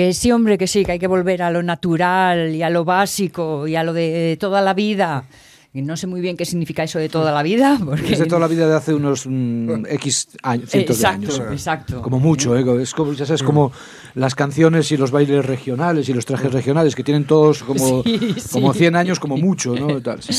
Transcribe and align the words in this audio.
Que 0.00 0.14
sí, 0.14 0.32
hombre, 0.32 0.56
que 0.56 0.66
sí, 0.66 0.82
que 0.82 0.92
hay 0.92 0.98
que 0.98 1.06
volver 1.06 1.42
a 1.42 1.50
lo 1.50 1.62
natural 1.62 2.54
y 2.54 2.62
a 2.62 2.70
lo 2.70 2.86
básico 2.86 3.68
y 3.68 3.76
a 3.76 3.84
lo 3.84 3.92
de 3.92 4.38
toda 4.40 4.62
la 4.62 4.72
vida. 4.72 5.24
Y 5.72 5.82
no 5.82 5.96
sé 5.96 6.08
muy 6.08 6.20
bien 6.20 6.36
qué 6.36 6.44
significa 6.44 6.82
eso 6.82 6.98
de 6.98 7.08
toda 7.08 7.30
la 7.30 7.44
vida. 7.44 7.78
Porque... 7.84 8.12
Es 8.14 8.18
de 8.18 8.26
toda 8.26 8.40
la 8.40 8.48
vida 8.48 8.66
de 8.68 8.74
hace 8.74 8.92
unos 8.92 9.24
mm, 9.24 9.86
X 9.90 10.28
años, 10.42 10.68
cientos 10.68 10.96
exacto, 10.96 11.26
de 11.28 11.32
años. 11.34 11.52
Exacto. 11.52 12.02
Como 12.02 12.18
mucho, 12.18 12.56
¿eh? 12.56 12.82
es 12.82 12.92
como, 12.92 13.12
ya 13.12 13.24
sabes, 13.24 13.44
como 13.44 13.70
las 14.16 14.34
canciones 14.34 14.90
y 14.90 14.96
los 14.96 15.12
bailes 15.12 15.46
regionales 15.46 16.08
y 16.08 16.12
los 16.12 16.26
trajes 16.26 16.52
regionales 16.52 16.96
que 16.96 17.04
tienen 17.04 17.24
todos 17.24 17.62
como, 17.62 18.02
Sí, 18.02 18.34
como 18.50 18.72
sí. 18.72 18.80
100 18.80 18.96
años, 18.96 19.20
como 19.20 19.36
mucho, 19.36 19.76
¿no? 19.76 20.00
Tal. 20.02 20.20
Sí, 20.20 20.30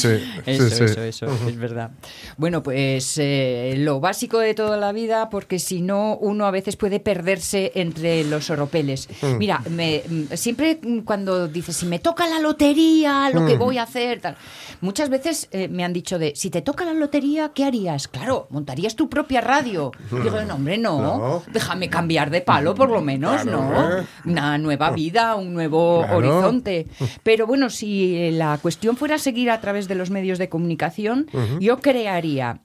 Eso, 0.46 0.70
sí, 0.70 0.76
sí. 0.76 0.84
eso, 0.84 1.02
eso, 1.02 1.28
es 1.48 1.58
verdad. 1.58 1.92
Bueno, 2.36 2.62
pues 2.62 3.18
eh, 3.18 3.76
lo 3.78 4.02
básico 4.02 4.38
de 4.40 4.54
toda 4.54 4.76
la 4.76 4.92
vida, 4.92 5.30
porque 5.30 5.60
si 5.60 5.82
no, 5.82 6.18
uno 6.18 6.46
a 6.46 6.52
veces 6.52 6.76
puede 6.76 7.00
perderse 7.00 7.72
entre 7.76 8.26
los 8.26 8.50
oropeles. 8.50 9.08
Mm. 9.22 9.38
Mira, 9.38 9.62
me, 9.70 10.04
mm, 10.10 10.36
siempre 10.36 10.78
cuando 11.06 11.48
dices, 11.48 11.78
si 11.78 11.86
me 11.86 12.00
toca 12.00 12.28
la 12.28 12.40
lotería, 12.42 13.30
lo 13.34 13.42
Mm. 13.44 13.48
que 13.48 13.56
voy 13.58 13.78
a 13.78 13.84
hacer, 13.84 14.20
tal. 14.20 14.36
Muchas 14.82 15.08
veces 15.10 15.21
eh, 15.52 15.68
me 15.68 15.84
han 15.84 15.94
dicho 15.94 16.18
de, 16.20 16.34
si 16.36 16.50
te 16.50 16.62
toca 16.62 16.86
la 16.86 16.94
lotería, 16.94 17.52
¿qué 17.54 17.64
harías? 17.66 18.08
Claro, 18.08 18.48
montarías 18.50 18.96
tu 18.96 19.10
propia 19.10 19.42
radio. 19.42 19.92
Digo, 20.12 20.42
no, 20.44 20.56
hombre, 20.56 20.78
no, 20.78 21.00
No. 21.02 21.44
déjame 21.52 21.90
cambiar 21.90 22.30
de 22.30 22.42
palo 22.42 22.76
por 22.76 22.90
lo 22.90 23.02
menos, 23.02 23.42
Claro, 23.44 23.62
¿no? 23.64 23.98
¿eh? 24.00 24.06
Una 24.26 24.58
nueva 24.58 24.92
vida, 24.92 25.36
un 25.36 25.54
nuevo 25.54 26.00
Claro. 26.02 26.18
horizonte. 26.18 26.88
Pero 27.24 27.48
bueno, 27.48 27.70
si 27.70 28.16
eh, 28.18 28.32
la 28.32 28.58
cuestión 28.62 28.98
fuera 28.98 29.18
seguir 29.18 29.50
a 29.52 29.62
través 29.62 29.88
de 29.88 29.96
los 29.96 30.10
medios 30.10 30.38
de 30.40 30.50
comunicación, 30.50 31.28
yo 31.60 31.80
crearía. 31.80 32.60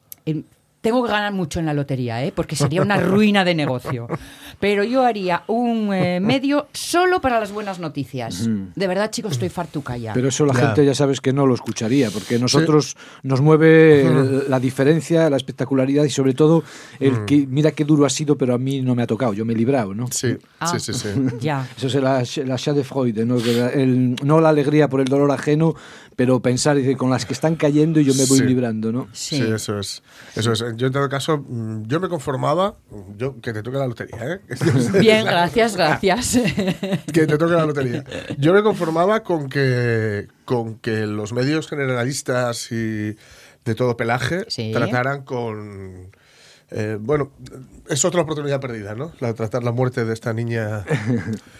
Tengo 0.87 1.03
que 1.05 1.11
ganar 1.11 1.33
mucho 1.33 1.59
en 1.59 1.67
la 1.67 1.75
lotería, 1.75 2.25
¿eh? 2.25 2.33
porque 2.33 2.55
sería 2.55 2.81
una 2.81 2.97
ruina 3.01 3.45
de 3.45 3.57
negocio. 3.57 4.07
Pero 4.61 4.85
yo 4.85 5.05
haría 5.05 5.43
un 5.49 5.93
eh, 5.93 6.21
medio 6.21 6.69
solo 6.73 7.21
para 7.21 7.41
las 7.41 7.51
buenas 7.51 7.81
noticias. 7.81 8.49
De 8.77 8.87
verdad, 8.87 9.11
chicos, 9.11 9.33
estoy 9.33 9.49
fartuca 9.49 9.97
ya. 9.97 10.13
Pero 10.13 10.29
eso 10.29 10.47
la 10.47 10.55
Ya. 10.55 10.61
gente 10.61 10.87
ya 10.87 10.95
sabes 10.95 11.21
que 11.21 11.33
no 11.33 11.45
lo 11.45 11.55
escucharía, 11.55 12.09
porque 12.13 12.39
nosotros 12.39 12.97
nos 13.25 13.41
mueve 13.41 14.45
la 14.49 14.61
diferencia, 14.61 15.29
la 15.29 15.37
espectacularidad 15.39 16.05
y 16.05 16.11
sobre 16.11 16.35
todo 16.35 16.63
el 17.01 17.25
que, 17.25 17.49
mira 17.49 17.73
qué 17.73 17.85
duro 17.85 18.07
ha 18.07 18.11
sido, 18.11 18.39
pero 18.39 18.55
a 18.55 18.59
mí 18.59 18.81
no 18.81 18.95
me 18.95 19.03
ha 19.03 19.09
tocado, 19.09 19.33
yo 19.35 19.45
me 19.45 19.55
he 19.55 19.57
librado, 19.57 19.93
¿no? 19.93 20.07
Sí, 20.13 20.37
Ah. 20.61 20.69
sí, 20.69 20.79
sí, 20.79 20.95
sí. 20.95 21.09
Ya. 21.41 21.67
Eso 21.77 21.89
es 21.89 21.95
la, 21.97 22.23
la 22.47 22.57
Schadenfreude, 22.59 23.27
¿no? 23.27 23.39
Que 23.39 23.53
la- 23.55 23.71
el- 23.71 24.15
no 24.23 24.41
la 24.41 24.51
alegría 24.51 24.89
por 24.89 25.01
el 25.01 25.07
dolor 25.09 25.33
ajeno, 25.33 25.75
pero 26.17 26.41
pensar 26.41 26.77
dice, 26.77 26.97
con 26.97 27.11
las 27.11 27.27
que 27.27 27.35
están 27.35 27.57
cayendo 27.57 28.01
y 28.01 28.05
yo 28.05 28.15
me 28.15 28.25
voy 28.25 28.39
Sí. 28.39 28.45
librando, 28.45 28.91
¿no? 28.91 29.07
Sí. 29.13 29.37
Sí, 29.37 29.43
eso 29.43 29.79
es. 29.79 30.03
Eso 30.35 30.53
es. 30.53 30.65
Yo 30.77 30.87
en 30.87 30.93
todo 30.95 31.09
caso, 31.11 31.39
mm, 31.47 31.83
yo 31.87 32.01
me 32.01 32.09
conformaba, 32.09 32.77
yo 33.19 33.39
que 33.41 33.53
te 33.53 33.63
toque 33.63 33.77
la 33.77 33.87
lotería, 33.87 34.19
¿eh? 34.25 34.41
Bien, 35.01 35.25
gracias, 35.27 35.77
gracias. 35.77 36.39
que 37.13 37.27
te 37.27 37.37
toque 37.39 37.53
la 37.55 37.67
lotería. 37.67 38.03
Yo 38.39 38.55
me 38.55 38.63
conformaba 38.63 39.23
con 39.23 39.49
que, 39.51 40.27
con 40.47 40.77
que 40.79 41.07
los 41.07 41.33
medios 41.35 41.69
generalistas 41.69 42.73
y 42.73 43.15
de 43.67 43.75
todo 43.75 43.97
pelaje 43.97 44.45
Sí. 44.49 44.71
trataran 44.73 45.23
con... 45.25 46.11
eh, 46.71 46.99
bueno, 47.01 47.31
es 47.89 48.05
otra 48.05 48.23
oportunidad 48.23 48.61
perdida, 48.61 48.95
¿no? 48.95 49.13
La 49.21 49.29
de 49.29 49.35
tratar 49.35 49.63
la 49.63 49.73
muerte 49.73 50.05
de 50.05 50.13
esta 50.13 50.33
niña. 50.33 50.85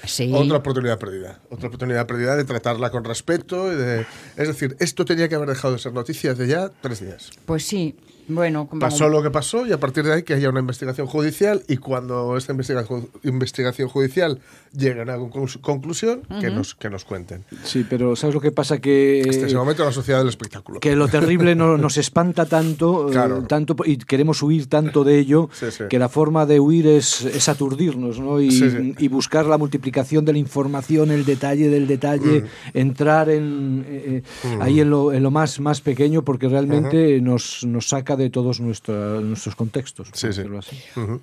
Sí. 0.05 0.31
Otra 0.33 0.59
oportunidad 0.59 1.01
perdida. 1.01 1.41
Otra 1.51 1.67
oportunidad 1.67 2.07
perdida 2.07 2.37
de 2.37 2.45
tratarla 2.45 2.91
con 2.91 3.03
respeto. 3.03 3.73
Y 3.73 3.75
de, 3.75 4.07
es 4.37 4.49
decir, 4.49 4.77
esto 4.79 5.05
tenía 5.05 5.29
que 5.29 5.35
haber 5.35 5.49
dejado 5.49 5.75
de 5.75 5.81
ser 5.81 5.93
noticias 5.93 6.39
de 6.39 6.47
ya 6.47 6.71
tres 6.81 7.01
días. 7.01 7.31
Pues 7.45 7.67
sí. 7.67 7.97
Bueno, 8.29 8.67
como- 8.69 8.81
Pasó 8.81 9.09
lo 9.09 9.23
que 9.23 9.31
pasó 9.31 9.67
y 9.67 9.73
a 9.73 9.79
partir 9.81 10.05
de 10.05 10.13
ahí 10.15 10.23
que 10.23 10.35
haya 10.35 10.49
una 10.51 10.61
investigación 10.61 11.07
judicial 11.07 11.63
y 11.69 11.77
cuando 11.77 12.37
esta 12.37 12.53
investigación, 12.53 13.09
investigación 13.23 13.89
judicial 13.89 14.41
llegue 14.77 15.01
a 15.01 15.03
una 15.05 15.17
conclu- 15.17 15.61
conclusión, 15.61 16.23
que, 16.41 16.51
nos, 16.51 16.75
que 16.75 16.91
nos 16.91 17.05
cuenten. 17.05 17.45
Sí, 17.65 17.87
pero 17.89 18.17
¿sabes 18.17 18.35
lo 18.35 18.41
que 18.41 18.51
pasa? 18.51 18.79
Que, 18.79 19.21
ese 19.21 19.55
momento 19.57 19.85
la 19.85 19.93
sociedad 19.93 20.19
del 20.19 20.29
espectáculo. 20.29 20.81
que 20.81 20.97
lo 20.97 21.09
terrible 21.09 21.55
no, 21.55 21.77
nos 21.79 21.97
espanta 21.97 22.47
tanto, 22.47 23.09
eh, 23.09 23.13
Claro. 23.13 23.43
tanto 23.45 23.77
y 23.85 23.97
queremos 23.99 24.43
huir 24.43 24.67
tanto 24.69 25.05
de 25.05 25.19
ello, 25.19 25.49
Sí, 25.53 25.67
sí. 25.71 25.85
que 25.89 25.99
la 25.99 26.09
forma 26.09 26.47
de 26.47 26.61
huir 26.61 26.87
es, 26.89 27.23
es 27.25 27.49
aturdirnos 27.49 28.19
¿no? 28.21 28.41
y, 28.41 28.51
Sí, 28.51 28.71
sí. 28.71 28.95
y 28.99 29.09
buscar 29.09 29.47
la 29.47 29.57
multiplicación 29.59 30.25
de 30.25 30.33
la 30.33 30.39
información, 30.39 31.11
el 31.11 31.25
detalle 31.25 31.69
del 31.69 31.87
detalle, 31.87 32.43
Mm. 32.43 32.45
entrar 32.79 33.31
en, 33.31 33.85
eh, 33.89 34.23
eh, 34.45 34.59
ahí 34.61 34.81
en 34.81 34.91
lo, 34.91 35.13
en 35.13 35.23
lo 35.23 35.31
más, 35.31 35.61
más 35.61 35.81
pequeño, 35.81 36.23
porque 36.23 36.49
realmente 36.49 37.21
nos, 37.21 37.65
nos 37.65 37.89
saca 37.89 38.16
de 38.17 38.31
todos 38.31 38.61
nuestra- 38.61 39.21
nuestros 39.21 39.55
contextos. 39.55 40.09
Sí, 40.13 40.33
sí. 40.33 40.43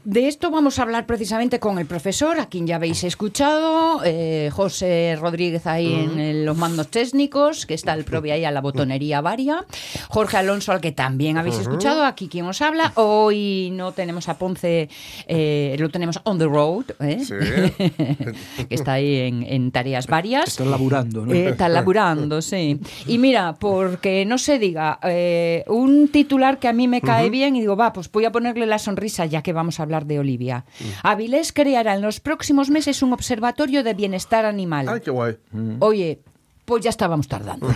De 0.04 0.28
esto 0.28 0.52
vamos 0.52 0.80
a 0.80 0.84
hablar 0.84 1.06
precisamente 1.06 1.59
con 1.59 1.80
el 1.80 1.86
profesor, 1.86 2.40
a 2.40 2.46
quien 2.48 2.68
ya 2.68 2.76
habéis 2.78 3.04
escuchado, 3.04 4.02
eh, 4.06 4.50
José 4.54 5.18
Rodríguez 5.20 5.66
ahí 5.68 5.94
en, 5.94 6.20
en 6.20 6.46
los 6.46 6.58
mandos 6.58 6.88
técnicos, 6.90 7.66
que 7.66 7.74
está 7.74 7.94
el 7.94 8.03
propio 8.06 8.34
ahí 8.34 8.46
a 8.46 8.52
la 8.52 8.62
botonería 8.62 9.22
varia, 9.22 9.66
Jorge 10.09 10.38
Alonso, 10.38 10.72
al 10.72 10.82
que 10.82 10.92
también 10.92 11.38
habéis 11.38 11.58
escuchado, 11.58 12.06
aquí 12.06 12.28
quien 12.28 12.46
os 12.46 12.62
habla. 12.62 12.92
Hoy 12.96 13.70
no 13.74 13.92
tenemos 13.92 14.30
a 14.30 14.38
Ponce, 14.38 14.90
eh, 15.28 15.76
lo 15.80 15.90
tenemos 15.90 16.20
on 16.24 16.38
the 16.38 16.46
road, 16.46 16.86
¿eh? 17.00 17.20
Sí. 17.24 17.34
que 18.70 18.76
está 18.76 18.94
ahí 18.94 19.16
en, 19.18 19.44
en 19.44 19.72
tareas 19.72 20.08
varias. 20.08 20.50
Están 20.50 20.72
laburando, 20.72 21.26
¿no? 21.26 21.34
Eh, 21.34 21.50
está 21.50 21.70
laburando, 21.70 22.42
sí. 22.42 22.80
Y 23.08 23.18
mira, 23.18 23.56
porque 23.59 24.26
no 24.26 24.38
se 24.38 24.59
diga, 24.59 25.00
eh, 25.03 25.64
un 25.68 26.08
titular 26.09 26.59
que 26.59 26.68
a 26.68 26.74
mí 26.74 26.83
me 26.88 27.02
cae 27.02 27.30
bien 27.30 27.56
y 27.56 27.62
digo, 27.62 27.76
va, 27.76 27.94
pues 27.94 28.12
voy 28.12 28.26
a 28.26 28.32
ponerle 28.32 28.66
la 28.66 28.80
sonrisa 28.80 29.26
ya 29.26 29.42
que 29.42 29.54
vamos 29.54 29.80
a 29.80 29.84
hablar 29.84 30.06
de 30.06 30.20
Olivia. 30.20 30.66
Avilés 31.04 31.54
creará 31.54 31.94
en 31.96 32.02
los 32.02 32.20
próximos 32.20 32.70
meses 32.70 33.02
un 33.02 33.14
observatorio 33.14 33.84
de 33.84 33.94
bienestar 33.94 34.46
animal. 34.46 34.88
Ay, 34.90 35.02
qué 35.02 35.12
guay. 35.12 35.38
Oye, 35.80 36.22
pues 36.66 36.84
ya 36.84 36.90
estábamos 36.90 37.28
tardando. 37.28 37.68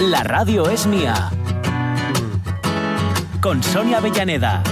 La 0.00 0.22
radio 0.22 0.68
es 0.70 0.86
mía. 0.86 1.30
Con 3.40 3.62
Sonia 3.62 3.98
Avellaneda. 3.98 4.62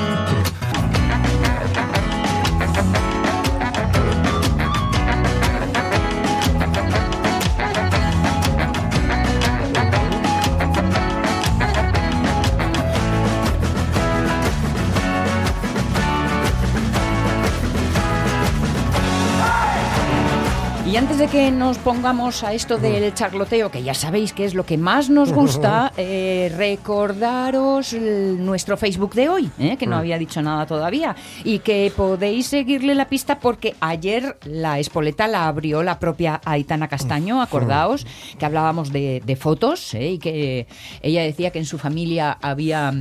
Antes 21.16 21.32
de 21.32 21.38
que 21.38 21.50
nos 21.50 21.78
pongamos 21.78 22.44
a 22.44 22.52
esto 22.52 22.76
del 22.76 23.14
charloteo, 23.14 23.70
que 23.70 23.82
ya 23.82 23.94
sabéis 23.94 24.34
que 24.34 24.44
es 24.44 24.52
lo 24.52 24.66
que 24.66 24.76
más 24.76 25.08
nos 25.08 25.32
gusta, 25.32 25.90
eh, 25.96 26.52
recordaros 26.54 27.94
el- 27.94 28.44
nuestro 28.44 28.76
Facebook 28.76 29.14
de 29.14 29.30
hoy, 29.30 29.50
eh, 29.58 29.78
que 29.78 29.86
no 29.86 29.96
había 29.96 30.18
dicho 30.18 30.42
nada 30.42 30.66
todavía, 30.66 31.16
y 31.42 31.60
que 31.60 31.90
podéis 31.96 32.48
seguirle 32.48 32.94
la 32.94 33.08
pista 33.08 33.38
porque 33.38 33.74
ayer 33.80 34.36
la 34.44 34.78
Espoleta 34.78 35.26
la 35.26 35.48
abrió 35.48 35.82
la 35.82 35.98
propia 35.98 36.38
Aitana 36.44 36.86
Castaño, 36.88 37.40
acordaos, 37.40 38.06
que 38.38 38.44
hablábamos 38.44 38.92
de, 38.92 39.22
de 39.24 39.36
fotos, 39.36 39.94
eh, 39.94 40.10
y 40.12 40.18
que 40.18 40.66
ella 41.00 41.22
decía 41.22 41.50
que 41.50 41.60
en 41.60 41.66
su 41.66 41.78
familia 41.78 42.36
había 42.42 42.92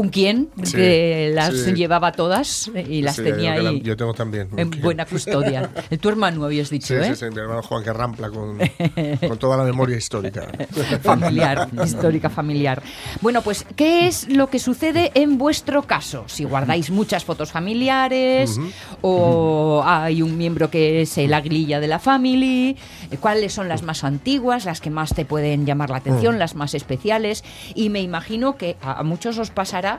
un 0.00 0.08
quién 0.08 0.48
Sí, 0.62 0.72
que 0.76 1.32
las 1.34 1.54
sí. 1.54 1.72
llevaba 1.74 2.12
todas 2.12 2.70
y 2.88 3.02
las 3.02 3.16
Sí, 3.16 3.22
tenía 3.24 3.50
yo 3.54 3.56
que 3.56 3.62
la- 3.62 3.70
ahí 3.70 3.80
yo 3.82 3.96
tengo 3.96 4.14
también. 4.14 4.48
en 4.56 4.70
buena 4.82 5.04
custodia. 5.04 5.70
Tu 6.00 6.08
hermano 6.08 6.44
habías 6.44 6.70
dicho, 6.70 6.94
¿eh? 6.96 7.04
sí, 7.14 7.16
sí, 7.16 7.26
mi 7.34 7.40
hermano 7.40 7.62
Juan 7.62 7.84
que 7.84 7.92
rampla 7.92 8.30
con, 8.30 8.58
con 9.28 9.38
toda 9.38 9.56
la 9.56 9.64
memoria 9.64 9.96
histórica. 9.96 10.46
familiar, 11.02 11.68
histórica 11.84 12.30
familiar. 12.30 12.82
Bueno, 13.20 13.42
pues, 13.42 13.66
¿qué 13.76 14.06
es 14.06 14.28
lo 14.28 14.48
que 14.48 14.58
sucede 14.58 15.10
en 15.14 15.36
vuestro 15.38 15.82
caso? 15.82 16.24
Si 16.26 16.44
guardáis 16.44 16.90
muchas 16.90 17.24
fotos 17.24 17.50
familiares 17.52 18.58
o 19.02 19.82
hay 19.84 20.22
un 20.22 20.36
miembro 20.38 20.70
que 20.70 21.02
es 21.02 21.18
el 21.18 21.34
aguililla 21.34 21.80
de 21.80 21.88
la 21.88 21.98
family, 21.98 22.76
¿cuáles 23.20 23.52
son 23.52 23.68
las 23.68 23.82
más 23.82 24.04
antiguas, 24.04 24.64
las 24.64 24.80
que 24.80 24.90
más 24.90 25.14
te 25.14 25.24
pueden 25.24 25.66
llamar 25.66 25.90
la 25.90 25.98
atención, 25.98 26.38
las 26.38 26.54
más 26.54 26.74
especiales? 26.74 27.44
Y 27.74 27.88
me 27.90 28.00
imagino 28.00 28.56
que 28.56 28.76
a 28.82 29.02
muchos 29.02 29.38
os 29.38 29.50
pasará 29.50 29.89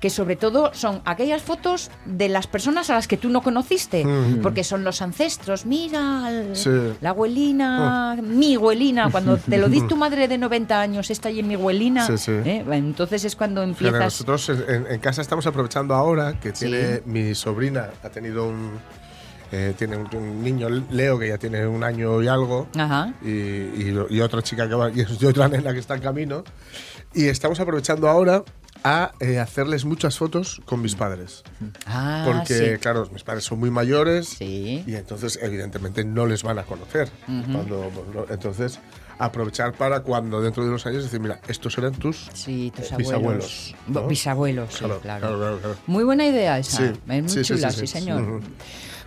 que 0.00 0.08
sobre 0.10 0.36
todo 0.36 0.72
son 0.74 1.02
aquellas 1.04 1.42
fotos 1.42 1.90
de 2.06 2.28
las 2.28 2.46
personas 2.46 2.88
a 2.90 2.94
las 2.94 3.06
que 3.08 3.16
tú 3.16 3.28
no 3.28 3.42
conociste, 3.42 4.04
porque 4.42 4.64
son 4.64 4.82
los 4.84 5.02
ancestros, 5.02 5.66
mira, 5.66 6.28
el- 6.30 6.56
Sí. 6.56 6.70
la 7.00 7.10
abuelina, 7.10 8.16
mi 8.22 8.54
abuelina, 8.56 9.10
cuando 9.10 9.36
te 9.36 9.58
lo 9.58 9.68
dice 9.68 9.86
tu 9.88 9.96
madre 10.04 10.28
de 10.28 10.38
90 10.38 10.80
años, 10.80 11.10
está 11.10 11.28
en 11.30 11.46
mi 11.48 11.54
abuelina, 11.54 12.06
Sí, 12.06 12.18
sí. 12.18 12.32
¿eh? 12.32 12.64
entonces 12.72 13.24
es 13.24 13.36
cuando 13.36 13.62
empiezas... 13.62 14.00
nosotros 14.00 14.48
en, 14.48 14.86
en 14.88 15.00
casa 15.00 15.22
estamos 15.22 15.46
aprovechando 15.46 15.94
ahora 15.94 16.38
que 16.40 16.52
tiene 16.52 17.02
mi 17.04 17.34
sobrina, 17.34 17.90
ha 18.02 18.08
tenido 18.10 18.48
un, 18.48 18.78
eh, 19.52 19.74
tiene 19.76 19.96
un, 19.96 20.08
un 20.16 20.42
niño, 20.44 20.68
Leo, 20.90 21.18
que 21.18 21.28
ya 21.28 21.36
tiene 21.38 21.66
un 21.66 21.82
año 21.82 22.22
y 22.22 22.28
algo, 22.28 22.68
Ajá. 22.78 23.12
y, 23.22 23.28
y- 23.30 24.06
y 24.10 24.20
otra 24.20 24.42
chica 24.42 24.68
que 24.68 24.74
va, 24.74 24.90
y 24.90 25.24
otra 25.26 25.48
nena 25.48 25.72
que 25.72 25.80
está 25.80 25.94
en 25.96 26.00
camino. 26.02 26.44
Y 27.12 27.26
estamos 27.26 27.58
aprovechando 27.58 28.08
ahora 28.08 28.44
a 28.84 29.12
eh, 29.20 29.38
hacerles 29.38 29.84
muchas 29.84 30.16
fotos 30.18 30.60
con 30.64 30.80
mis 30.80 30.94
padres. 30.94 31.42
Ah, 31.86 32.24
Porque, 32.26 32.72
sí. 32.74 32.78
claro, 32.80 33.08
mis 33.12 33.22
padres 33.22 33.44
son 33.44 33.58
muy 33.60 33.70
mayores 33.70 34.28
Sí. 34.28 34.84
y 34.86 34.94
entonces, 34.94 35.38
evidentemente, 35.42 36.04
no 36.04 36.26
les 36.26 36.42
van 36.42 36.58
a 36.58 36.62
conocer. 36.64 37.10
Cuando- 37.26 38.26
entonces, 38.30 38.78
aprovechar 39.18 39.74
para 39.74 40.00
cuando 40.00 40.40
dentro 40.40 40.62
de 40.62 40.70
unos 40.70 40.86
años 40.86 41.02
decir, 41.04 41.20
mira, 41.20 41.40
estos 41.48 41.76
eran 41.76 41.92
tus 41.92 42.30
Sí, 42.32 42.72
tus 42.74 42.96
Bisabuelos, 42.96 43.12
abuelos. 43.14 43.74
¿no? 43.86 44.06
Bisabuelos, 44.06 44.74
sí, 44.74 44.84
Claro. 45.02 45.58
Muy 45.86 46.04
buena 46.04 46.26
idea 46.26 46.58
esa. 46.58 46.86
Es 46.86 46.98
muy 47.06 47.28
sí, 47.28 47.44
sí, 47.44 47.54
chula, 47.54 47.70
sí. 47.70 47.86
señor. 47.86 48.40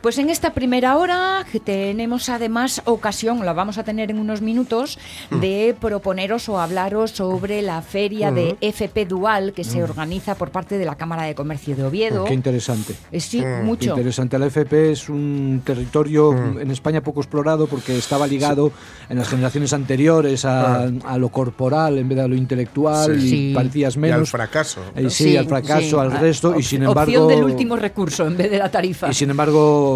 Pues 0.03 0.17
en 0.17 0.29
esta 0.29 0.53
primera 0.53 0.97
hora 0.97 1.45
tenemos 1.63 2.27
además 2.27 2.81
ocasión, 2.83 3.45
la 3.45 3.53
vamos 3.53 3.77
a 3.77 3.85
tener 3.85 4.11
en 4.11 4.19
unos 4.19 4.41
minutos, 4.41 5.00
Mm. 5.31 5.39
de 5.39 5.75
proponeros 5.79 6.50
o 6.50 6.59
hablaros 6.59 7.11
sobre 7.11 7.61
la 7.61 7.81
feria 7.81 8.29
de 8.29 8.57
FP 8.59 9.05
Dual 9.05 9.53
que 9.53 9.63
se 9.63 9.79
Mm. 9.79 9.83
organiza 9.83 10.35
por 10.35 10.50
parte 10.51 10.77
de 10.77 10.83
la 10.83 10.95
Cámara 10.95 11.23
de 11.23 11.35
Comercio 11.35 11.73
de 11.77 11.85
Oviedo. 11.85 12.25
Qué 12.25 12.33
interesante. 12.33 12.95
Eh, 13.13 13.21
sí, 13.21 13.39
Mm. 13.39 13.44
Qué 13.44 13.63
mucho. 13.63 13.89
interesante. 13.91 14.38
La 14.38 14.47
FP 14.47 14.91
es 14.91 15.07
un 15.07 15.61
territorio 15.63 16.33
Mm. 16.33 16.59
en 16.59 16.71
España 16.71 16.99
poco 17.01 17.21
explorado 17.21 17.67
porque 17.67 17.97
estaba 17.97 18.27
ligado 18.27 18.73
en 19.07 19.17
las 19.17 19.29
generaciones 19.29 19.71
anteriores 19.71 20.44
a, 20.44 20.83
a 20.83 21.17
lo 21.17 21.29
corporal 21.29 21.97
en 21.97 22.09
vez 22.09 22.17
de 22.17 22.23
a 22.25 22.27
lo 22.27 22.35
intelectual 22.35 23.21
Sí. 23.21 23.51
y 23.51 23.53
parecías 23.53 23.94
y 23.95 23.97
al 23.99 24.01
menos. 24.01 24.29
fracaso. 24.29 24.81
Eh, 24.97 25.03
¿no? 25.03 25.09
sí, 25.09 25.38
al 25.38 25.45
fracaso, 25.47 26.01
al 26.01 26.11
Ah, 26.11 26.19
resto, 26.19 26.59
y 26.59 26.63
sin 26.63 26.85
Opción 26.85 27.06
embargo. 27.07 27.27
del 27.29 27.44
último 27.45 27.77
recurso 27.77 28.27
en 28.27 28.35
vez 28.35 28.51
de 28.51 28.57
la 28.59 28.69
tarifa. 28.69 29.09
Y 29.09 29.13
sin 29.13 29.29
embargo, 29.29 29.93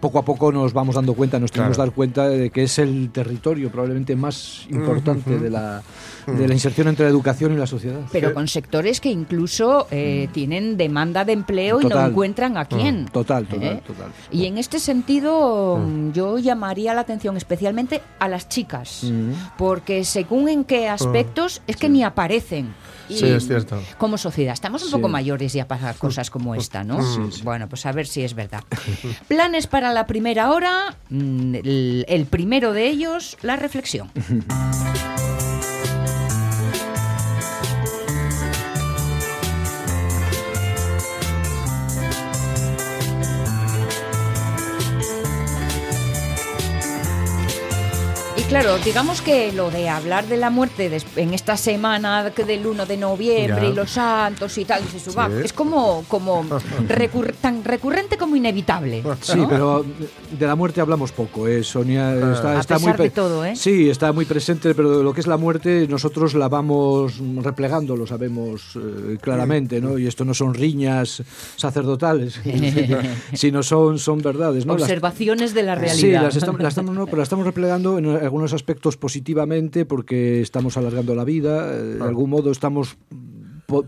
poco 0.00 0.18
a 0.18 0.24
poco 0.24 0.52
nos 0.52 0.72
vamos 0.72 0.94
dando 0.94 1.14
cuenta, 1.14 1.38
nos 1.38 1.50
tenemos 1.52 1.72
que 1.72 1.76
Claro. 1.76 1.90
dar 1.90 1.94
cuenta 1.94 2.28
de 2.28 2.50
que 2.50 2.64
es 2.64 2.78
el 2.78 3.10
territorio 3.10 3.70
probablemente 3.70 4.16
más 4.16 4.66
importante 4.70 5.38
de, 5.38 5.50
la, 5.50 5.82
de 6.26 6.48
la 6.48 6.54
inserción 6.54 6.88
entre 6.88 7.04
la 7.06 7.10
educación 7.10 7.52
y 7.52 7.56
la 7.56 7.66
sociedad. 7.66 8.00
Pero 8.12 8.34
con 8.34 8.48
sectores 8.48 9.00
que 9.00 9.10
incluso 9.10 9.86
eh, 9.90 10.28
tienen 10.32 10.76
demanda 10.76 11.24
de 11.24 11.32
empleo 11.32 11.80
y 11.80 11.84
no 11.86 12.06
encuentran 12.06 12.56
a 12.56 12.64
quién. 12.64 13.06
Total, 13.06 13.46
total, 13.46 13.76
¿Eh? 13.76 13.82
total. 13.86 14.08
Y 14.30 14.46
en 14.46 14.58
este 14.58 14.78
sentido, 14.80 15.80
yo 16.12 16.38
llamaría 16.38 16.94
la 16.94 17.00
atención 17.02 17.36
especialmente 17.36 18.02
a 18.18 18.28
las 18.28 18.48
chicas, 18.48 19.10
porque 19.58 20.04
según 20.04 20.48
en 20.48 20.64
qué 20.64 20.88
aspectos 20.88 21.62
es 21.66 21.76
que 21.76 21.88
ni 21.88 22.02
aparecen. 22.04 22.74
Y 23.08 23.16
Sí, 23.16 23.26
es 23.26 23.46
cierto. 23.46 23.80
Como 23.98 24.16
sociedad, 24.18 24.52
estamos 24.54 24.82
un 24.82 24.88
Sí. 24.88 24.94
poco 24.94 25.08
mayores 25.08 25.52
ya 25.52 25.66
para 25.68 25.94
cosas 25.94 26.30
como 26.30 26.54
esta, 26.54 26.84
¿no? 26.84 27.02
Sí, 27.02 27.20
sí. 27.38 27.42
Bueno, 27.42 27.68
pues 27.68 27.84
a 27.86 27.92
ver 27.92 28.06
si 28.06 28.22
es 28.22 28.34
verdad. 28.34 28.62
Planes 29.28 29.66
para 29.66 29.92
la 29.92 30.06
primera 30.06 30.50
hora, 30.50 30.96
mm, 31.10 31.54
el 32.06 32.26
primero 32.30 32.72
de 32.72 32.88
ellos, 32.88 33.36
la 33.42 33.56
reflexión. 33.56 34.10
claro, 48.52 48.78
digamos 48.84 49.22
que 49.22 49.50
lo 49.52 49.70
de 49.70 49.88
hablar 49.88 50.26
de 50.26 50.36
la 50.36 50.50
muerte 50.50 50.88
des- 50.90 51.06
en 51.16 51.32
esta 51.34 51.56
semana 51.56 52.32
que 52.36 52.44
del 52.44 52.66
1 52.66 52.84
de 52.86 52.96
noviembre 52.96 53.62
Ya. 53.62 53.68
y 53.68 53.74
los 53.74 53.90
santos 53.92 54.56
y 54.58 54.64
tal, 54.64 54.82
dices, 54.92 55.16
"Va", 55.16 55.26
Sí. 55.28 55.34
es 55.44 55.52
como, 55.52 56.04
como 56.08 56.44
recurr- 56.88 57.34
tan 57.40 57.64
recurrente 57.64 58.16
como 58.18 58.36
inevitable. 58.36 59.02
Sí, 59.22 59.38
pero 59.48 59.84
de 60.38 60.46
la 60.46 60.54
muerte 60.54 60.80
hablamos 60.80 61.12
poco, 61.12 61.48
¿eh? 61.48 61.64
Sonia 61.64 62.14
está, 62.32 62.56
A 62.56 62.60
está 62.60 62.78
muy 62.78 62.92
de 62.92 63.10
todo, 63.10 63.44
¿eh? 63.44 63.56
Sí, 63.56 63.88
está 63.88 64.12
muy 64.12 64.24
presente, 64.26 64.74
pero 64.74 64.98
de 64.98 65.04
lo 65.04 65.12
que 65.14 65.20
es 65.22 65.26
la 65.26 65.36
muerte 65.38 65.86
nosotros 65.88 66.34
la 66.34 66.48
vamos 66.48 67.14
replegando, 67.42 67.96
lo 67.96 68.06
sabemos 68.06 68.76
eh, 68.76 69.16
claramente, 69.20 69.80
¿no? 69.80 69.96
Y 69.98 70.06
esto 70.06 70.24
no 70.24 70.34
son 70.34 70.52
riñas 70.54 71.22
sacerdotales, 71.56 72.38
sino 73.32 73.62
son, 73.62 73.98
son 73.98 74.20
verdades, 74.20 74.66
¿no? 74.66 74.74
Las- 74.74 74.82
Observaciones 74.82 75.54
de 75.54 75.62
la 75.62 75.74
realidad. 75.74 75.96
Sí, 76.00 76.10
las 76.10 76.36
estamos, 76.36 76.60
las 76.60 76.72
estamos- 76.72 76.94
no, 76.94 77.06
pero 77.06 77.18
las 77.18 77.26
estamos 77.26 77.46
replegando 77.46 77.98
en 77.98 78.06
algunos 78.16 78.41
aspectos 78.52 78.96
positivamente 78.96 79.84
porque 79.84 80.40
estamos 80.40 80.76
alargando 80.76 81.14
la 81.14 81.24
vida, 81.24 81.72
eh, 81.72 81.82
de 81.82 82.02
algún 82.02 82.30
modo 82.30 82.50
estamos 82.50 82.98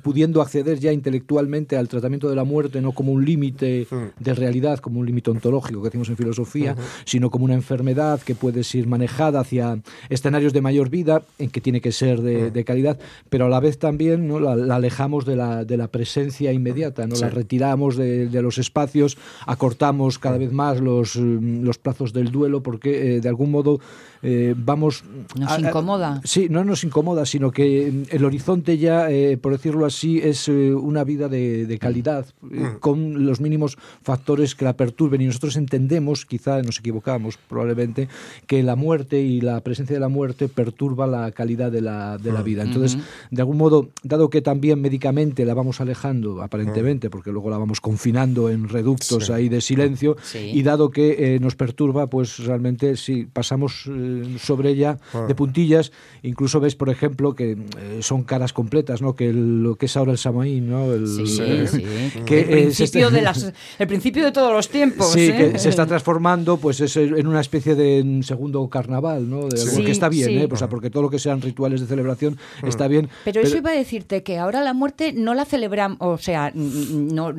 pudiendo 0.02 0.40
acceder 0.40 0.78
ya 0.78 0.92
intelectualmente 0.92 1.76
al 1.76 1.88
tratamiento 1.88 2.30
de 2.30 2.36
la 2.36 2.44
muerte 2.44 2.80
no 2.80 2.92
como 2.92 3.12
un 3.12 3.24
límite 3.24 3.86
de 4.18 4.34
realidad, 4.34 4.78
como 4.78 5.00
un 5.00 5.06
límite 5.06 5.30
ontológico 5.30 5.82
que 5.82 5.88
decimos 5.88 6.08
en 6.08 6.16
filosofía, 6.16 6.74
sino 7.04 7.30
como 7.30 7.44
una 7.44 7.54
enfermedad 7.54 8.20
que 8.22 8.34
puede 8.34 8.64
ser 8.64 8.86
manejada 8.86 9.40
hacia 9.40 9.78
escenarios 10.08 10.52
de 10.52 10.60
mayor 10.60 10.88
vida, 10.88 11.22
en 11.38 11.50
que 11.50 11.60
tiene 11.60 11.80
que 11.80 11.92
ser 11.92 12.22
de, 12.22 12.50
de 12.50 12.64
calidad, 12.64 12.98
pero 13.28 13.46
a 13.46 13.48
la 13.48 13.60
vez 13.60 13.78
también 13.78 14.26
¿no? 14.26 14.40
la, 14.40 14.56
la 14.56 14.76
alejamos 14.76 15.26
de 15.26 15.36
la, 15.36 15.64
de 15.64 15.76
la 15.76 15.88
presencia 15.88 16.52
inmediata, 16.52 17.06
¿no? 17.06 17.16
la 17.16 17.28
retiramos 17.28 17.96
de, 17.96 18.28
de 18.28 18.42
los 18.42 18.58
espacios, 18.58 19.18
acortamos 19.46 20.18
cada 20.18 20.38
vez 20.38 20.52
más 20.52 20.80
los, 20.80 21.16
los 21.16 21.78
plazos 21.78 22.12
del 22.12 22.30
duelo, 22.30 22.62
porque 22.62 23.16
eh, 23.16 23.20
de 23.20 23.28
algún 23.28 23.50
modo 23.50 23.80
eh, 24.24 24.54
vamos... 24.56 25.04
Nos 25.38 25.50
a- 25.50 25.54
a- 25.56 25.60
incomoda. 25.60 26.20
Sí, 26.24 26.48
no 26.50 26.64
nos 26.64 26.82
incomoda, 26.82 27.26
sino 27.26 27.50
que 27.52 27.92
mm, 27.92 28.02
el 28.16 28.24
horizonte 28.24 28.78
ya, 28.78 29.10
eh, 29.10 29.36
por 29.36 29.52
decirlo 29.52 29.86
así, 29.86 30.18
es 30.18 30.48
eh, 30.48 30.74
una 30.74 31.04
vida 31.04 31.28
de, 31.28 31.66
de 31.66 31.78
calidad, 31.78 32.26
eh, 32.50 32.70
con 32.80 33.24
los 33.26 33.40
mínimos 33.40 33.76
factores 34.02 34.54
que 34.54 34.64
la 34.64 34.72
perturben. 34.76 35.20
Y 35.20 35.26
nosotros 35.26 35.56
entendemos, 35.56 36.24
quizá 36.26 36.62
nos 36.62 36.78
equivocamos 36.78 37.36
probablemente, 37.48 38.08
que 38.46 38.62
la 38.62 38.74
muerte 38.76 39.20
y 39.20 39.40
la 39.40 39.60
presencia 39.60 39.94
de 39.94 40.00
la 40.00 40.08
muerte 40.08 40.48
perturba 40.48 41.06
la 41.06 41.30
calidad 41.32 41.70
de 41.70 41.82
la, 41.82 42.18
de 42.18 42.32
la 42.32 42.42
vida. 42.42 42.62
Entonces, 42.62 42.98
de 43.30 43.42
algún 43.42 43.58
modo, 43.58 43.90
dado 44.02 44.30
que 44.30 44.40
también 44.40 44.80
médicamente 44.80 45.44
la 45.44 45.52
vamos 45.54 45.80
alejando, 45.80 46.42
aparentemente, 46.42 47.10
porque 47.10 47.30
luego 47.30 47.50
la 47.50 47.58
vamos 47.58 47.80
confinando 47.80 48.48
en 48.50 48.68
reductos 48.68 49.26
Sí. 49.26 49.32
ahí 49.32 49.48
de 49.48 49.60
silencio, 49.60 50.16
Sí. 50.22 50.50
y 50.54 50.62
dado 50.62 50.90
que 50.90 51.34
eh, 51.34 51.40
nos 51.40 51.56
perturba, 51.56 52.06
pues 52.06 52.38
realmente 52.38 52.96
sí, 52.96 53.26
pasamos 53.30 53.84
eh, 53.86 54.13
sobre 54.38 54.70
ella 54.70 54.98
de 55.28 55.34
puntillas. 55.34 55.92
Incluso 56.22 56.60
ves, 56.60 56.74
por 56.74 56.88
ejemplo, 56.90 57.34
que 57.34 57.52
eh, 57.52 57.98
son 58.00 58.22
caras 58.24 58.52
completas, 58.52 59.02
¿no? 59.02 59.14
Que 59.14 59.28
el- 59.30 59.62
lo 59.62 59.76
que 59.76 59.86
es 59.86 59.96
ahora 59.96 60.12
el 60.12 60.18
Samaín, 60.18 60.68
¿no? 60.70 60.92
El, 60.92 61.06
Sí, 61.08 61.38
eh, 61.42 61.66
sí. 61.70 61.82
que, 62.24 62.40
el, 62.40 62.48
eh, 62.48 62.62
principio 62.64 63.06
está- 63.06 63.16
de 63.16 63.22
las, 63.22 63.52
el 63.78 63.86
principio 63.86 64.24
de 64.24 64.32
todos 64.32 64.52
los 64.52 64.68
tiempos. 64.68 65.12
Sí, 65.12 65.26
¿eh? 65.28 65.52
que 65.52 65.58
se 65.58 65.68
está 65.68 65.86
transformando 65.86 66.56
pues 66.56 66.80
es 66.80 66.96
en 66.96 67.26
una 67.26 67.40
especie 67.40 67.74
de 67.74 68.20
segundo 68.22 68.66
carnaval, 68.68 69.28
¿no? 69.28 69.48
De, 69.48 69.56
Sí. 69.56 69.70
porque 69.76 69.90
está 69.90 70.08
bien, 70.08 70.28
Sí. 70.28 70.36
¿eh? 70.38 70.48
O 70.50 70.56
sea, 70.56 70.68
porque 70.68 70.90
todo 70.90 71.02
lo 71.02 71.10
que 71.10 71.18
sean 71.18 71.40
rituales 71.40 71.80
de 71.80 71.86
celebración 71.86 72.38
está 72.62 72.88
bien. 72.88 73.08
Pero 73.24 73.40
eso 73.40 73.56
iba 73.56 73.70
a 73.70 73.74
decirte 73.74 74.22
que 74.22 74.38
ahora 74.38 74.62
la 74.62 74.72
muerte 74.74 75.12
no 75.12 75.34
la 75.34 75.44
celebramos, 75.44 75.98
o 76.00 76.18
sea, 76.18 76.48
n- 76.48 77.12
no, 77.12 77.32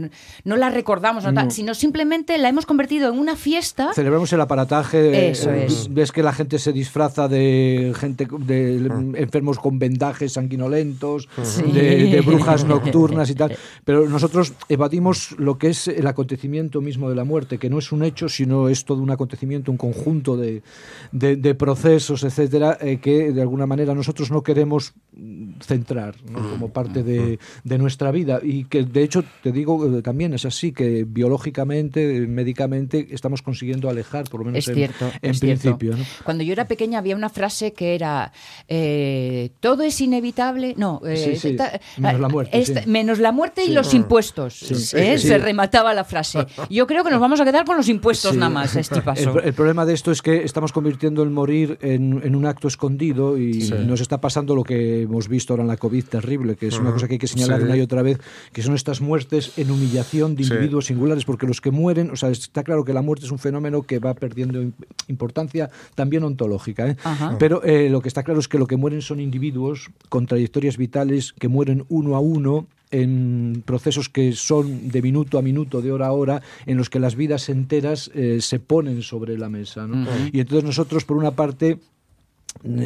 no 0.44 0.56
la 0.58 0.70
recordamos, 0.70 1.24
no 1.24 1.34
tal, 1.34 1.46
No. 1.46 1.52
sino 1.52 1.74
simplemente 1.74 2.38
la 2.38 2.50
hemos 2.50 2.66
convertido 2.66 3.12
en 3.12 3.20
una 3.20 3.36
fiesta. 3.36 3.94
Celebramos 3.94 4.32
el 4.34 4.42
aparataje. 4.42 5.30
Eso 5.30 5.52
eh, 5.52 5.66
es. 5.66 5.94
Ves 5.94 6.12
que 6.12 6.24
la 6.24 6.34
gente 6.34 6.60
se 6.66 6.74
disfraza 6.74 7.28
de 7.28 7.94
gente 7.96 8.28
de 8.40 8.78
enfermos 9.16 9.60
con 9.60 9.78
vendajes 9.80 10.34
sanguinolentos, 10.34 11.28
de, 11.74 12.06
de 12.10 12.22
brujas 12.22 12.66
nocturnas 12.74 13.30
y 13.30 13.36
tal. 13.36 13.56
Pero 13.84 14.10
nosotros 14.10 14.54
evadimos 14.68 15.36
lo 15.38 15.58
que 15.58 15.68
es 15.70 15.88
el 15.88 16.08
acontecimiento 16.08 16.82
mismo 16.82 17.08
de 17.10 17.16
la 17.16 17.24
muerte, 17.24 17.58
que 17.60 17.70
no 17.70 17.78
es 17.80 17.92
un 17.92 18.04
hecho, 18.04 18.30
sino 18.30 18.68
es 18.68 18.84
todo 18.86 19.02
un 19.04 19.12
acontecimiento, 19.12 19.72
un 19.72 19.78
conjunto 19.78 20.36
de, 20.38 20.64
de- 21.12 21.36
de 21.36 21.54
procesos, 21.56 22.24
etcétera, 22.24 22.78
eh, 22.82 22.98
que 22.98 23.32
de 23.32 23.42
alguna 23.42 23.66
manera 23.68 23.94
nosotros 23.94 24.32
no 24.32 24.42
queremos 24.42 24.94
mm, 25.16 25.60
centrar 25.62 26.16
¿no? 26.30 26.40
como 26.50 26.70
parte 26.70 27.04
de, 27.04 27.38
de 27.64 27.78
nuestra 27.78 28.10
vida. 28.12 28.40
Y 28.42 28.64
que 28.66 28.84
de 28.84 29.04
hecho, 29.04 29.24
te 29.44 29.52
digo, 29.52 29.86
eh, 29.86 30.02
también 30.02 30.34
es 30.34 30.46
así, 30.46 30.72
que 30.72 31.06
biológicamente, 31.08 32.18
eh, 32.18 32.28
médicamente, 32.28 33.08
estamos 33.12 33.42
consiguiendo 33.42 33.90
alejar, 33.90 34.28
por 34.30 34.40
lo 34.40 34.46
menos 34.48 34.60
Es 34.60 34.68
en, 34.70 34.76
cierto, 34.76 35.06
en 35.22 35.32
es 35.32 35.40
cierto. 35.40 35.62
principio. 35.78 35.98
¿no? 35.98 36.04
Cuando 36.24 36.44
yo 36.46 36.54
era 36.54 36.68
pequeña 36.68 37.00
había 37.00 37.16
una 37.16 37.30
frase 37.30 37.74
que 37.74 37.96
era 37.96 38.32
eh, 38.68 39.50
todo 39.60 39.84
es 39.84 40.00
inevitable, 40.02 40.74
no, 40.78 41.02
eh, 41.06 41.18
Sí, 41.18 41.36
sí, 41.36 41.56
ta- 41.56 41.80
menos 41.98 42.20
la 42.22 42.30
muerte, 42.30 42.58
esta- 42.60 42.84
sí. 42.84 42.90
menos 42.90 43.20
la 43.20 43.32
muerte 43.32 43.64
y 43.66 43.70
los 43.72 43.94
impuestos. 43.94 44.64
¿eh? 44.94 45.18
sí. 45.18 45.28
Se 45.28 45.38
remataba 45.38 45.94
la 45.94 46.04
frase. 46.04 46.46
Yo 46.70 46.88
creo 46.88 47.04
que 47.04 47.12
nos 47.12 47.20
vamos 47.20 47.40
a 47.40 47.46
quedar 47.46 47.66
con 47.66 47.78
los 47.78 47.90
impuestos 47.90 48.32
Sí. 48.32 48.38
nada 48.38 48.50
más, 48.50 48.76
este 48.76 49.02
paso. 49.02 49.40
El, 49.40 49.46
el 49.46 49.54
problema 49.54 49.86
de 49.86 49.94
esto 49.94 50.12
es 50.12 50.22
que 50.22 50.44
estamos 50.44 50.72
convirtiendo 50.72 51.24
el 51.24 51.30
morir 51.30 51.78
en, 51.82 52.22
en 52.24 52.36
un 52.36 52.46
acto 52.46 52.68
escondido 52.68 53.38
y 53.38 53.62
Sí. 53.62 53.74
nos 53.86 54.02
está 54.02 54.20
pasando 54.22 54.56
lo 54.56 54.64
que 54.64 55.04
hemos 55.04 55.28
visto 55.28 55.54
ahora 55.54 55.64
en 55.64 55.68
la 55.70 55.78
COVID 55.78 56.04
terrible, 56.06 56.56
que 56.56 56.68
es 56.68 56.78
una 56.78 56.92
cosa 56.92 57.08
que 57.08 57.14
hay 57.14 57.20
que 57.20 57.28
señalar 57.28 57.60
Sí. 57.60 57.66
una 57.66 57.78
y 57.78 57.82
otra 57.82 58.02
vez, 58.02 58.20
que 58.52 58.62
son 58.62 58.76
estas 58.76 59.02
muertes 59.02 59.54
en 59.58 59.72
humillación 59.72 60.36
de 60.36 60.44
Sí. 60.44 60.52
individuos 60.54 60.86
singulares, 60.86 61.26
porque 61.26 61.48
los 61.48 61.62
que 61.62 61.72
mueren, 61.72 62.12
o 62.12 62.16
sea, 62.16 62.30
está 62.30 62.64
claro 62.64 62.84
que 62.84 62.94
la 62.94 63.02
muerte 63.02 63.26
es 63.26 63.32
un 63.32 63.40
fenómeno 63.40 63.84
que 63.84 64.00
va 64.00 64.14
perdiendo 64.14 64.62
im- 64.62 64.74
importancia 65.08 65.70
también 65.96 66.24
ontológica, 66.36 66.90
¿eh? 66.90 66.98
Pero 67.40 67.64
eh, 67.64 67.90
lo 67.90 68.02
que 68.02 68.08
está 68.10 68.24
claro 68.24 68.40
es 68.40 68.48
que 68.48 68.60
lo 68.60 68.68
que 68.68 68.76
mueren 68.76 69.02
son 69.02 69.20
individuos 69.20 69.90
con 70.10 70.26
trayectorias 70.26 70.78
vitales 70.78 71.34
que 71.34 71.48
mueren 71.48 71.86
uno 71.90 72.16
a 72.16 72.20
uno 72.20 72.68
en 72.92 73.64
procesos 73.66 74.10
que 74.10 74.34
son 74.34 74.90
de 74.90 75.02
minuto 75.02 75.38
a 75.38 75.42
minuto, 75.42 75.82
de 75.82 75.92
hora 75.92 76.08
a 76.08 76.12
hora, 76.12 76.42
en 76.66 76.78
los 76.78 76.90
que 76.90 77.00
las 77.00 77.16
vidas 77.16 77.50
enteras 77.50 78.12
eh, 78.14 78.40
se 78.42 78.60
ponen 78.60 79.02
sobre 79.02 79.38
la 79.38 79.50
mesa. 79.50 79.88
¿no? 79.88 80.08
Y 80.32 80.40
entonces 80.40 80.64
nosotros, 80.64 81.04
por 81.04 81.18
una 81.18 81.32
parte, 81.32 81.80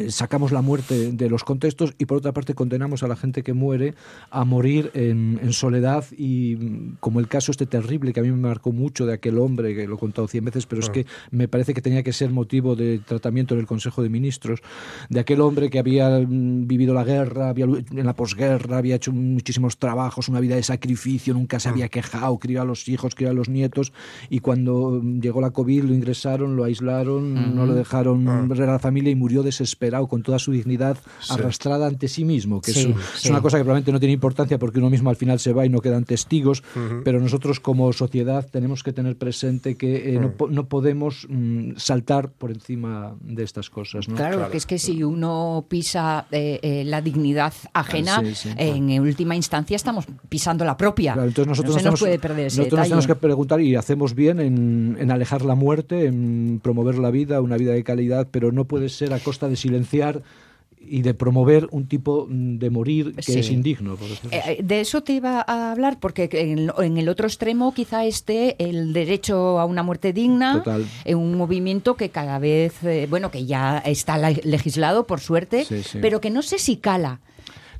sacamos 0.09 0.51
la 0.51 0.61
muerte 0.61 1.11
de 1.11 1.29
los 1.29 1.43
contextos 1.43 1.93
y 1.97 2.05
por 2.05 2.17
otra 2.17 2.33
parte 2.33 2.53
condenamos 2.53 3.03
a 3.03 3.07
la 3.07 3.15
gente 3.15 3.43
que 3.43 3.53
muere 3.53 3.93
a 4.29 4.43
morir 4.43 4.91
en, 4.93 5.39
en 5.41 5.53
soledad 5.53 6.05
y 6.17 6.55
mm, 6.55 6.97
como 6.99 7.19
el 7.19 7.27
caso 7.27 7.51
este 7.51 7.65
terrible 7.65 8.13
que 8.13 8.19
a 8.19 8.23
mí 8.23 8.29
me 8.29 8.47
marcó 8.47 8.71
mucho 8.71 9.05
de 9.05 9.13
aquel 9.13 9.37
hombre, 9.37 9.75
que 9.75 9.87
lo 9.87 9.95
he 9.95 9.99
contado 9.99 10.27
cien 10.27 10.45
veces, 10.45 10.65
pero 10.65 10.81
es 10.81 10.89
que 10.89 11.05
me 11.31 11.47
parece 11.47 11.73
que 11.73 11.81
tenía 11.81 12.03
que 12.03 12.13
ser 12.13 12.29
motivo 12.31 12.75
de 12.75 12.99
tratamiento 12.99 13.53
en 13.53 13.61
el 13.61 13.67
Consejo 13.67 14.03
de 14.03 14.09
Ministros, 14.09 14.61
de 15.09 15.19
aquel 15.19 15.41
hombre 15.41 15.69
que 15.69 15.79
había 15.79 16.09
mm, 16.19 16.67
vivido 16.67 16.93
la 16.93 17.03
guerra, 17.03 17.49
había, 17.49 17.65
en 17.65 18.05
la 18.05 18.15
posguerra, 18.15 18.77
había 18.77 18.95
hecho 18.95 19.11
muchísimos 19.11 19.77
trabajos, 19.77 20.29
una 20.29 20.39
vida 20.39 20.55
de 20.55 20.63
sacrificio, 20.63 21.33
nunca 21.33 21.59
se 21.59 21.69
había 21.69 21.87
quejado, 21.87 22.37
crió 22.37 22.61
a 22.61 22.65
los 22.65 22.87
hijos, 22.87 23.15
crió 23.15 23.29
a 23.29 23.33
los 23.33 23.49
nietos 23.49 23.93
y 24.29 24.39
cuando 24.39 24.99
mm, 25.01 25.21
llegó 25.21 25.41
la 25.41 25.51
COVID 25.51 25.83
lo 25.83 25.93
ingresaron, 25.93 26.55
lo 26.55 26.65
aislaron, 26.65 27.55
no 27.55 27.65
lo 27.65 27.73
dejaron 27.73 28.49
ver 28.49 28.63
a 28.63 28.73
la 28.73 28.79
familia 28.79 29.11
y 29.11 29.15
murió 29.15 29.43
desesperado 29.63 30.07
con 30.07 30.23
toda 30.23 30.39
su 30.39 30.51
dignidad 30.51 30.97
arrastrada 31.29 31.87
ante 31.87 32.07
sí 32.07 32.25
mismo, 32.25 32.61
que 32.61 32.71
es, 32.71 32.77
Sí, 32.77 32.85
un- 32.87 32.93
sí. 32.93 33.25
es 33.25 33.29
una 33.29 33.41
cosa 33.41 33.57
que 33.57 33.63
probablemente 33.63 33.91
no 33.91 33.99
tiene 33.99 34.13
importancia 34.13 34.57
porque 34.57 34.79
uno 34.79 34.89
mismo 34.89 35.09
al 35.09 35.15
final 35.15 35.39
se 35.39 35.53
va 35.53 35.65
y 35.65 35.69
no 35.69 35.81
quedan 35.81 36.03
testigos, 36.05 36.63
pero 37.03 37.19
nosotros 37.19 37.59
como 37.59 37.91
sociedad 37.93 38.47
tenemos 38.49 38.83
que 38.83 38.93
tener 38.93 39.17
presente 39.17 39.75
que 39.75 40.15
eh, 40.15 40.19
no, 40.19 40.31
po- 40.31 40.47
no 40.49 40.67
podemos 40.67 41.25
mm, 41.29 41.71
saltar 41.77 42.31
por 42.31 42.51
encima 42.51 43.15
de 43.21 43.43
estas 43.43 43.69
cosas. 43.69 44.07
¿no? 44.07 44.15
Claro, 44.15 44.49
que 44.49 44.57
es 44.57 44.65
que 44.65 44.79
si 44.79 45.03
uno 45.03 45.65
pisa 45.67 46.25
eh, 46.31 46.59
eh, 46.61 46.83
la 46.85 47.01
dignidad 47.01 47.53
ajena, 47.73 48.21
Sí, 48.23 48.35
sí. 48.35 48.49
en 48.57 48.89
última 49.01 49.35
instancia 49.35 49.75
estamos 49.75 50.05
pisando 50.29 50.63
la 50.65 50.77
propia. 50.77 51.13
Claro, 51.13 51.27
entonces 51.27 51.47
nosotros, 51.49 51.75
no 51.75 51.79
se 51.79 51.85
nos, 51.85 51.91
nos 51.93 51.99
puede 51.99 52.19
perder 52.19 52.47
ese 52.47 52.57
nosotros 52.59 52.79
nos 52.79 52.87
tenemos 52.87 53.07
que 53.07 53.15
preguntar 53.15 53.61
y 53.61 53.75
hacemos 53.75 54.15
bien 54.15 54.39
en, 54.39 54.97
en 54.99 55.11
alejar 55.11 55.43
la 55.43 55.55
muerte, 55.55 56.05
en 56.05 56.59
promover 56.63 56.97
la 56.97 57.11
vida, 57.11 57.41
una 57.41 57.57
vida 57.57 57.73
de 57.73 57.83
calidad, 57.83 58.27
pero 58.31 58.51
no 58.51 58.65
puede 58.65 58.89
ser 58.89 59.13
a 59.13 59.19
costa 59.19 59.47
de 59.49 59.55
silenciar 59.55 60.21
y 60.81 61.01
de 61.01 61.13
promover 61.13 61.67
un 61.71 61.87
tipo 61.87 62.25
mm, 62.29 62.57
de 62.57 62.69
morir 62.69 63.13
que 63.15 63.21
Sí. 63.21 63.39
es 63.39 63.51
indigno. 63.51 63.97
por. 63.97 64.07
Eh, 64.31 64.41
eh, 64.47 64.59
de 64.63 64.79
eso 64.79 65.03
te 65.03 65.11
iba 65.11 65.43
a 65.45 65.71
hablar, 65.73 65.99
porque 65.99 66.29
en, 66.31 66.71
en 66.81 66.97
el 66.97 67.09
otro 67.09 67.27
extremo 67.27 67.73
quizá 67.73 68.05
esté 68.05 68.55
el 68.63 68.93
derecho 68.93 69.59
a 69.59 69.65
una 69.65 69.83
muerte 69.83 70.13
digna, 70.13 70.63
en 71.03 71.17
un 71.17 71.35
movimiento 71.35 71.95
que 71.95 72.09
cada 72.09 72.39
vez, 72.39 72.81
eh, 72.83 73.07
bueno, 73.09 73.29
que 73.29 73.45
ya 73.45 73.79
está 73.79 74.17
le- 74.17 74.41
legislado, 74.45 75.05
por 75.05 75.19
suerte, 75.19 75.65
Sí, 75.65 75.83
sí. 75.83 75.99
pero 76.01 76.21
que 76.21 76.29
no 76.29 76.41
sé 76.41 76.59
si 76.59 76.77
cala. 76.77 77.19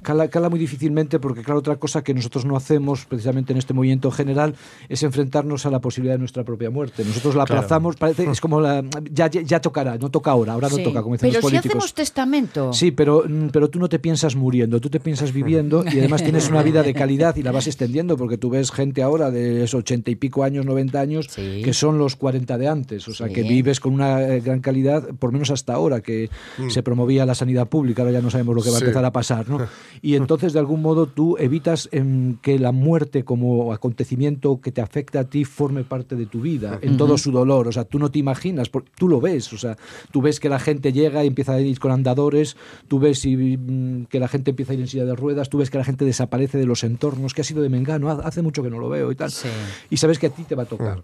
Cala, 0.02 0.30
cala 0.30 0.50
muy 0.50 0.60
difícilmente 0.60 1.20
porque, 1.20 1.42
claro, 1.44 1.60
otra 1.60 1.76
cosa 1.76 2.04
que 2.04 2.14
nosotros 2.14 2.46
no 2.46 2.56
hacemos 2.56 3.06
precisamente 3.06 3.52
en 3.52 3.58
este 3.60 3.74
movimiento 3.74 4.10
general 4.12 4.56
es 4.88 5.04
enfrentarnos 5.04 5.66
a 5.66 5.70
la 5.70 5.82
posibilidad 5.82 6.14
de 6.16 6.20
nuestra 6.20 6.46
propia 6.46 6.70
muerte. 6.70 7.04
Nosotros 7.04 7.36
la 7.36 7.44
Claro. 7.44 7.60
aplazamos, 7.62 7.98
parece, 7.98 8.24
es 8.32 8.40
como 8.40 8.62
la, 8.62 8.82
ya, 9.12 9.28
ya, 9.30 9.42
ya 9.42 9.60
tocará, 9.60 9.98
no 9.98 10.10
toca 10.10 10.32
ahora, 10.32 10.54
ahora 10.54 10.70
Sí. 10.70 10.78
no 10.78 10.84
toca, 10.84 11.02
como 11.04 11.16
dicen 11.16 11.32
pero 11.32 11.42
los 11.42 11.52
si 11.52 11.58
hacemos 11.58 11.94
testamento. 11.94 12.72
Sí, 12.72 12.92
pero, 12.92 13.26
mm, 13.28 13.48
pero 13.52 13.70
tú 13.70 13.78
no 13.80 13.90
te 13.90 14.00
piensas 14.00 14.36
muriendo, 14.38 14.80
tú 14.80 14.90
te 14.90 15.02
piensas 15.02 15.34
viviendo 15.34 15.84
y 15.84 16.00
además 16.00 16.24
tienes 16.24 16.48
una 16.50 16.64
vida 16.64 16.82
de 16.82 16.94
calidad 16.94 17.36
y 17.36 17.44
la 17.44 17.52
vas 17.52 17.68
extendiendo 17.68 18.16
porque 18.16 18.38
tú 18.38 18.50
ves 18.50 18.72
gente 18.72 19.04
ahora 19.04 19.32
de 19.32 19.64
esos 19.66 19.80
ochenta 19.82 20.12
y 20.12 20.16
pico 20.16 20.44
años, 20.46 20.66
90 20.66 21.02
años, 21.02 21.28
Sí. 21.30 21.62
que 21.64 21.74
son 21.74 21.98
los 21.98 22.16
40 22.16 22.58
de 22.58 22.68
antes. 22.70 23.06
O 23.08 23.14
sea, 23.14 23.28
Sí. 23.28 23.34
que 23.34 23.44
vives 23.44 23.80
con 23.82 23.94
una 23.94 24.22
eh, 24.22 24.40
gran 24.40 24.62
calidad, 24.62 25.10
por 25.20 25.32
menos 25.34 25.52
hasta 25.52 25.74
ahora, 25.74 26.00
que 26.02 26.30
se 26.70 26.84
promovía 26.84 27.26
la 27.26 27.36
sanidad 27.36 27.68
pública, 27.68 28.02
ahora 28.04 28.14
ya 28.14 28.22
no 28.22 28.30
sabemos 28.30 28.56
lo 28.56 28.62
que 28.62 28.70
va 28.70 28.78
a 28.78 28.80
empezar 28.80 29.04
a 29.04 29.12
pasar. 29.12 29.50
¿no? 29.50 29.60
Y 30.02 30.16
entonces, 30.16 30.54
de 30.54 30.60
algún 30.60 30.82
modo, 30.82 31.06
tú 31.08 31.36
evitas 31.38 31.90
em, 31.92 32.36
que 32.38 32.60
la 32.60 32.72
muerte 32.72 33.24
como 33.24 33.74
acontecimiento 33.74 34.62
que 34.62 34.72
te 34.72 34.82
afecta 34.82 35.22
a 35.22 35.24
ti 35.26 35.46
forme 35.46 35.84
parte 35.84 36.16
de 36.16 36.26
tu 36.26 36.42
vida, 36.42 36.80
en 36.82 36.98
todo 36.98 37.18
su 37.18 37.32
dolor. 37.32 37.68
O 37.68 37.72
sea, 37.72 37.84
tú 37.84 38.00
no 38.00 38.10
te 38.12 38.20
imaginas, 38.20 38.70
por- 38.70 38.86
tú 38.98 39.08
lo 39.08 39.20
ves. 39.22 39.52
O 39.54 39.58
sea, 39.58 39.78
tú 40.12 40.22
ves 40.22 40.40
que 40.40 40.50
la 40.50 40.60
gente 40.60 40.94
llega 40.94 41.24
y 41.24 41.28
empieza 41.28 41.54
a 41.54 41.62
ir 41.62 41.80
con 41.80 41.92
andadores, 41.92 42.56
tú 42.88 43.00
ves 43.00 43.26
y, 43.26 43.36
mm, 43.58 44.06
que 44.06 44.20
la 44.20 44.28
gente 44.28 44.52
empieza 44.52 44.72
a 44.72 44.76
ir 44.76 44.82
en 44.82 44.88
silla 44.88 45.06
de 45.06 45.16
ruedas, 45.16 45.50
tú 45.50 45.58
ves 45.58 45.70
que 45.70 45.78
la 45.78 45.84
gente 45.84 46.06
desaparece 46.06 46.58
de 46.58 46.66
los 46.66 46.84
entornos, 46.84 47.34
que 47.34 47.42
ha 47.42 47.44
sido 47.44 47.62
de 47.62 47.70
Mengano, 47.70 48.10
ha- 48.10 48.22
hace 48.28 48.42
mucho 48.42 48.64
que 48.64 48.70
no 48.70 48.80
lo 48.80 48.90
veo 48.90 49.12
y 49.12 49.16
tal. 49.16 49.32
Sí. 49.32 49.48
Y 49.90 49.98
sabes 49.98 50.20
que 50.20 50.28
a 50.28 50.30
ti 50.30 50.44
te 50.44 50.56
va 50.56 50.64
a 50.64 50.68
tocar. 50.68 51.04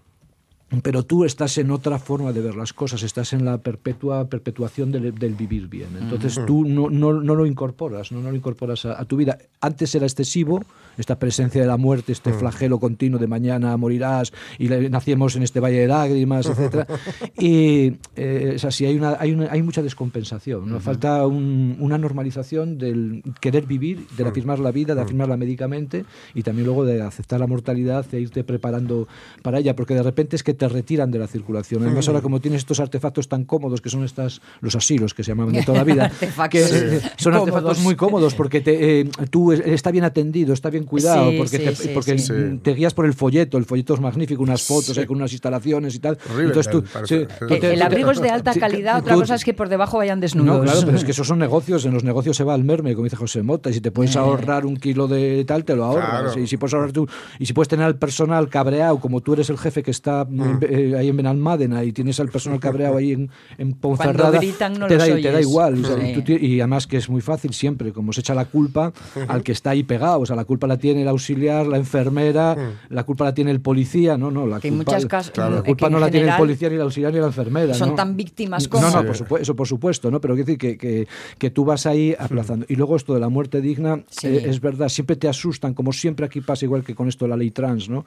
Pero 0.82 1.04
tú 1.04 1.24
estás 1.24 1.56
en 1.58 1.70
otra 1.70 1.98
forma 2.00 2.32
de 2.32 2.40
ver 2.40 2.56
las 2.56 2.72
cosas, 2.72 3.04
estás 3.04 3.32
en 3.32 3.44
la 3.44 3.58
perpetua 3.58 4.28
perpetuación 4.28 4.90
del, 4.90 5.14
del 5.14 5.34
vivir 5.34 5.68
bien. 5.68 5.88
Entonces 6.00 6.40
tú 6.44 6.64
no, 6.64 6.90
no, 6.90 7.12
no 7.12 7.34
lo 7.36 7.46
incorporas, 7.46 8.10
no, 8.10 8.20
no 8.20 8.30
lo 8.30 8.36
incorporas 8.36 8.84
a, 8.84 9.00
a 9.00 9.04
tu 9.04 9.16
vida. 9.16 9.38
Antes 9.60 9.94
era 9.94 10.06
excesivo, 10.06 10.64
esta 10.98 11.20
presencia 11.20 11.60
de 11.60 11.68
la 11.68 11.76
muerte, 11.76 12.10
este 12.10 12.32
flagelo 12.32 12.80
continuo 12.80 13.20
de 13.20 13.28
mañana 13.28 13.76
morirás 13.76 14.32
y 14.58 14.66
le- 14.68 14.90
nacimos 14.90 15.36
en 15.36 15.44
este 15.44 15.60
valle 15.60 15.78
de 15.78 15.86
lágrimas, 15.86 16.46
etcétera. 16.46 16.86
Y 17.38 17.92
eh, 18.16 18.52
es 18.56 18.64
así, 18.64 18.86
hay, 18.86 18.96
una, 18.96 19.16
hay, 19.20 19.32
una- 19.32 19.50
hay 19.52 19.62
mucha 19.62 19.82
descompensación. 19.82 20.68
¿no? 20.68 20.80
Falta 20.80 21.26
un- 21.28 21.76
una 21.78 21.96
normalización 21.96 22.76
del 22.78 23.22
querer 23.40 23.66
vivir, 23.66 24.04
de 24.16 24.24
afirmar 24.26 24.58
la 24.58 24.72
vida, 24.72 24.94
de 24.96 25.02
afirmarla 25.02 25.36
médicamente 25.36 26.04
y 26.34 26.42
también 26.42 26.66
luego 26.66 26.84
de 26.84 27.02
aceptar 27.02 27.38
la 27.38 27.46
mortalidad 27.46 28.04
e 28.12 28.18
irte 28.20 28.42
preparando 28.42 29.06
para 29.42 29.60
ella, 29.60 29.76
porque 29.76 29.94
de 29.94 30.02
repente 30.02 30.34
es 30.34 30.42
que 30.42 30.55
te 30.56 30.68
retiran 30.68 31.10
de 31.10 31.18
la 31.20 31.26
circulación. 31.28 31.82
Además, 31.84 32.08
ahora 32.08 32.20
como 32.20 32.40
tienes 32.40 32.58
estos 32.62 32.80
artefactos 32.80 33.28
tan 33.28 33.44
cómodos 33.44 33.80
que 33.80 33.88
son 33.90 34.04
estas 34.04 34.40
los 34.60 34.74
asilos 34.74 35.14
que 35.14 35.22
se 35.22 35.30
llamaban 35.30 35.54
de 35.54 35.62
toda 35.62 35.78
la 35.78 35.84
vida, 35.84 36.10
que 36.50 36.60
eh, 36.60 37.00
son 37.16 37.32
Cómodos. 37.32 37.48
artefactos 37.48 37.78
muy 37.80 37.94
cómodos 37.96 38.34
porque 38.34 38.60
te, 38.60 39.00
eh, 39.00 39.10
tú 39.30 39.52
es- 39.52 39.60
está 39.60 39.90
bien 39.90 40.04
atendido, 40.04 40.52
está 40.52 40.70
bien 40.70 40.84
cuidado, 40.84 41.30
Sí, 41.30 41.36
porque, 41.38 41.58
sí, 41.58 41.64
te, 41.64 41.74
sí, 41.76 41.88
porque 41.94 42.18
sí. 42.18 42.32
te 42.62 42.74
guías 42.74 42.94
por 42.94 43.06
el 43.06 43.14
folleto, 43.14 43.58
el 43.58 43.64
folleto 43.64 43.94
es 43.94 44.00
magnífico, 44.00 44.42
unas 44.42 44.62
fotos 44.62 44.96
ahí 44.98 45.06
con 45.06 45.16
unas 45.18 45.32
instalaciones 45.32 45.94
y 45.94 45.98
tal. 45.98 46.16
Rivendell, 46.16 46.46
Entonces 46.48 46.72
tú, 46.72 46.84
parece. 46.92 47.18
sí, 47.18 47.22
Eh, 47.22 47.28
tú 47.48 47.54
Eh, 47.54 47.60
te- 47.60 47.74
el 47.74 47.82
abrigo 47.82 48.10
es 48.10 48.20
de 48.20 48.30
alta 48.30 48.52
sí, 48.52 48.60
calidad, 48.60 48.98
tú- 48.98 49.04
otra 49.04 49.14
cosa 49.16 49.34
es 49.34 49.44
que 49.44 49.54
por 49.54 49.68
debajo 49.68 49.98
vayan 49.98 50.20
desnudos. 50.20 50.56
no, 50.58 50.62
claro, 50.62 50.80
pero 50.84 50.96
es 50.96 51.04
que 51.04 51.10
esos 51.16 51.26
son 51.26 51.38
negocios. 51.38 51.84
En 51.84 51.92
los 51.94 52.04
negocios 52.04 52.36
se 52.36 52.44
va 52.44 52.54
al 52.54 52.64
merme, 52.64 52.94
como 52.94 53.04
dice 53.04 53.16
José 53.16 53.42
Mota. 53.42 53.70
Y 53.70 53.74
si 53.74 53.80
te 53.80 53.90
puedes 53.90 54.14
Eh. 54.16 54.18
ahorrar 54.18 54.64
un 54.66 54.76
kilo 54.76 55.06
de 55.08 55.44
tal, 55.44 55.64
te 55.64 55.76
lo 55.76 55.84
ahorras. 55.84 56.22
Claro. 56.32 56.40
Y 56.40 56.46
si 56.46 56.56
puedes 56.56 56.74
ahorrar 56.74 56.92
tú, 56.92 57.06
y 57.38 57.46
si 57.46 57.52
puedes 57.52 57.68
tener 57.68 57.84
al 57.86 57.96
personal 57.98 58.48
cabreado, 58.48 58.98
como 59.00 59.20
tú 59.20 59.34
eres 59.34 59.50
el 59.50 59.58
jefe 59.58 59.82
que 59.82 59.90
está 59.90 60.24
Mm. 60.46 60.58
eh, 60.68 60.94
ahí 60.98 61.08
en 61.08 61.16
Benalmádena 61.16 61.84
y 61.84 61.92
tienes 61.92 62.18
al 62.20 62.28
personal 62.28 62.60
cabreado 62.60 62.96
ahí 62.96 63.12
en, 63.12 63.30
en 63.58 63.72
Ponferrada, 63.72 64.38
gritan 64.38 64.78
no 64.78 64.86
te, 64.86 64.96
da, 64.96 65.04
te 65.04 65.32
da 65.32 65.40
igual. 65.40 65.84
o 65.84 65.86
sea, 65.86 65.96
Sí. 66.00 66.12
tú 66.14 66.22
ti- 66.22 66.36
y 66.46 66.60
además 66.60 66.86
que 66.86 66.96
es 66.96 67.08
muy 67.08 67.20
fácil 67.20 67.52
siempre, 67.54 67.92
como 67.92 68.12
se 68.12 68.20
echa 68.20 68.34
la 68.34 68.44
culpa 68.46 68.92
al 69.28 69.42
que 69.42 69.52
está 69.52 69.70
ahí 69.70 69.82
pegado. 69.82 70.20
O 70.20 70.26
sea, 70.26 70.36
la 70.36 70.44
culpa 70.44 70.66
la 70.66 70.76
tiene 70.78 71.02
el 71.02 71.08
auxiliar, 71.08 71.66
la 71.66 71.76
enfermera, 71.76 72.56
la 72.88 73.04
culpa 73.04 73.24
la 73.24 73.34
tiene 73.34 73.50
el 73.50 73.60
policía. 73.60 74.16
No, 74.16 74.30
no, 74.30 74.46
la 74.46 74.60
Que 74.60 74.68
en 74.68 74.76
culpa, 74.76 74.92
muchas 74.92 75.06
cas- 75.06 75.32
la 75.36 75.58
eh, 75.58 75.62
culpa 75.64 75.86
que 75.88 75.92
no 75.92 75.98
la 76.00 76.10
tiene 76.10 76.28
el 76.28 76.36
policía, 76.36 76.68
ni 76.68 76.76
el 76.76 76.82
auxiliar, 76.82 77.12
ni 77.12 77.20
la 77.20 77.26
enfermera. 77.26 77.74
son 77.74 77.90
¿no? 77.90 77.94
tan 77.94 78.16
víctimas 78.16 78.64
No, 78.64 78.70
como... 78.70 78.90
no, 78.90 79.04
por 79.06 79.16
supuesto, 79.16 79.42
eso 79.42 79.56
por 79.56 79.66
supuesto, 79.66 80.10
¿no? 80.10 80.20
Pero 80.20 80.34
quiero 80.34 80.46
decir 80.46 80.58
que, 80.58 80.76
que, 80.78 81.06
que 81.38 81.50
tú 81.50 81.64
vas 81.64 81.86
ahí 81.86 82.14
aplazando. 82.18 82.66
Y 82.68 82.76
luego 82.76 82.96
esto 82.96 83.14
de 83.14 83.20
la 83.20 83.28
muerte 83.28 83.60
digna, 83.60 84.02
Sí. 84.08 84.28
eh, 84.28 84.44
es 84.48 84.60
verdad, 84.60 84.88
siempre 84.88 85.16
te 85.16 85.28
asustan, 85.28 85.74
como 85.74 85.92
siempre 85.92 86.26
aquí 86.26 86.40
pasa 86.40 86.64
igual 86.64 86.84
que 86.84 86.94
con 86.94 87.08
esto 87.08 87.24
de 87.24 87.30
la 87.30 87.36
ley 87.36 87.50
trans, 87.50 87.88
¿no? 87.88 88.04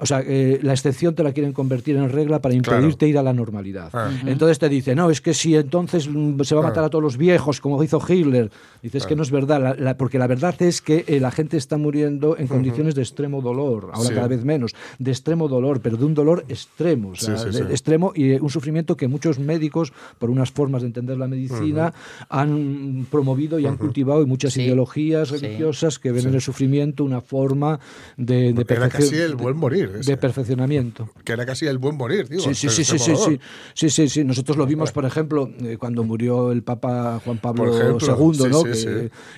O 0.00 0.06
sea, 0.06 0.22
eh, 0.26 0.58
la 0.62 0.72
excepción 0.72 1.14
te 1.14 1.22
la 1.22 1.32
quieren 1.32 1.52
convertir 1.52 1.73
en 1.84 2.10
regla 2.10 2.40
para 2.40 2.54
impedirte 2.54 3.08
ir 3.08 3.18
a 3.18 3.22
la 3.22 3.32
normalidad. 3.32 3.90
Ah. 3.92 4.10
Entonces 4.26 4.58
te 4.58 4.68
dice, 4.68 4.94
no, 4.94 5.10
es 5.10 5.20
que 5.20 5.34
si 5.34 5.54
entonces 5.56 6.08
mm, 6.08 6.40
se 6.42 6.54
va 6.54 6.60
a 6.62 6.64
matar 6.64 6.84
a 6.84 6.90
todos 6.90 7.02
los 7.02 7.16
viejos, 7.16 7.60
como 7.60 7.82
hizo 7.82 8.00
Hitler. 8.06 8.50
Dices 8.82 9.06
que 9.06 9.16
no 9.16 9.22
es 9.22 9.30
verdad, 9.30 9.62
la- 9.62 9.74
la- 9.74 9.96
porque 9.96 10.18
la 10.18 10.26
verdad 10.26 10.54
es 10.60 10.82
que 10.82 11.04
eh, 11.08 11.18
la 11.20 11.30
gente 11.30 11.56
está 11.56 11.78
muriendo 11.78 12.36
en 12.36 12.46
condiciones 12.48 12.94
de 12.94 13.02
extremo 13.02 13.40
dolor, 13.40 13.90
ahora 13.94 14.08
Sí. 14.08 14.14
cada 14.14 14.28
vez 14.28 14.44
menos, 14.44 14.74
de 14.98 15.10
extremo 15.10 15.48
dolor, 15.48 15.80
pero 15.80 15.96
de 15.96 16.04
un 16.04 16.12
dolor 16.14 16.44
extremo, 16.48 17.10
o 17.10 17.14
sea, 17.14 17.36
Sí, 17.38 17.44
sí, 17.50 17.58
de- 17.58 17.66
sí. 17.66 17.70
extremo 17.72 18.12
y 18.14 18.32
eh, 18.32 18.40
un 18.40 18.50
sufrimiento 18.50 18.96
que 18.96 19.08
muchos 19.08 19.38
médicos, 19.38 19.92
por 20.18 20.28
unas 20.30 20.50
formas 20.50 20.82
de 20.82 20.88
entender 20.88 21.16
la 21.16 21.28
medicina, 21.28 21.94
han 22.28 23.06
promovido 23.10 23.58
y 23.58 23.66
han 23.66 23.76
cultivado 23.76 24.22
y 24.22 24.26
muchas 24.26 24.52
Sí. 24.52 24.62
ideologías 24.62 25.28
Sí. 25.28 25.36
religiosas 25.38 25.98
que 25.98 26.12
ven 26.12 26.28
en 26.28 26.34
el 26.34 26.40
sufrimiento 26.40 27.04
una 27.04 27.20
forma 27.20 27.80
de, 28.16 28.52
de, 28.52 28.64
Era 28.68 28.88
casi 28.88 29.16
el 29.16 29.34
buen 29.36 29.56
morir. 29.56 29.90
ese. 30.00 30.10
de 30.12 30.16
perfeccionamiento. 30.16 31.08
que 31.24 31.32
era 31.32 31.46
casi 31.46 31.63
el 31.70 31.78
buen 31.78 31.96
morir, 31.96 32.28
digo. 32.28 32.42
Sí, 32.42 32.54
sí, 32.54 32.68
sí, 32.68 32.84
sí, 32.84 32.98
sí, 32.98 33.14
sí, 33.16 33.40
sí, 33.74 33.90
sí, 33.90 34.08
sí. 34.08 34.24
Nosotros 34.24 34.56
lo 34.56 34.66
vimos, 34.66 34.92
por 34.92 35.04
ejemplo, 35.04 35.50
eh, 35.62 35.76
cuando 35.78 36.04
murió 36.04 36.52
el 36.52 36.62
Papa 36.62 37.20
Juan 37.24 37.38
Pablo 37.38 37.74
ejemplo, 37.76 38.16
II, 38.32 38.48
¿no? 38.50 38.58
sí, 38.60 38.64
que, 38.64 38.74
sí. 38.74 38.88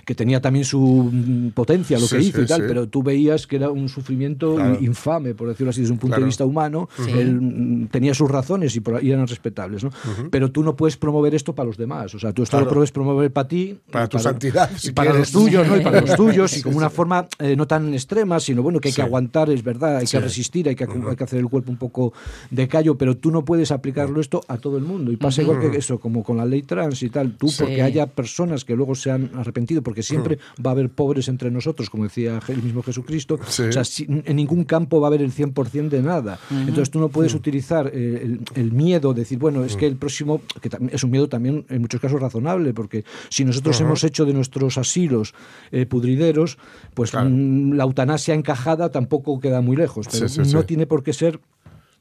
que 0.04 0.14
tenía 0.14 0.40
también 0.40 0.64
su 0.64 1.10
mm, 1.12 1.50
potencia, 1.50 1.98
lo 1.98 2.06
Sí, 2.06 2.16
que 2.16 2.22
hizo 2.22 2.38
sí, 2.38 2.44
y 2.44 2.46
tal, 2.46 2.60
sí. 2.62 2.66
pero 2.68 2.88
tú 2.88 3.02
veías 3.02 3.46
que 3.46 3.56
era 3.56 3.70
un 3.70 3.88
sufrimiento 3.88 4.54
Claro. 4.54 4.78
infame, 4.80 5.34
por 5.34 5.48
decirlo 5.48 5.70
así, 5.70 5.80
desde 5.80 5.92
un 5.92 5.98
punto 5.98 6.14
Claro. 6.14 6.22
de 6.24 6.26
vista 6.26 6.44
humano. 6.44 6.88
Él 7.08 7.40
mm, 7.40 7.86
tenía 7.88 8.14
sus 8.14 8.30
razones 8.30 8.74
y, 8.76 8.80
por- 8.80 9.02
y 9.02 9.10
eran 9.10 9.26
respetables, 9.26 9.84
¿no? 9.84 9.90
Pero 10.30 10.50
tú 10.50 10.62
no 10.62 10.76
puedes 10.76 10.96
promover 10.96 11.34
esto 11.34 11.54
para 11.54 11.66
los 11.66 11.76
demás. 11.76 12.14
O 12.14 12.18
sea, 12.18 12.32
tú 12.32 12.42
esto 12.42 12.56
Claro. 12.56 12.70
lo 12.70 12.74
puedes 12.74 12.92
promover 12.92 13.32
para 13.32 13.48
ti. 13.48 13.56
y 13.86 13.90
Para 13.90 14.08
tu 14.08 14.18
santidad, 14.18 14.70
si 14.76 14.88
y 14.88 14.92
para 14.92 15.10
quieres. 15.12 15.32
los 15.32 15.42
tuyos, 15.44 15.66
¿no? 15.66 15.76
Y 15.76 15.80
para 15.80 16.00
los 16.00 16.16
tuyos, 16.16 16.56
y 16.56 16.62
como 16.62 16.76
una 16.78 16.90
forma 16.90 17.26
eh, 17.38 17.54
no 17.56 17.66
tan 17.66 17.92
extrema, 17.94 18.40
sino 18.40 18.62
bueno, 18.62 18.80
que 18.80 18.88
hay 18.88 18.92
Sí. 18.92 18.96
que 18.96 19.02
aguantar, 19.02 19.50
es 19.50 19.62
verdad, 19.62 19.96
hay 19.98 20.06
Sí. 20.06 20.16
que 20.16 20.22
resistir, 20.22 20.68
hay 20.68 20.74
que, 20.74 20.84
hay 20.84 21.16
que 21.16 21.24
hacer 21.24 21.38
el 21.40 21.48
cuerpo 21.48 21.70
un 21.70 21.76
poco 21.78 22.12
de 22.50 22.68
callo, 22.68 22.96
pero 22.96 23.16
tú 23.16 23.30
no 23.30 23.44
puedes 23.44 23.70
aplicarlo 23.70 24.20
esto 24.20 24.42
a 24.48 24.58
todo 24.58 24.76
el 24.78 24.84
mundo. 24.84 25.12
Y 25.12 25.16
pasa 25.16 25.42
igual 25.42 25.60
que 25.60 25.76
eso, 25.76 25.98
como 25.98 26.22
con 26.22 26.36
la 26.36 26.44
ley 26.44 26.62
trans 26.62 27.02
y 27.02 27.10
tal. 27.10 27.36
Tú, 27.36 27.48
Sí. 27.48 27.62
porque 27.62 27.82
haya 27.82 28.06
personas 28.06 28.64
que 28.64 28.74
luego 28.76 28.94
se 28.94 29.10
han 29.10 29.30
arrepentido, 29.34 29.82
porque 29.82 30.02
siempre 30.02 30.38
va 30.64 30.70
a 30.70 30.72
haber 30.72 30.90
pobres 30.90 31.28
entre 31.28 31.50
nosotros, 31.50 31.90
como 31.90 32.04
decía 32.04 32.40
el 32.48 32.62
mismo 32.62 32.82
Jesucristo. 32.82 33.38
Sí. 33.48 33.62
O 33.62 33.72
sea, 33.72 33.84
si- 33.84 34.06
en 34.08 34.36
ningún 34.36 34.64
campo 34.64 35.00
va 35.00 35.06
a 35.06 35.10
haber 35.10 35.22
el 35.22 35.32
100% 35.32 35.88
de 35.96 36.02
nada. 36.02 36.38
Entonces 36.50 36.90
tú 36.90 36.98
no 37.00 37.08
puedes 37.08 37.34
utilizar 37.34 37.88
el, 37.94 38.40
el 38.54 38.72
miedo, 38.72 39.14
decir, 39.14 39.38
bueno, 39.38 39.64
es 39.64 39.76
que 39.76 39.86
el 39.86 39.96
próximo, 39.96 40.40
que 40.60 40.70
es 40.92 41.04
un 41.04 41.10
miedo 41.10 41.28
también 41.28 41.64
en 41.68 41.80
muchos 41.80 42.00
casos 42.00 42.20
razonable, 42.20 42.72
porque 42.74 43.04
si 43.28 43.44
nosotros 43.44 43.80
hemos 43.80 44.02
hecho 44.04 44.24
de 44.24 44.32
nuestros 44.34 44.78
asilos 44.78 45.34
eh, 45.72 45.86
pudrideros, 45.86 46.58
pues 46.94 47.10
Claro. 47.10 47.30
mm, 47.30 47.72
la 47.72 47.84
eutanasia 47.84 48.34
encajada 48.34 48.90
tampoco 48.90 49.38
queda 49.40 49.60
muy 49.60 49.76
lejos, 49.76 50.06
pero 50.10 50.28
Sí, 50.28 50.44
sí, 50.44 50.52
no 50.52 50.60
sí. 50.60 50.66
tiene 50.66 50.86
por 50.86 51.02
qué 51.02 51.12
ser 51.12 51.40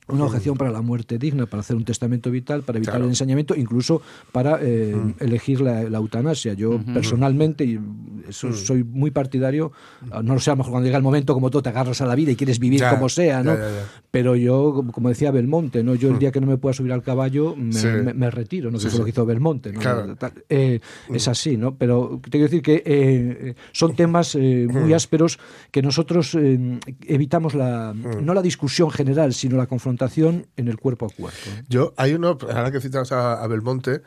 una 0.08 0.26
objeción 0.26 0.56
para 0.56 0.70
la 0.72 0.82
muerte 0.82 1.18
digna, 1.18 1.46
para 1.48 1.62
hacer 1.62 1.76
un 1.76 1.84
testamento 1.86 2.30
vital, 2.30 2.62
para 2.64 2.78
evitar 2.78 2.94
Claro. 2.94 3.06
el 3.06 3.12
ensañamiento, 3.12 3.56
incluso 3.56 4.02
para 4.32 4.60
eh, 4.62 4.96
elegir 5.20 5.62
la, 5.62 5.84
la 5.90 5.98
eutanasia. 5.98 6.54
Yo 6.54 6.80
personalmente, 6.94 7.64
y 7.66 7.80
eso 8.30 8.54
soy 8.54 8.84
muy 8.84 9.12
partidario, 9.12 9.72
ah, 10.12 10.22
no 10.24 10.34
lo 10.36 10.40
sé, 10.40 10.50
a 10.52 10.54
lo 10.54 10.58
mejor 10.58 10.72
cuando 10.72 10.86
llega 10.86 10.98
el 10.98 11.04
momento, 11.04 11.34
como 11.34 11.50
tú 11.50 11.62
te 11.62 11.70
agarras 11.70 12.02
a 12.02 12.06
la 12.06 12.16
vida 12.16 12.32
y 12.32 12.36
quieres 12.36 12.60
vivir 12.60 12.80
Ya, 12.82 12.90
como 12.92 13.10
sea, 13.10 13.44
¿no? 13.44 13.54
ya, 13.56 13.60
ya. 13.62 13.86
Pero 14.12 14.36
yo, 14.36 14.84
como- 14.94 15.10
decía 15.10 15.32
Belmonte, 15.32 15.84
¿no? 15.84 15.96
yo 15.96 16.10
el 16.10 16.20
día 16.20 16.32
que 16.32 16.42
no 16.42 16.48
me 16.48 16.58
pueda 16.58 16.74
subir 16.74 16.92
al 16.94 17.04
caballo 17.04 17.56
me, 17.56 17.74
Sí. 17.74 17.88
me- 17.88 18.14
me 18.14 18.30
retiro, 18.32 18.72
¿no? 18.72 18.80
Sí, 18.80 18.86
que 18.86 18.90
fue 18.92 19.00
lo 19.00 19.06
sí. 19.06 19.12
que 19.12 19.16
hizo 19.16 19.26
Belmonte. 19.26 19.72
¿no? 19.72 19.80
Claro. 19.80 20.16
Eh, 20.50 20.80
Es 21.14 21.28
así, 21.28 21.58
¿no? 21.58 21.76
Pero 21.76 22.20
te 22.24 22.30
quiero 22.32 22.46
decir 22.46 22.62
que 22.62 22.82
eh, 22.86 23.56
son 23.72 23.96
temas 23.96 24.36
eh, 24.36 24.68
muy 24.70 24.94
ásperos 24.94 25.40
que 25.72 25.82
nosotros 25.82 26.36
eh, 26.36 26.80
evitamos 27.08 27.54
la, 27.56 27.94
no 27.94 28.34
la 28.34 28.42
discusión 28.42 28.90
general, 28.92 29.34
sino 29.34 29.58
la 29.58 29.68
confrontación 29.68 30.48
en 30.58 30.68
el 30.68 30.78
cuerpo 30.78 31.06
a 31.06 31.10
cuerpo. 31.10 31.50
Yo, 31.70 31.94
hay 31.98 32.14
uno, 32.14 32.38
ahora 32.42 32.72
que 32.72 32.80
citas 32.82 33.12
a, 33.12 33.44
a 33.44 33.48
Belmonte, 33.48 34.02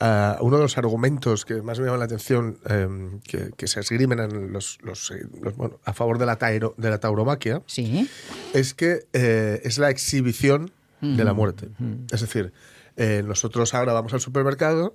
ah, 0.00 0.38
uno 0.40 0.56
de 0.56 0.62
los 0.62 0.76
argumentos 0.78 1.44
que 1.44 1.62
más 1.62 1.78
me 1.78 1.86
llama 1.86 1.98
la 1.98 2.04
atención 2.06 2.58
eh, 2.68 2.88
que, 3.24 3.50
que 3.56 3.66
se 3.66 3.80
esgrimen 3.80 4.18
en 4.18 4.52
los, 4.52 4.78
los, 4.82 5.10
eh, 5.12 5.26
los- 5.42 5.56
bueno, 5.56 5.78
a 5.84 5.92
favor 5.92 6.18
de 6.18 6.26
la, 6.26 6.38
tairo- 6.38 6.74
de 6.76 6.90
la 6.90 6.98
tauromaquia 6.98 7.62
Sí. 7.66 8.08
es 8.54 8.74
que 8.74 9.06
eh, 9.12 9.60
es 9.64 9.78
la 9.78 9.90
exhibición 9.90 10.70
de 11.00 11.24
la 11.24 11.32
muerte. 11.32 11.68
Es 12.12 12.20
decir, 12.20 12.52
eh, 12.96 13.22
nosotros 13.24 13.72
ahora 13.74 13.94
vamos 13.94 14.12
al 14.12 14.20
supermercado 14.20 14.94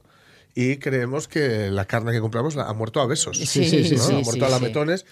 y 0.57 0.77
creemos 0.77 1.27
que 1.27 1.69
la 1.69 1.83
carne 1.83 2.13
que 2.13 2.21
compramos 2.21 2.55
la- 2.55 2.63
ha 2.69 2.73
muerto 2.73 3.01
a 3.01 3.05
besos. 3.05 3.37
Sí, 3.37 3.45
sí, 3.45 3.83
sí, 3.83 3.95
¿no? 3.95 4.01
sí, 4.01 4.11
ha 4.13 4.19
muerto 4.19 4.31
sí, 4.31 4.41
a 4.43 4.49
lametones. 4.49 5.05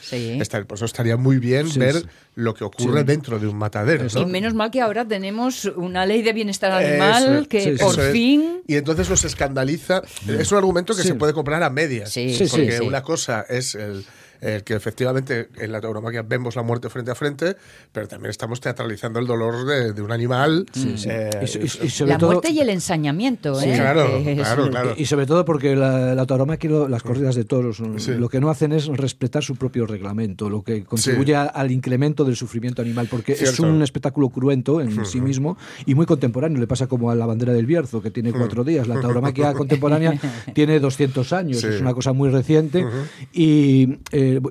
Por 0.67 0.75
eso 0.77 0.85
estaría 0.85 1.17
muy 1.17 1.37
bien 1.37 1.69
Sí, 1.69 1.79
ver 1.79 1.95
sí. 1.95 2.05
lo 2.35 2.53
que 2.53 2.63
ocurre 2.63 3.03
dentro 3.03 3.39
de 3.39 3.47
un 3.47 3.57
matadero. 3.57 4.05
¿no? 4.13 4.21
Y 4.21 4.25
menos 4.25 4.53
mal 4.53 4.71
que 4.71 4.79
ahora 4.79 5.05
tenemos 5.05 5.65
una 5.65 6.05
ley 6.05 6.21
de 6.21 6.31
bienestar 6.31 6.71
animal 6.71 7.47
que 7.49 7.75
por 7.79 7.99
es. 7.99 8.11
fin... 8.13 8.61
Y 8.67 8.75
entonces 8.75 9.09
nos 9.09 9.25
escandaliza. 9.25 10.01
Es 10.27 10.51
un 10.53 10.57
argumento 10.59 10.95
que 10.95 11.01
Sí. 11.01 11.09
se 11.09 11.15
puede 11.15 11.33
comprar 11.33 11.61
a 11.61 11.69
medias. 11.69 12.09
Sí, 12.09 12.33
Sí, 12.33 12.45
porque 12.49 12.71
sí, 12.71 12.77
sí. 12.79 12.83
una 12.87 13.03
cosa 13.03 13.45
es 13.49 13.75
el, 13.75 14.05
el 14.43 14.63
que 14.63 14.73
efectivamente 14.73 15.47
en 15.57 15.71
la 15.71 15.79
tauromaquia 15.81 16.21
vemos 16.21 16.55
la 16.55 16.63
muerte 16.63 16.89
frente 16.89 17.11
a 17.11 17.15
frente, 17.15 17.55
pero 17.91 18.07
también 18.07 18.29
estamos 18.31 18.59
teatralizando 18.61 19.19
el 19.19 19.27
dolor 19.27 19.65
de, 19.65 19.93
de 19.93 20.01
un 20.01 20.11
animal. 20.11 20.65
Eh, 20.75 21.29
Y 21.41 21.57
y- 21.57 21.85
y 21.85 21.89
sobre 21.89 22.11
La 22.11 22.17
todo- 22.17 22.31
muerte 22.33 22.51
y 22.51 22.59
el 22.59 22.69
ensañamiento, 22.69 23.55
Sí, 23.55 23.69
¿eh? 23.69 23.73
claro, 23.75 24.21
claro, 24.35 24.69
claro. 24.69 24.93
Y 24.97 25.05
sobre 25.05 25.25
todo 25.25 25.45
porque 25.45 25.75
la, 25.75 26.13
la 26.15 26.25
tauromaquia 26.25 26.69
las 26.89 27.03
corridas 27.03 27.35
de 27.35 27.43
toros 27.45 27.81
Sí. 27.97 28.11
lo 28.13 28.29
que 28.29 28.39
no 28.39 28.49
hacen 28.49 28.71
es 28.71 28.87
respetar 28.87 29.43
su 29.43 29.55
propio 29.55 29.85
reglamento, 29.85 30.49
lo 30.49 30.61
que 30.63 30.83
contribuye 30.83 31.35
a- 31.35 31.43
al 31.43 31.71
incremento 31.71 32.23
del 32.25 32.35
sufrimiento 32.35 32.81
animal, 32.81 33.07
porque 33.09 33.33
es 33.33 33.59
un 33.59 33.81
espectáculo 33.81 34.29
cruento 34.29 34.81
en 34.81 35.05
sí 35.05 35.21
mismo 35.21 35.57
y 35.85 35.95
muy 35.95 36.05
contemporáneo. 36.05 36.59
Le 36.59 36.67
pasa 36.67 36.87
como 36.87 37.11
a 37.11 37.15
la 37.15 37.25
bandera 37.25 37.53
del 37.53 37.65
Bierzo, 37.65 38.01
que 38.01 38.11
tiene 38.11 38.31
cuatro 38.33 38.63
días. 38.63 38.87
La 38.87 38.99
tauromaquia 38.99 39.53
contemporánea 39.53 40.19
tiene 40.53 40.79
200 40.79 41.31
años, 41.33 41.59
Sí. 41.61 41.67
es 41.67 41.81
una 41.81 41.93
cosa 41.93 42.13
muy 42.13 42.29
reciente 42.29 42.85
y, 43.31 43.97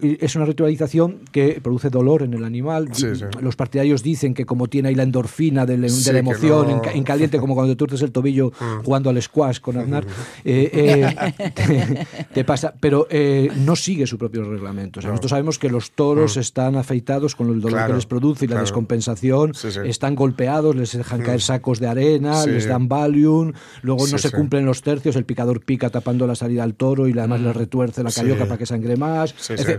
eh, 0.03 0.19
es 0.21 0.37
una 0.37 0.45
ritualización 0.45 1.21
que 1.33 1.61
produce 1.62 1.91
dolor 1.91 2.23
en 2.23 2.35
el 2.35 2.45
animal. 2.45 2.89
Sí, 2.93 3.07
sí. 3.15 3.25
Los 3.41 3.57
partidarios 3.57 4.03
dicen 4.03 4.35
que 4.35 4.45
como 4.47 4.69
tiene 4.69 4.89
ahí 4.91 4.95
la 4.95 5.03
endorfina 5.03 5.67
de, 5.67 5.79
la- 5.79 5.89
de 5.89 6.19
emoción 6.19 6.67
no- 6.69 6.73
en, 6.75 6.81
ca- 6.81 6.93
en 6.93 7.05
caliente, 7.05 7.39
como 7.39 7.55
cuando 7.55 7.73
te 7.73 7.77
tuerces 7.79 8.03
el 8.03 8.12
tobillo 8.12 8.53
jugando 8.85 9.11
al 9.11 9.21
squash 9.23 9.61
con 9.61 9.77
Aznar, 9.79 10.05
eh, 10.45 10.71
eh, 10.73 11.51
te, 11.55 12.07
te 12.35 12.45
pasa. 12.45 12.75
Pero 12.81 13.07
eh, 13.11 13.51
no 13.57 13.77
sigue 13.77 14.07
su 14.07 14.19
propio 14.19 14.45
reglamento. 14.45 15.01
O 15.01 15.03
sea, 15.03 15.11
Nosotros 15.11 15.31
sabemos 15.31 15.59
que 15.59 15.69
los 15.71 15.93
toros 15.93 16.37
están 16.37 16.77
afeitados 16.77 17.35
con 17.37 17.49
el 17.49 17.61
dolor 17.61 17.79
Claro, 17.79 17.89
que 17.89 17.97
les 17.97 18.07
produce 18.07 18.45
y 18.45 18.49
la 18.49 18.53
claro. 18.55 18.65
descompensación, 18.67 19.53
están 19.85 20.15
golpeados, 20.15 20.77
les 20.77 20.93
dejan 20.97 21.21
caer 21.23 21.41
sacos 21.41 21.81
de 21.81 21.87
arena, 21.89 22.45
les 22.47 22.67
dan 22.67 22.89
Valium, 22.89 23.53
luego 23.83 24.07
no 24.07 24.19
se 24.19 24.31
cumplen 24.31 24.65
los 24.67 24.83
tercios, 24.83 25.17
el 25.17 25.25
picador 25.25 25.65
pica 25.65 25.91
tapando 25.91 26.26
la 26.26 26.35
salida 26.35 26.63
al 26.63 26.75
toro 26.75 27.09
y 27.09 27.13
además 27.19 27.41
le 27.41 27.52
retuerce 27.52 28.02
la 28.02 28.11
carioca 28.11 28.45
para 28.47 28.59
que 28.59 28.67
sangre 28.67 28.97
más. 28.97 29.35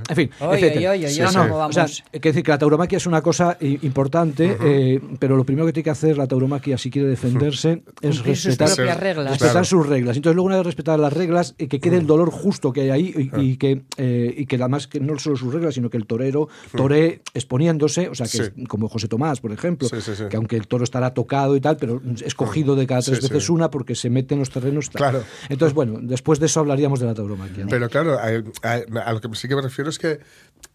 En 0.09 0.15
fin, 0.15 0.29
hay 0.39 2.19
que 2.19 2.29
decir 2.29 2.43
que 2.43 2.51
la 2.51 2.57
tauromaquia 2.57 2.97
es 2.97 3.05
una 3.07 3.21
cosa 3.21 3.57
importante, 3.59 4.57
eh, 4.63 4.99
pero 5.19 5.35
lo 5.35 5.43
primero 5.45 5.65
que 5.65 5.73
tiene 5.73 5.83
que 5.83 5.89
hacer 5.89 6.17
la 6.17 6.27
tauromaquia 6.27 6.77
si 6.77 6.89
quiere 6.89 7.07
defenderse 7.07 7.83
es 8.01 8.15
sus 8.17 8.25
respetar, 8.25 8.75
propias 8.75 8.99
reglas. 8.99 9.29
respetar 9.31 9.51
Claro. 9.51 9.65
sus 9.65 9.87
reglas. 9.87 10.15
Entonces, 10.17 10.35
luego 10.35 10.47
una 10.47 10.57
vez 10.57 10.65
respetadas 10.65 10.99
las 10.99 11.13
reglas, 11.13 11.55
eh, 11.57 11.67
que 11.67 11.79
quede 11.79 11.97
el 11.97 12.07
dolor 12.07 12.31
justo 12.31 12.71
que 12.73 12.81
hay 12.81 12.89
ahí 12.89 13.29
y, 13.33 13.39
y 13.41 13.57
que, 13.57 13.83
eh, 13.97 14.33
y 14.37 14.45
que 14.45 14.55
además 14.55 14.87
que 14.87 14.99
no 14.99 15.17
solo 15.19 15.35
sus 15.35 15.53
reglas, 15.53 15.75
sino 15.75 15.89
que 15.89 15.97
el 15.97 16.05
torero 16.05 16.47
toree 16.75 17.21
exponiéndose, 17.33 18.09
o 18.09 18.15
sea, 18.15 18.25
que 18.27 18.33
Sí. 18.43 18.65
como 18.67 18.89
José 18.89 19.07
Tomás, 19.07 19.39
por 19.41 19.51
ejemplo, 19.51 19.87
Sí, 19.89 20.01
sí, 20.01 20.11
que 20.29 20.37
aunque 20.37 20.55
el 20.55 20.67
toro 20.67 20.83
estará 20.83 21.13
tocado 21.13 21.55
y 21.55 21.61
tal, 21.61 21.77
pero 21.77 22.01
escogido 22.25 22.75
de 22.75 22.87
cada 22.87 23.01
tres 23.01 23.21
veces 23.21 23.49
una 23.49 23.69
porque 23.69 23.95
se 23.95 24.09
mete 24.09 24.33
en 24.33 24.39
los 24.39 24.49
terrenos. 24.49 24.89
tal. 24.89 24.99
Claro. 24.99 25.23
Entonces, 25.49 25.73
bueno, 25.73 25.99
después 26.01 26.39
de 26.39 26.47
eso 26.47 26.59
hablaríamos 26.59 26.99
de 26.99 27.05
la 27.05 27.13
tauromaquia. 27.13 27.63
¿no? 27.65 27.69
Pero 27.69 27.89
claro, 27.89 28.17
a, 28.19 28.23
a- 28.67 29.03
a 29.05 29.13
lo 29.13 29.21
que 29.21 29.29
sí 29.35 29.47
que 29.47 29.55
me 29.55 29.61
refiero 29.61 29.82
es 29.89 29.99
que 29.99 30.19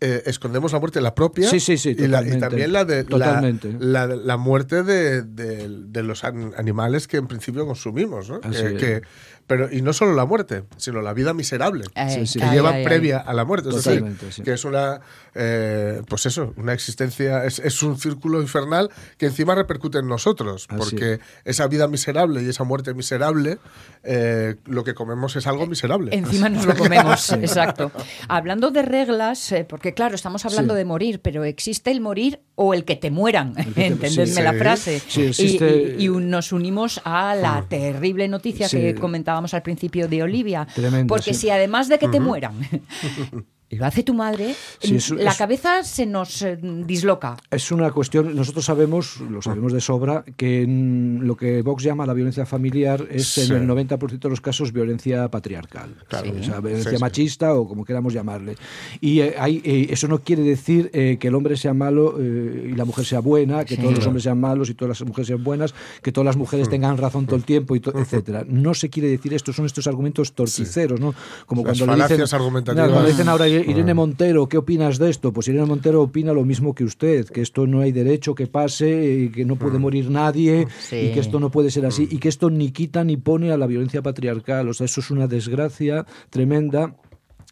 eh, 0.00 0.22
escondemos 0.26 0.72
la 0.72 0.78
muerte, 0.80 1.00
la 1.00 1.14
propia, 1.14 1.48
Sí, 1.48 1.60
sí, 1.60 1.76
sí, 1.78 1.90
y, 1.98 2.06
la- 2.06 2.20
y 2.20 2.24
totalmente. 2.30 2.38
también 2.40 2.72
la 2.72 2.84
de 2.84 3.02
la- 3.04 3.08
Totalmente. 3.08 3.76
La, 3.80 4.06
la 4.06 4.36
muerte 4.36 4.82
de, 4.82 5.22
de- 5.22 5.66
de 5.68 6.02
los 6.02 6.24
an- 6.24 6.52
animales 6.56 7.08
que 7.08 7.16
en 7.16 7.26
principio 7.26 7.66
consumimos, 7.66 8.28
¿no? 8.30 8.40
Así 8.44 8.62
Que- 8.62 8.68
es. 8.68 8.74
que- 8.74 9.02
pero 9.46 9.72
y 9.72 9.80
no 9.80 9.94
solo 9.94 10.12
la 10.14 10.26
muerte, 10.26 10.64
sino 10.76 11.00
la 11.00 11.14
vida 11.14 11.32
miserable 11.32 11.86
Ay, 11.94 12.26
sí. 12.26 12.38
que 12.38 12.44
ay, 12.44 12.54
lleva 12.56 12.68
ay, 12.68 12.76
ay. 12.80 12.84
previa 12.84 13.16
a 13.16 13.32
la 13.32 13.46
muerte, 13.46 13.70
es 13.70 13.76
decir, 13.82 14.04
que 14.44 14.52
es 14.52 14.64
una, 14.66 15.00
eh, 15.34 16.02
pues 16.06 16.26
eso, 16.26 16.52
una 16.58 16.74
existencia, 16.74 17.46
es, 17.46 17.58
es 17.58 17.82
un 17.82 17.98
círculo 17.98 18.42
infernal 18.42 18.90
que 19.16 19.24
encima 19.24 19.54
repercute 19.54 20.00
en 20.00 20.06
nosotros, 20.06 20.66
Así 20.68 20.78
porque 20.78 21.20
esa 21.46 21.66
vida 21.66 21.88
miserable 21.88 22.42
y 22.42 22.48
esa 22.50 22.64
muerte 22.64 22.92
miserable, 22.92 23.58
eh, 24.02 24.56
lo 24.66 24.84
que 24.84 24.94
comemos 24.94 25.36
es 25.36 25.46
algo 25.46 25.66
miserable. 25.66 26.14
Encima 26.14 26.48
nos 26.48 26.66
lo 26.66 26.74
comemos, 26.76 27.30
exacto. 27.32 27.90
Hablando 28.28 28.70
de 28.70 28.82
reglas, 28.82 29.52
eh, 29.52 29.64
porque 29.68 29.94
claro, 29.94 30.14
estamos 30.14 30.44
hablando 30.46 30.74
Sí. 30.74 30.78
de 30.78 30.84
morir, 30.84 31.20
pero 31.20 31.44
existe 31.44 31.90
el 31.90 32.00
morir 32.00 32.40
o 32.54 32.74
el 32.74 32.84
que 32.84 32.96
te 32.96 33.10
mueran, 33.10 33.54
te- 33.54 33.62
entendedme 33.86 34.26
sí, 34.26 34.42
la 34.42 34.52
frase. 34.54 35.02
Y- 35.16 35.20
existe- 35.22 35.96
y, 35.98 36.04
y 36.06 36.08
nos 36.08 36.52
unimos 36.52 37.00
a 37.04 37.34
la 37.34 37.64
terrible 37.68 38.28
noticia 38.28 38.68
que 38.68 38.94
comentábamos 38.94 39.54
al 39.54 39.62
principio 39.62 40.08
de 40.08 40.22
Olivia. 40.22 40.66
Tremenda, 40.74 41.06
porque 41.06 41.34
si 41.34 41.50
además 41.50 41.88
de 41.88 41.98
que 41.98 42.08
te 42.08 42.20
mueran, 42.20 42.54
lo 43.70 43.84
hace 43.86 44.02
tu 44.02 44.14
madre, 44.14 44.54
Sí, 44.80 44.96
es- 44.96 45.10
la 45.10 45.30
es- 45.32 45.36
cabeza 45.36 45.82
se 45.84 46.06
nos 46.06 46.40
eh, 46.42 46.58
disloca. 46.86 47.36
Es 47.50 47.70
una 47.70 47.90
cuestión, 47.90 48.34
nosotros 48.34 48.64
sabemos, 48.64 49.20
lo 49.20 49.42
sabemos 49.42 49.72
de 49.72 49.80
sobra, 49.80 50.24
que 50.36 50.62
en 50.62 51.20
lo 51.22 51.36
que 51.36 51.62
Vox 51.62 51.82
llama 51.82 52.06
la 52.06 52.14
violencia 52.14 52.46
familiar 52.46 53.06
es 53.10 53.26
Sí. 53.28 53.42
en 53.42 53.52
el 53.52 53.66
90% 53.66 54.28
de 54.28 54.30
los 54.30 54.40
casos 54.40 54.72
violencia 54.72 55.28
patriarcal. 55.30 55.94
Claro. 56.08 56.32
O 56.38 56.42
sea, 56.42 56.60
violencia 56.60 56.90
Sí, 56.90 56.96
sí. 56.96 57.00
machista 57.00 57.54
o 57.54 57.68
como 57.68 57.84
queramos 57.84 58.12
llamarle. 58.14 58.56
Y 59.00 59.20
eh, 59.20 59.34
hay, 59.38 59.60
eh, 59.64 59.86
eso 59.90 60.08
no 60.08 60.20
quiere 60.20 60.42
decir 60.42 60.90
eh, 60.94 61.18
que 61.20 61.28
el 61.28 61.34
hombre 61.34 61.56
sea 61.56 61.74
malo 61.74 62.16
eh, 62.18 62.70
y 62.72 62.74
la 62.74 62.84
mujer 62.84 63.04
sea 63.04 63.20
buena, 63.20 63.64
que 63.64 63.76
Sí. 63.76 63.82
todos 63.82 63.94
los 63.96 64.06
hombres 64.06 64.22
sean 64.22 64.40
malos 64.40 64.70
y 64.70 64.74
todas 64.74 64.98
las 65.00 65.06
mujeres 65.06 65.26
sean 65.28 65.44
buenas, 65.44 65.74
que 66.02 66.10
todas 66.12 66.24
las 66.24 66.36
mujeres 66.36 66.68
tengan 66.70 66.96
razón 66.96 67.26
todo 67.26 67.36
el 67.36 67.44
tiempo, 67.44 67.76
y 67.76 67.80
to- 67.80 67.92
etcétera. 67.98 68.44
No 68.48 68.72
se 68.74 68.88
quiere 68.88 69.08
decir 69.08 69.34
esto, 69.34 69.52
son 69.52 69.66
estos 69.66 69.86
argumentos 69.86 70.32
torticeros, 70.32 70.98
¿no? 71.00 71.14
Como 71.46 71.62
Las 71.64 71.78
cuando 71.78 71.96
le 71.96 72.02
dicen, 72.02 72.22
argumentativas. 72.32 72.74
Claro, 72.86 72.92
cuando 72.92 73.10
dicen 73.10 73.28
ahora 73.28 73.46
Irene 73.66 73.94
Montero, 73.94 74.48
¿qué 74.48 74.58
opinas 74.58 74.98
de 74.98 75.10
esto? 75.10 75.32
Pues 75.32 75.48
Irene 75.48 75.66
Montero 75.66 76.02
opina 76.02 76.32
lo 76.32 76.44
mismo 76.44 76.74
que 76.74 76.84
usted, 76.84 77.26
que 77.26 77.40
esto 77.40 77.66
no 77.66 77.80
hay 77.80 77.92
derecho 77.92 78.34
que 78.34 78.46
pase, 78.46 79.14
y 79.24 79.28
que 79.30 79.44
no 79.44 79.56
puede 79.56 79.78
morir 79.78 80.10
nadie, 80.10 80.66
Sí. 80.80 80.96
y 80.96 81.12
que 81.12 81.20
esto 81.20 81.40
no 81.40 81.50
puede 81.50 81.70
ser 81.70 81.86
así, 81.86 82.08
y 82.10 82.18
que 82.18 82.28
esto 82.28 82.50
ni 82.50 82.70
quita 82.70 83.04
ni 83.04 83.16
pone 83.16 83.52
a 83.52 83.56
la 83.56 83.66
violencia 83.66 84.02
patriarcal. 84.02 84.68
O 84.68 84.74
sea, 84.74 84.84
eso 84.86 85.00
es 85.00 85.10
una 85.10 85.26
desgracia 85.26 86.06
tremenda 86.30 86.96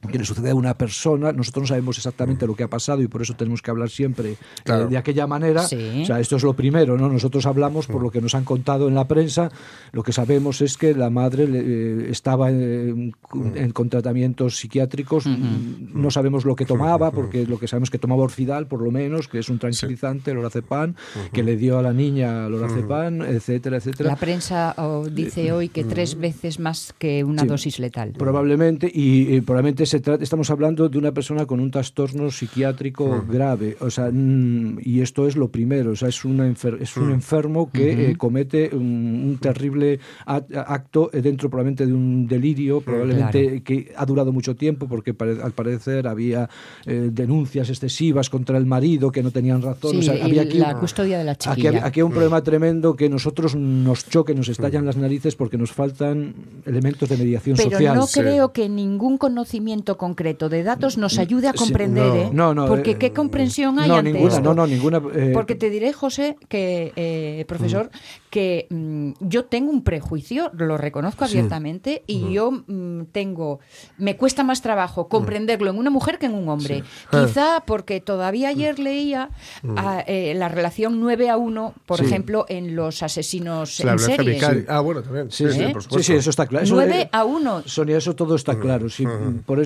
que 0.07 0.19
le 0.19 0.25
sucede 0.25 0.51
a 0.51 0.55
una 0.55 0.75
persona, 0.75 1.33
nosotros 1.33 1.63
no 1.63 1.67
sabemos 1.69 1.97
exactamente 1.97 2.47
lo 2.47 2.55
que 2.55 2.63
ha 2.65 2.69
pasado 2.69 3.03
y 3.03 3.09
por 3.09 3.23
eso 3.23 3.35
tenemos 3.35 3.63
que 3.63 3.71
hablar 3.71 3.91
siempre 3.91 4.33
eh, 4.33 4.37
Claro. 4.65 4.89
de 4.89 4.97
aquella 4.97 5.27
manera. 5.27 5.63
Sí. 5.63 6.03
O 6.03 6.07
sea, 6.07 6.21
esto 6.21 6.37
es 6.37 6.43
lo 6.43 6.55
primero, 6.55 6.97
¿no? 6.97 7.09
Nosotros 7.09 7.47
hablamos 7.47 7.87
por 7.87 8.03
lo 8.03 8.11
que 8.11 8.21
nos 8.21 8.35
han 8.35 8.45
contado 8.45 8.89
en 8.89 8.95
la 8.95 9.07
prensa. 9.09 9.51
Lo 9.93 10.03
que 10.03 10.13
sabemos 10.13 10.61
es 10.61 10.77
que 10.77 10.95
la 10.95 11.11
madre 11.11 11.47
eh, 11.51 12.09
estaba 12.11 12.51
en, 12.51 13.15
en- 13.55 13.71
con 13.73 13.89
tratamientos 13.89 14.57
psiquiátricos. 14.57 15.27
No 15.27 16.11
sabemos 16.11 16.45
lo 16.45 16.55
que 16.57 16.65
tomaba, 16.65 17.11
porque 17.11 17.47
lo 17.47 17.59
que 17.59 17.69
sabemos 17.69 17.89
es 17.89 17.91
que 17.91 17.99
tomaba 17.99 18.23
Orfidal, 18.23 18.67
por 18.67 18.83
lo 18.83 18.91
menos, 18.91 19.29
que 19.29 19.39
es 19.39 19.49
un 19.49 19.59
tranquilizante, 19.59 20.35
lorazepam, 20.35 20.95
que 21.33 21.43
le 21.43 21.57
dio 21.57 21.79
a 21.79 21.83
la 21.83 21.93
niña 21.93 22.49
lorazepam, 22.49 23.23
etcétera, 23.23 23.77
etcétera. 23.79 24.11
La 24.11 24.17
prensa 24.17 24.75
oh, 24.79 25.07
dice 25.11 25.53
hoy 25.53 25.69
que 25.69 25.85
tres 25.85 26.19
veces 26.19 26.59
más 26.59 26.95
que 26.99 27.25
una 27.25 27.43
Sí. 27.43 27.49
dosis 27.49 27.79
letal. 27.79 28.13
Probablemente, 28.19 28.91
y, 28.93 29.35
eh, 29.37 29.43
probablemente 29.43 29.87
se 29.87 29.96
trata, 30.01 30.23
estamos 30.23 30.51
hablando 30.51 30.89
de 30.89 30.99
una 30.99 31.13
persona 31.13 31.47
con 31.47 31.61
un 31.61 31.71
trastorno 31.71 32.31
psiquiátrico 32.31 33.25
grave, 33.29 33.77
o 33.81 33.91
sea, 33.91 34.11
mm, 34.13 34.79
y 34.83 35.01
esto 35.01 35.27
es 35.27 35.37
lo 35.37 35.49
primero, 35.51 35.93
o 35.93 35.97
sea, 35.97 36.09
es, 36.09 36.25
una 36.25 36.47
enfer- 36.49 36.79
es 36.81 36.97
un 36.97 37.11
enfermo 37.11 37.71
que 37.71 38.11
eh, 38.11 38.17
comete 38.17 38.71
un, 38.73 38.81
un 39.27 39.39
terrible 39.41 39.99
a- 40.25 40.37
acto 40.67 41.11
eh, 41.13 41.21
dentro 41.23 41.49
probablemente 41.51 41.87
de 41.87 41.93
un 41.93 42.27
delirio, 42.27 42.81
probablemente 42.81 43.63
que 43.63 43.93
ha 43.97 44.05
durado 44.07 44.33
mucho 44.33 44.57
tiempo, 44.57 44.87
porque 44.89 45.15
pare- 45.15 45.41
al 45.43 45.53
parecer 45.53 46.07
había 46.07 46.49
eh, 46.87 47.11
denuncias 47.13 47.69
excesivas 47.71 48.31
contra 48.31 48.59
el 48.59 48.67
marido 48.67 49.11
que 49.13 49.23
no 49.23 49.31
tenían 49.31 49.63
razón, 49.63 49.93
Sí, 49.93 49.99
o 49.99 50.03
sea, 50.03 50.17
y 50.17 50.23
había 50.23 50.43
aquí 50.43 50.59
la 50.59 50.79
custodia 50.79 51.19
de 51.19 51.25
la 51.25 51.37
chiquilla. 51.37 51.85
aquí 51.87 52.01
hay 52.01 52.05
un 52.05 52.13
problema 52.13 52.43
tremendo 52.43 52.97
que 52.97 53.09
nosotros 53.09 53.55
nos 53.55 54.09
choque, 54.09 54.35
nos 54.35 54.49
estallan 54.49 54.85
las 54.87 54.97
narices 54.97 55.37
porque 55.37 55.59
nos 55.59 55.73
faltan 55.73 56.35
elementos 56.65 57.09
de 57.09 57.17
mediación 57.17 57.57
Pero 57.57 57.71
social. 57.71 57.95
no 57.97 58.07
sí. 58.07 58.21
creo 58.21 58.53
que 58.53 58.69
ningún 58.69 59.19
conocimiento 59.19 59.76
concreto 59.85 60.49
de 60.49 60.63
datos 60.63 60.97
nos 60.99 61.19
ayude 61.19 61.49
a 61.49 61.53
Sí, 61.53 61.59
comprender, 61.59 62.05
no. 62.07 62.15
¿eh? 62.17 62.31
No, 62.33 62.55
no, 62.55 62.67
Porque 62.67 62.93
eh, 62.93 62.97
qué 62.99 63.13
comprensión 63.13 63.79
hay 63.79 63.89
no, 63.89 63.97
ante 63.97 64.13
ninguna, 64.13 64.35
esto? 64.35 64.43
no, 64.43 64.55
no, 64.55 64.67
ninguna. 64.67 65.01
eh, 65.15 65.31
Porque 65.35 65.55
te 65.55 65.71
diré, 65.71 65.93
José, 65.93 66.37
que 66.49 66.93
eh, 66.97 67.45
profesor, 67.49 67.91
que 68.31 68.67
mm, 68.71 69.13
yo 69.21 69.45
tengo 69.47 69.71
un 69.71 69.83
prejuicio, 69.83 70.51
lo 70.55 70.77
reconozco 70.79 71.25
abiertamente, 71.25 72.03
y 72.07 72.33
yo 72.33 72.51
mm, 72.67 73.05
tengo, 73.13 73.61
me 73.99 74.17
cuesta 74.17 74.43
más 74.45 74.63
trabajo 74.63 75.09
comprenderlo 75.09 75.71
en 75.71 75.79
una 75.79 75.91
mujer 75.91 76.19
que 76.19 76.27
en 76.27 76.35
un 76.35 76.49
hombre. 76.49 76.83
Quizá 77.11 77.63
porque 77.67 78.01
todavía 78.01 78.49
ayer 78.49 78.79
leía 78.79 79.31
ah, 79.77 80.03
eh, 80.07 80.35
la 80.37 80.49
relación 80.49 81.01
9 81.01 81.31
a 81.31 81.37
1, 81.37 81.75
por 81.87 81.99
Sí. 81.99 82.05
ejemplo, 82.07 82.45
en 82.49 82.77
los 82.77 83.03
asesinos 83.03 83.83
La 83.85 83.93
en 83.93 83.99
serie. 83.99 84.39
Ah, 84.69 84.81
bueno, 84.81 85.03
también. 85.03 85.31
Sí, 85.31 85.45
sí, 85.51 85.63
¿Eh? 85.63 85.71
por 85.73 85.83
Sí, 85.83 85.89
supuesto. 85.89 86.13
sí, 86.13 86.19
eso 86.19 86.31
está 86.31 86.47
claro. 86.47 86.65
Eso, 86.65 86.75
9 86.75 87.01
eh, 87.03 87.09
a 87.13 87.25
1. 87.25 87.63
Sonia, 87.67 87.97
eso 87.99 88.15
todo 88.15 88.35
está 88.37 88.59
claro. 88.59 88.89
Sí, 88.89 89.05
Por 89.45 89.61
eso, 89.61 89.66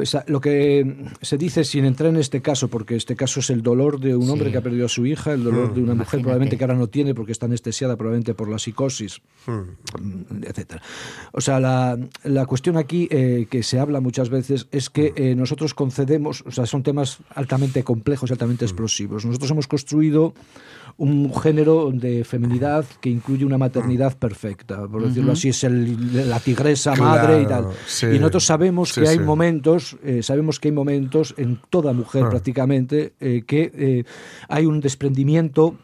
esa- 0.00 0.24
lo 0.26 0.40
que 0.40 1.06
se 1.22 1.38
dice, 1.38 1.62
sin 1.64 1.84
entrar 1.84 2.10
en 2.10 2.16
este 2.16 2.42
caso, 2.42 2.68
porque 2.68 2.96
este 2.96 3.14
caso 3.14 3.38
es 3.40 3.50
el 3.50 3.62
dolor 3.62 4.00
de 4.00 4.16
un 4.16 4.28
hombre 4.30 4.46
Sí. 4.46 4.52
que 4.52 4.58
ha 4.58 4.62
perdido 4.62 4.86
a 4.86 4.88
su 4.88 5.06
hija, 5.06 5.32
el 5.32 5.44
dolor 5.44 5.74
de 5.74 5.80
una 5.82 5.94
mujer 5.94 5.96
Imagínate. 6.20 6.22
probablemente 6.22 6.58
que 6.58 6.64
ahora 6.64 6.74
no 6.74 6.88
tiene 6.88 7.14
porque 7.14 7.30
está 7.32 7.46
anestesiada 7.46 7.96
probablemente 7.96 8.34
por 8.34 8.48
la 8.48 8.58
psicosis, 8.58 9.20
Hmm. 9.46 10.42
etcétera. 10.44 10.82
O 11.32 11.40
sea, 11.40 11.60
la, 11.60 11.96
la 12.24 12.46
cuestión 12.46 12.76
aquí 12.76 13.06
eh, 13.12 13.46
que 13.48 13.62
se 13.62 13.78
habla 13.78 14.00
muchas 14.00 14.28
veces 14.28 14.66
es 14.72 14.90
que 14.90 15.12
eh, 15.14 15.34
nosotros 15.36 15.72
concedemos, 15.74 16.42
o 16.46 16.50
sea, 16.50 16.66
son 16.66 16.82
temas 16.82 17.18
altamente 17.34 17.84
complejos 17.84 18.30
y 18.30 18.32
altamente 18.32 18.64
explosivos. 18.64 19.24
Nosotros 19.24 19.50
hemos 19.52 19.68
construido 19.68 20.34
un 20.98 21.32
género 21.34 21.90
de 21.92 22.24
feminidad 22.24 22.84
que 23.00 23.10
incluye 23.10 23.44
una 23.44 23.58
maternidad 23.58 24.16
perfecta, 24.16 24.88
por 24.88 25.06
decirlo 25.06 25.32
así, 25.32 25.50
es 25.50 25.62
el, 25.64 26.28
la 26.30 26.40
tigresa 26.40 26.94
madre 26.94 27.42
y 27.42 27.46
tal. 27.46 27.66
Sí. 27.86 28.06
Y 28.06 28.18
nosotros 28.18 28.44
sabemos 28.46 28.90
Sí, 28.94 29.02
que 29.02 29.08
hay 29.08 29.18
sí. 29.18 29.22
momentos, 29.22 29.96
eh, 30.02 30.22
sabemos 30.22 30.58
que 30.58 30.68
hay 30.68 30.72
momentos 30.72 31.34
en 31.36 31.60
toda 31.68 31.92
mujer 31.92 32.24
Ah. 32.24 32.30
prácticamente 32.30 33.12
eh, 33.20 33.42
que 33.46 33.70
eh, 33.74 34.04
hay 34.48 34.64
un 34.64 34.80
desprendimiento 34.80 35.76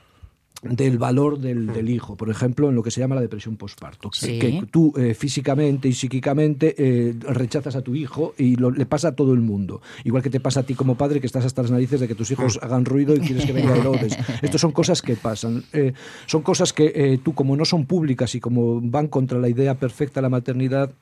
del 0.63 0.97
valor 0.97 1.41
del, 1.41 1.67
del 1.73 1.91
hijo, 1.91 2.17
por 2.17 2.31
ejemplo, 2.31 2.69
en 2.69 2.77
lo 2.77 2.83
que 2.85 2.91
se 2.93 3.01
llama 3.01 3.17
la 3.17 3.21
depresión 3.21 3.57
postparto. 3.57 4.11
Sí. 4.13 4.39
Que 4.39 4.63
tú 4.71 4.93
eh, 4.97 5.13
físicamente 5.15 5.89
y 5.89 5.93
psíquicamente 5.93 6.75
eh, 6.79 7.15
rechazas 7.21 7.75
a 7.75 7.83
tu 7.83 7.95
hijo 7.97 8.33
y 8.39 8.55
lo- 8.57 8.71
le 8.71 8.87
pasa 8.87 9.09
a 9.09 9.13
todo 9.17 9.33
el 9.33 9.41
mundo. 9.41 9.83
Igual 10.05 10.23
que 10.23 10.31
te 10.31 10.39
pasa 10.39 10.61
a 10.61 10.63
ti 10.63 10.75
como 10.75 10.95
padre 10.97 11.21
que 11.21 11.27
estás 11.27 11.45
hasta 11.45 11.63
las 11.63 11.71
narices 11.73 11.99
de 12.01 12.07
que 12.07 12.15
tus 12.15 12.31
hijos 12.31 12.61
hagan 12.63 12.85
ruido 12.85 13.15
y 13.17 13.21
quieres 13.21 13.45
que 13.45 13.53
venga 13.53 13.77
Herodes. 13.77 14.17
Estas 14.43 14.61
son 14.61 14.71
cosas 14.73 15.03
que 15.03 15.17
pasan. 15.17 15.65
Eh, 15.73 15.93
son 16.27 16.43
cosas 16.43 16.73
que 16.73 17.19
tú, 17.25 17.35
como 17.35 17.57
no 17.57 17.65
son 17.65 17.85
públicas 17.87 18.35
y 18.37 18.41
como 18.41 18.81
van 18.81 19.09
contra 19.09 19.39
la 19.41 19.49
idea 19.49 19.75
perfecta 19.75 20.21
de 20.21 20.23
la 20.23 20.29
maternidad, 20.29 20.93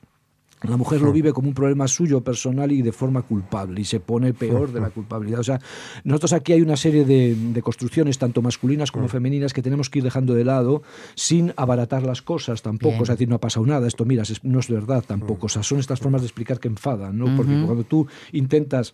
la 0.63 0.77
mujer 0.77 1.01
lo 1.01 1.11
vive 1.11 1.33
como 1.33 1.47
un 1.47 1.53
problema 1.55 1.87
suyo 1.87 2.21
personal 2.21 2.71
y 2.71 2.81
de 2.83 2.91
forma 2.91 3.23
culpable 3.23 3.81
y 3.81 3.83
se 3.85 3.99
pone 3.99 4.33
peor 4.33 4.71
de 4.71 4.79
la 4.79 4.89
culpabilidad. 4.91 5.39
O 5.39 5.43
sea, 5.43 5.59
nosotros 6.03 6.33
aquí 6.33 6.53
hay 6.53 6.61
una 6.61 6.77
serie 6.77 7.03
de, 7.03 7.35
de 7.35 7.61
construcciones, 7.63 8.19
tanto 8.19 8.41
masculinas 8.43 8.91
como 8.91 9.07
femeninas, 9.07 9.53
que 9.53 9.61
tenemos 9.63 9.89
que 9.89 9.99
ir 9.99 10.03
dejando 10.03 10.35
de 10.35 10.45
lado 10.45 10.83
sin 11.15 11.51
abaratar 11.57 12.03
las 12.03 12.21
cosas 12.21 12.61
tampoco. 12.61 12.93
Bien. 12.93 13.05
Sea, 13.05 13.15
decir, 13.15 13.27
no 13.29 13.35
ha 13.35 13.39
pasado 13.41 13.65
nada, 13.65 13.87
esto, 13.87 14.05
mira, 14.05 14.21
es- 14.23 14.43
no 14.43 14.59
es 14.59 14.69
verdad 14.69 15.03
tampoco. 15.07 15.47
O 15.47 15.49
sea, 15.49 15.63
son 15.63 15.79
estas 15.79 15.99
formas 15.99 16.21
de 16.21 16.27
explicar 16.27 16.59
que 16.59 16.67
enfadan, 16.67 17.17
¿no? 17.17 17.35
Porque 17.35 17.53
cuando 17.65 17.83
tú 17.83 18.05
intentas 18.31 18.93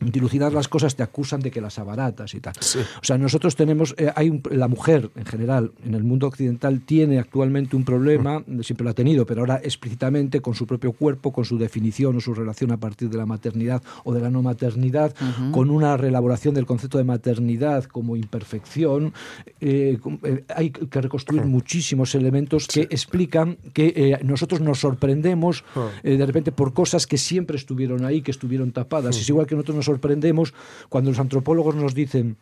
dilucidar 0.00 0.52
las 0.52 0.68
cosas 0.68 0.94
te 0.96 1.02
acusan 1.02 1.40
de 1.40 1.50
que 1.50 1.60
las 1.60 1.78
abaratas 1.78 2.34
y 2.34 2.40
tal. 2.40 2.54
O 3.00 3.04
sea, 3.04 3.18
nosotros 3.18 3.56
tenemos, 3.56 3.94
eh, 3.98 4.10
hay 4.14 4.30
un- 4.30 4.42
la 4.50 4.68
mujer 4.68 5.10
en 5.16 5.24
general 5.24 5.72
en 5.84 5.94
el 5.94 6.04
mundo 6.04 6.26
occidental 6.28 6.80
tiene 6.82 7.18
actualmente 7.18 7.74
un 7.74 7.84
problema, 7.84 8.44
siempre 8.62 8.84
lo 8.84 8.90
ha 8.90 8.94
tenido, 8.94 9.26
pero 9.26 9.40
ahora 9.40 9.60
explícitamente 9.62 10.40
con 10.40 10.54
su 10.54 10.66
propio 10.66 10.92
cuerpo, 10.92 11.32
con 11.32 11.44
su 11.44 11.58
definición 11.58 12.16
o 12.16 12.20
su 12.20 12.32
relación 12.34 12.70
a 12.70 12.76
partir 12.76 13.10
de 13.10 13.16
la 13.16 13.26
maternidad 13.26 13.82
o 14.04 14.14
de 14.14 14.20
la 14.20 14.30
no 14.30 14.42
maternidad, 14.42 15.14
con 15.52 15.70
una 15.70 15.96
reelaboración 15.96 16.54
del 16.54 16.66
concepto 16.66 16.98
de 16.98 17.04
maternidad 17.04 17.84
como 17.84 18.16
imperfección. 18.16 19.12
eh, 19.60 19.98
eh, 20.22 20.44
hay 20.54 20.70
que 20.70 21.00
reconstruir 21.00 21.44
muchísimos 21.44 22.14
elementos 22.14 22.66
que 22.68 22.82
explican 22.82 23.56
que 23.72 24.18
nosotros 24.22 24.60
nos 24.60 24.78
sorprendemos 24.78 25.64
de 26.02 26.24
repente 26.26 26.52
por 26.52 26.72
cosas 26.72 27.06
que 27.06 27.18
siempre 27.18 27.56
estuvieron 27.56 28.04
ahí, 28.04 28.22
que 28.22 28.30
estuvieron 28.30 28.70
tapadas. 28.72 29.16
Es 29.16 29.28
igual 29.28 29.46
que 29.46 29.54
nosotros 29.54 29.76
nos 29.76 29.87
sorprendemos 29.88 30.54
cuando 30.88 31.10
los 31.10 31.18
antropólogos 31.18 31.74
nos 31.74 31.94
dicen 31.94 32.36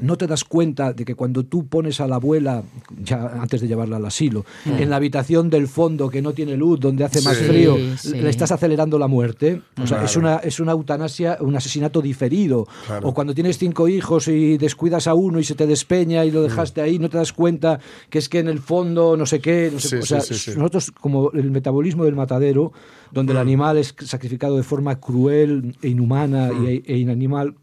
no 0.00 0.16
te 0.16 0.26
das 0.26 0.44
cuenta 0.44 0.92
de 0.94 1.04
que 1.04 1.14
cuando 1.14 1.44
tú 1.44 1.66
pones 1.66 2.00
a 2.00 2.06
la 2.06 2.16
abuela, 2.16 2.62
ya 3.02 3.26
antes 3.40 3.60
de 3.60 3.68
llevarla 3.68 3.96
al 3.96 4.06
asilo, 4.06 4.46
en 4.64 4.88
la 4.88 4.96
habitación 4.96 5.50
del 5.50 5.68
fondo 5.68 6.08
que 6.08 6.22
no 6.22 6.32
tiene 6.32 6.56
luz, 6.56 6.80
donde 6.80 7.04
hace 7.04 7.20
más 7.22 7.36
Sí, 7.36 7.44
frío, 7.44 7.76
sí. 7.98 8.14
le 8.20 8.30
estás 8.30 8.50
acelerando 8.52 8.98
la 8.98 9.08
muerte. 9.08 9.60
O 9.82 9.86
sea, 9.86 10.02
es, 10.04 10.16
una, 10.16 10.36
es 10.36 10.58
una 10.60 10.72
eutanasia, 10.72 11.36
un 11.40 11.54
asesinato 11.54 12.00
diferido. 12.00 12.66
Claro. 12.86 13.08
O 13.08 13.14
cuando 13.14 13.34
tienes 13.34 13.58
cinco 13.58 13.88
hijos 13.88 14.28
y 14.28 14.56
descuidas 14.56 15.06
a 15.06 15.14
uno 15.14 15.38
y 15.38 15.44
se 15.44 15.54
te 15.54 15.66
despeña 15.66 16.24
y 16.24 16.30
lo 16.30 16.42
dejaste 16.42 16.80
ahí, 16.80 16.98
no 16.98 17.10
te 17.10 17.18
das 17.18 17.32
cuenta 17.34 17.78
que 18.08 18.18
es 18.18 18.28
que 18.28 18.38
en 18.38 18.48
el 18.48 18.60
fondo 18.60 19.16
no 19.18 19.26
sé 19.26 19.40
qué. 19.40 19.70
No 19.72 19.80
sé- 19.80 19.98
o 19.98 20.02
sea, 20.02 20.18
nosotros, 20.56 20.92
como 20.92 21.30
el 21.32 21.50
metabolismo 21.50 22.04
del 22.04 22.14
matadero, 22.16 22.72
donde 23.12 23.32
el 23.32 23.38
animal 23.38 23.76
es 23.76 23.94
sacrificado 23.98 24.56
de 24.56 24.62
forma 24.62 24.98
cruel 24.98 25.76
e 25.82 25.88
inhumana 25.88 26.50
e 26.86 26.96
inanimal, 26.96 27.54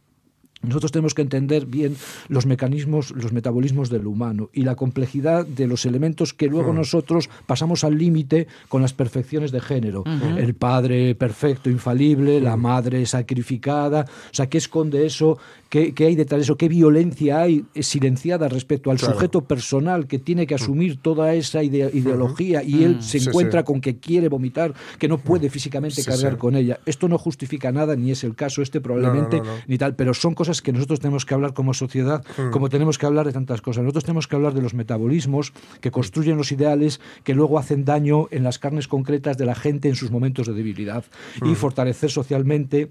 nosotros 0.63 0.91
tenemos 0.91 1.13
que 1.13 1.21
entender 1.21 1.65
bien 1.65 1.95
los 2.29 2.45
mecanismos, 2.45 3.11
los 3.11 3.31
metabolismos 3.31 3.89
del 3.89 4.07
humano 4.07 4.49
y 4.53 4.63
la 4.63 4.75
complejidad 4.75 5.45
de 5.45 5.67
los 5.67 5.85
elementos 5.85 6.33
que 6.33 6.47
luego 6.47 6.73
nosotros 6.73 7.29
pasamos 7.45 7.83
al 7.83 7.97
límite 7.97 8.47
con 8.67 8.81
las 8.81 8.93
perfecciones 8.93 9.51
de 9.51 9.61
género. 9.61 10.03
El 10.37 10.55
padre 10.55 11.13
perfecto, 11.15 11.69
infalible, 11.69 12.41
la 12.41 12.57
madre 12.57 13.05
sacrificada. 13.05 14.05
O 14.31 14.33
sea, 14.33 14.47
¿qué 14.47 14.57
esconde 14.57 15.05
eso? 15.05 15.37
¿Qué, 15.69 15.93
qué 15.93 16.05
hay 16.05 16.15
detrás 16.15 16.39
de 16.39 16.43
eso? 16.43 16.55
¿Qué 16.57 16.69
violencia 16.69 17.41
hay 17.41 17.65
silenciada 17.79 18.47
respecto 18.47 18.91
al 18.91 18.97
Claro. 18.97 19.13
sujeto 19.15 19.41
personal 19.41 20.07
que 20.07 20.19
tiene 20.19 20.47
que 20.47 20.55
asumir 20.55 20.97
toda 21.01 21.33
esa 21.33 21.61
ide- 21.63 21.91
ideología 21.93 22.63
y 22.63 22.83
él 22.83 23.01
se 23.01 23.19
Sí, 23.19 23.27
encuentra 23.29 23.61
sí. 23.61 23.65
con 23.65 23.81
que 23.81 23.97
quiere 23.97 24.29
vomitar, 24.29 24.73
que 24.99 25.07
no 25.07 25.17
puede 25.17 25.49
físicamente 25.49 26.01
Sí, 26.01 26.05
cargar 26.09 26.33
sí. 26.33 26.37
con 26.37 26.55
ella? 26.55 26.79
Esto 26.85 27.07
no 27.07 27.17
justifica 27.17 27.71
nada, 27.71 27.95
ni 27.95 28.11
es 28.11 28.23
el 28.23 28.35
caso 28.35 28.61
este 28.61 28.79
probablemente, 28.81 29.37
no, 29.39 29.43
no. 29.45 29.51
ni 29.67 29.77
tal, 29.77 29.95
pero 29.95 30.13
son 30.13 30.33
cosas 30.35 30.61
que 30.61 30.71
nosotros 30.71 30.99
tenemos 30.99 31.25
que 31.25 31.33
hablar 31.33 31.53
como 31.53 31.73
sociedad, 31.73 32.23
como 32.51 32.69
tenemos 32.69 32.97
que 32.97 33.05
hablar 33.05 33.25
de 33.25 33.33
tantas 33.33 33.61
cosas. 33.61 33.83
Nosotros 33.83 34.05
tenemos 34.05 34.27
que 34.27 34.35
hablar 34.35 34.53
de 34.53 34.61
los 34.61 34.73
metabolismos 34.73 35.53
que 35.81 35.91
construyen 35.91 36.37
los 36.37 36.51
ideales 36.51 36.99
que 37.23 37.33
luego 37.33 37.59
hacen 37.59 37.85
daño 37.85 38.27
en 38.31 38.43
las 38.43 38.59
carnes 38.59 38.87
concretas 38.87 39.37
de 39.37 39.45
la 39.45 39.55
gente 39.55 39.89
en 39.89 39.95
sus 39.95 40.11
momentos 40.11 40.47
de 40.47 40.53
debilidad 40.53 41.03
y 41.45 41.55
fortalecer 41.55 42.09
socialmente 42.11 42.89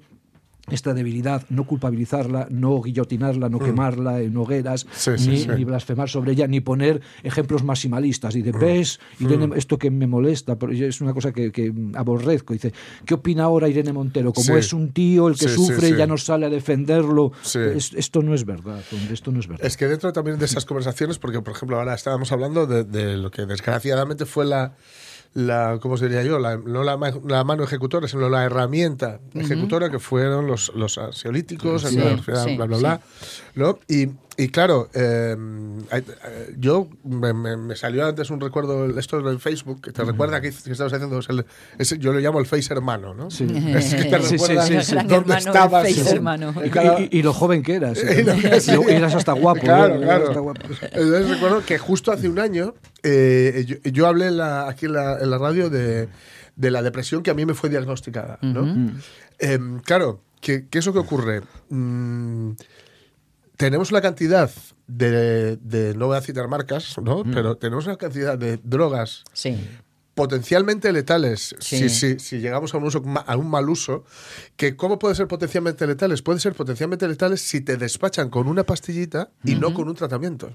esta 0.71 0.95
debilidad, 0.95 1.45
no 1.49 1.65
culpabilizarla, 1.65 2.49
no 2.51 2.83
guillotinarla, 2.83 3.49
no 3.49 3.59
quemarla 3.59 4.21
en 4.21 4.37
hogueras, 4.37 4.87
Sí, 4.93 5.13
sí, 5.17 5.29
ni, 5.31 5.39
sí. 5.39 5.49
ni 5.57 5.65
blasfemar 5.65 6.09
sobre 6.09 6.33
ella, 6.33 6.47
ni 6.47 6.61
poner 6.61 7.01
ejemplos 7.23 7.63
maximalistas. 7.63 8.35
Dice, 8.35 8.53
ves, 8.53 8.99
Irene, 9.21 9.51
esto 9.57 9.79
que 9.79 9.91
me 9.91 10.07
molesta, 10.07 10.59
pero 10.59 10.73
es 10.73 11.01
una 11.01 11.13
cosa 11.15 11.33
que, 11.33 11.53
que 11.53 11.73
aborrezco. 11.95 12.53
Dice, 12.53 12.73
¿qué 13.05 13.15
opina 13.15 13.45
ahora 13.45 13.69
Irene 13.69 13.93
Montero? 13.93 14.33
Como 14.33 14.57
es 14.57 14.73
un 14.73 14.93
tío 14.93 15.29
el 15.29 15.37
que 15.39 15.49
sufre, 15.49 15.97
ya 15.97 16.07
no 16.07 16.17
sale 16.19 16.47
a 16.47 16.51
defenderlo. 16.51 17.33
Es- 17.45 17.93
esto 17.95 18.23
no 18.23 18.35
es 18.35 18.45
verdad, 18.45 18.81
esto 19.13 19.31
no 19.33 19.41
es 19.41 19.47
verdad. 19.47 19.65
Es 19.67 19.77
que 19.77 19.87
dentro 19.87 20.13
también 20.13 20.39
de 20.39 20.45
esas 20.47 20.65
conversaciones, 20.65 21.19
porque 21.19 21.41
por 21.43 21.55
ejemplo 21.55 21.79
ahora 21.79 21.95
estábamos 21.95 22.33
hablando 22.33 22.67
de, 22.67 22.85
de 22.85 23.17
lo 23.17 23.31
que 23.31 23.47
desgraciadamente 23.47 24.27
fue 24.27 24.45
la, 24.45 24.75
la 25.35 25.79
¿cómo 25.81 25.97
se 25.97 26.07
diría 26.09 26.23
yo? 26.23 26.39
La, 26.39 26.57
no 26.57 26.83
la, 26.83 26.97
la 27.27 27.45
mano 27.45 27.65
ejecutora, 27.65 28.09
sino 28.09 28.29
la 28.29 28.45
herramienta 28.45 29.21
ejecutora 29.35 29.91
que 29.91 29.99
fueron 29.99 30.47
los, 30.47 30.73
los 30.75 30.99
ansiolíticos, 30.99 31.83
Sí, 31.83 31.99
el- 31.99 32.17
bla, 32.17 32.45
sí, 32.45 32.57
bla, 32.57 32.67
bla, 32.67 32.77
bla, 32.79 33.01
¿no? 33.55 33.79
Y, 33.89 34.09
y 34.39 34.49
claro, 34.49 34.89
eh, 34.95 35.35
hay- 35.91 36.01
eh, 36.25 36.55
yo 36.59 36.89
me, 37.05 37.33
me- 37.33 37.57
me 37.57 37.75
salió 37.77 38.07
antes 38.07 38.29
un 38.31 38.41
recuerdo, 38.41 38.87
esto 38.99 39.31
en 39.31 39.41
Facebook, 39.41 39.81
que 39.81 39.93
te 39.93 40.05
recuerda 40.05 40.41
que, 40.41 40.51
que 40.51 40.73
estabas 40.73 40.93
haciendo, 40.93 41.19
es 41.79 41.93
el- 41.93 41.99
yo 41.99 42.13
lo 42.13 42.19
llamo 42.21 42.39
el 42.39 42.47
face 42.47 42.73
hermano, 42.73 43.15
¿no? 43.15 43.31
Sí. 43.31 43.47
Es 43.77 43.95
que 43.95 44.05
te 44.05 44.23
Sí, 44.23 44.39
sí, 44.39 44.47
recuerda 44.55 44.83
sí, 44.83 44.95
dónde 44.95 45.15
hermano, 45.17 45.39
estabas. 45.39 45.83
face 45.89 46.05
¿no? 46.05 46.11
hermano. 46.11 46.55
Y, 46.65 47.03
y- 47.15 47.19
y 47.19 47.23
lo 47.23 47.33
joven 47.33 47.63
que 47.63 47.75
eras. 47.77 47.99
¿eh? 48.03 48.25
Eras 48.89 49.15
hasta 49.15 49.33
guapo. 49.33 49.61
Claro, 49.63 49.95
¿no? 49.95 50.01
claro. 50.03 50.29
Hasta 50.29 50.41
guapo. 50.41 50.61
Entonces 50.83 51.29
recuerdo 51.31 51.65
que 51.65 51.79
justo 51.79 52.13
hace 52.13 52.29
un 52.29 52.39
año 52.39 52.75
eh, 53.03 53.65
yo, 53.67 53.77
yo 53.91 54.07
hablé 54.07 54.31
la- 54.31 54.69
aquí 54.69 54.87
en 54.87 54.93
la, 54.95 55.19
en 55.21 55.31
la 55.31 55.39
radio 55.39 55.71
de, 55.71 56.09
de 56.57 56.71
la 56.71 56.83
depresión 56.83 57.23
que 57.23 57.31
a 57.31 57.35
mí 57.35 57.47
me 57.47 57.55
fue 57.55 57.71
diagnosticada. 57.71 58.39
¿no? 58.43 58.93
Em, 59.39 59.81
claro, 59.81 60.21
¿qué, 60.41 60.67
qué 60.71 60.79
es 60.79 60.87
lo 60.87 60.93
que 60.93 60.99
ocurre? 60.99 61.43
Mm, 61.69 62.51
tenemos 63.57 63.91
una 63.91 64.01
cantidad 64.01 64.51
de, 64.87 65.57
de- 65.57 65.95
no 65.95 66.07
voy 66.09 66.17
a 66.17 66.21
citar 66.21 66.49
marcas, 66.49 66.97
¿no? 67.03 67.23
pero 67.25 67.57
tenemos 67.57 67.87
una 67.87 67.97
cantidad 67.97 68.37
de 68.39 68.59
drogas 68.63 69.25
Sí. 69.33 69.57
potencialmente 70.15 70.93
letales 70.93 71.55
Sí. 71.59 71.77
si, 71.79 71.89
si, 71.89 72.19
si 72.19 72.39
llegamos 72.39 72.73
a 72.75 72.79
un, 72.79 72.85
uso, 72.85 73.03
a 73.27 73.37
un 73.37 73.49
mal 73.51 73.69
uso. 73.69 74.05
Que 74.57 74.77
¿Cómo 74.77 74.99
puede 74.99 75.15
ser 75.15 75.27
potencialmente 75.29 75.87
letales? 75.87 76.23
Puede 76.23 76.41
ser 76.41 76.55
potencialmente 76.55 77.07
letales 77.09 77.41
si 77.43 77.61
te 77.61 77.77
despachan 77.77 78.31
con 78.31 78.49
una 78.49 78.65
pastillita 78.65 79.31
y 79.45 79.55
no 79.57 79.75
con 79.75 79.89
un 79.89 79.95
tratamiento. 79.95 80.51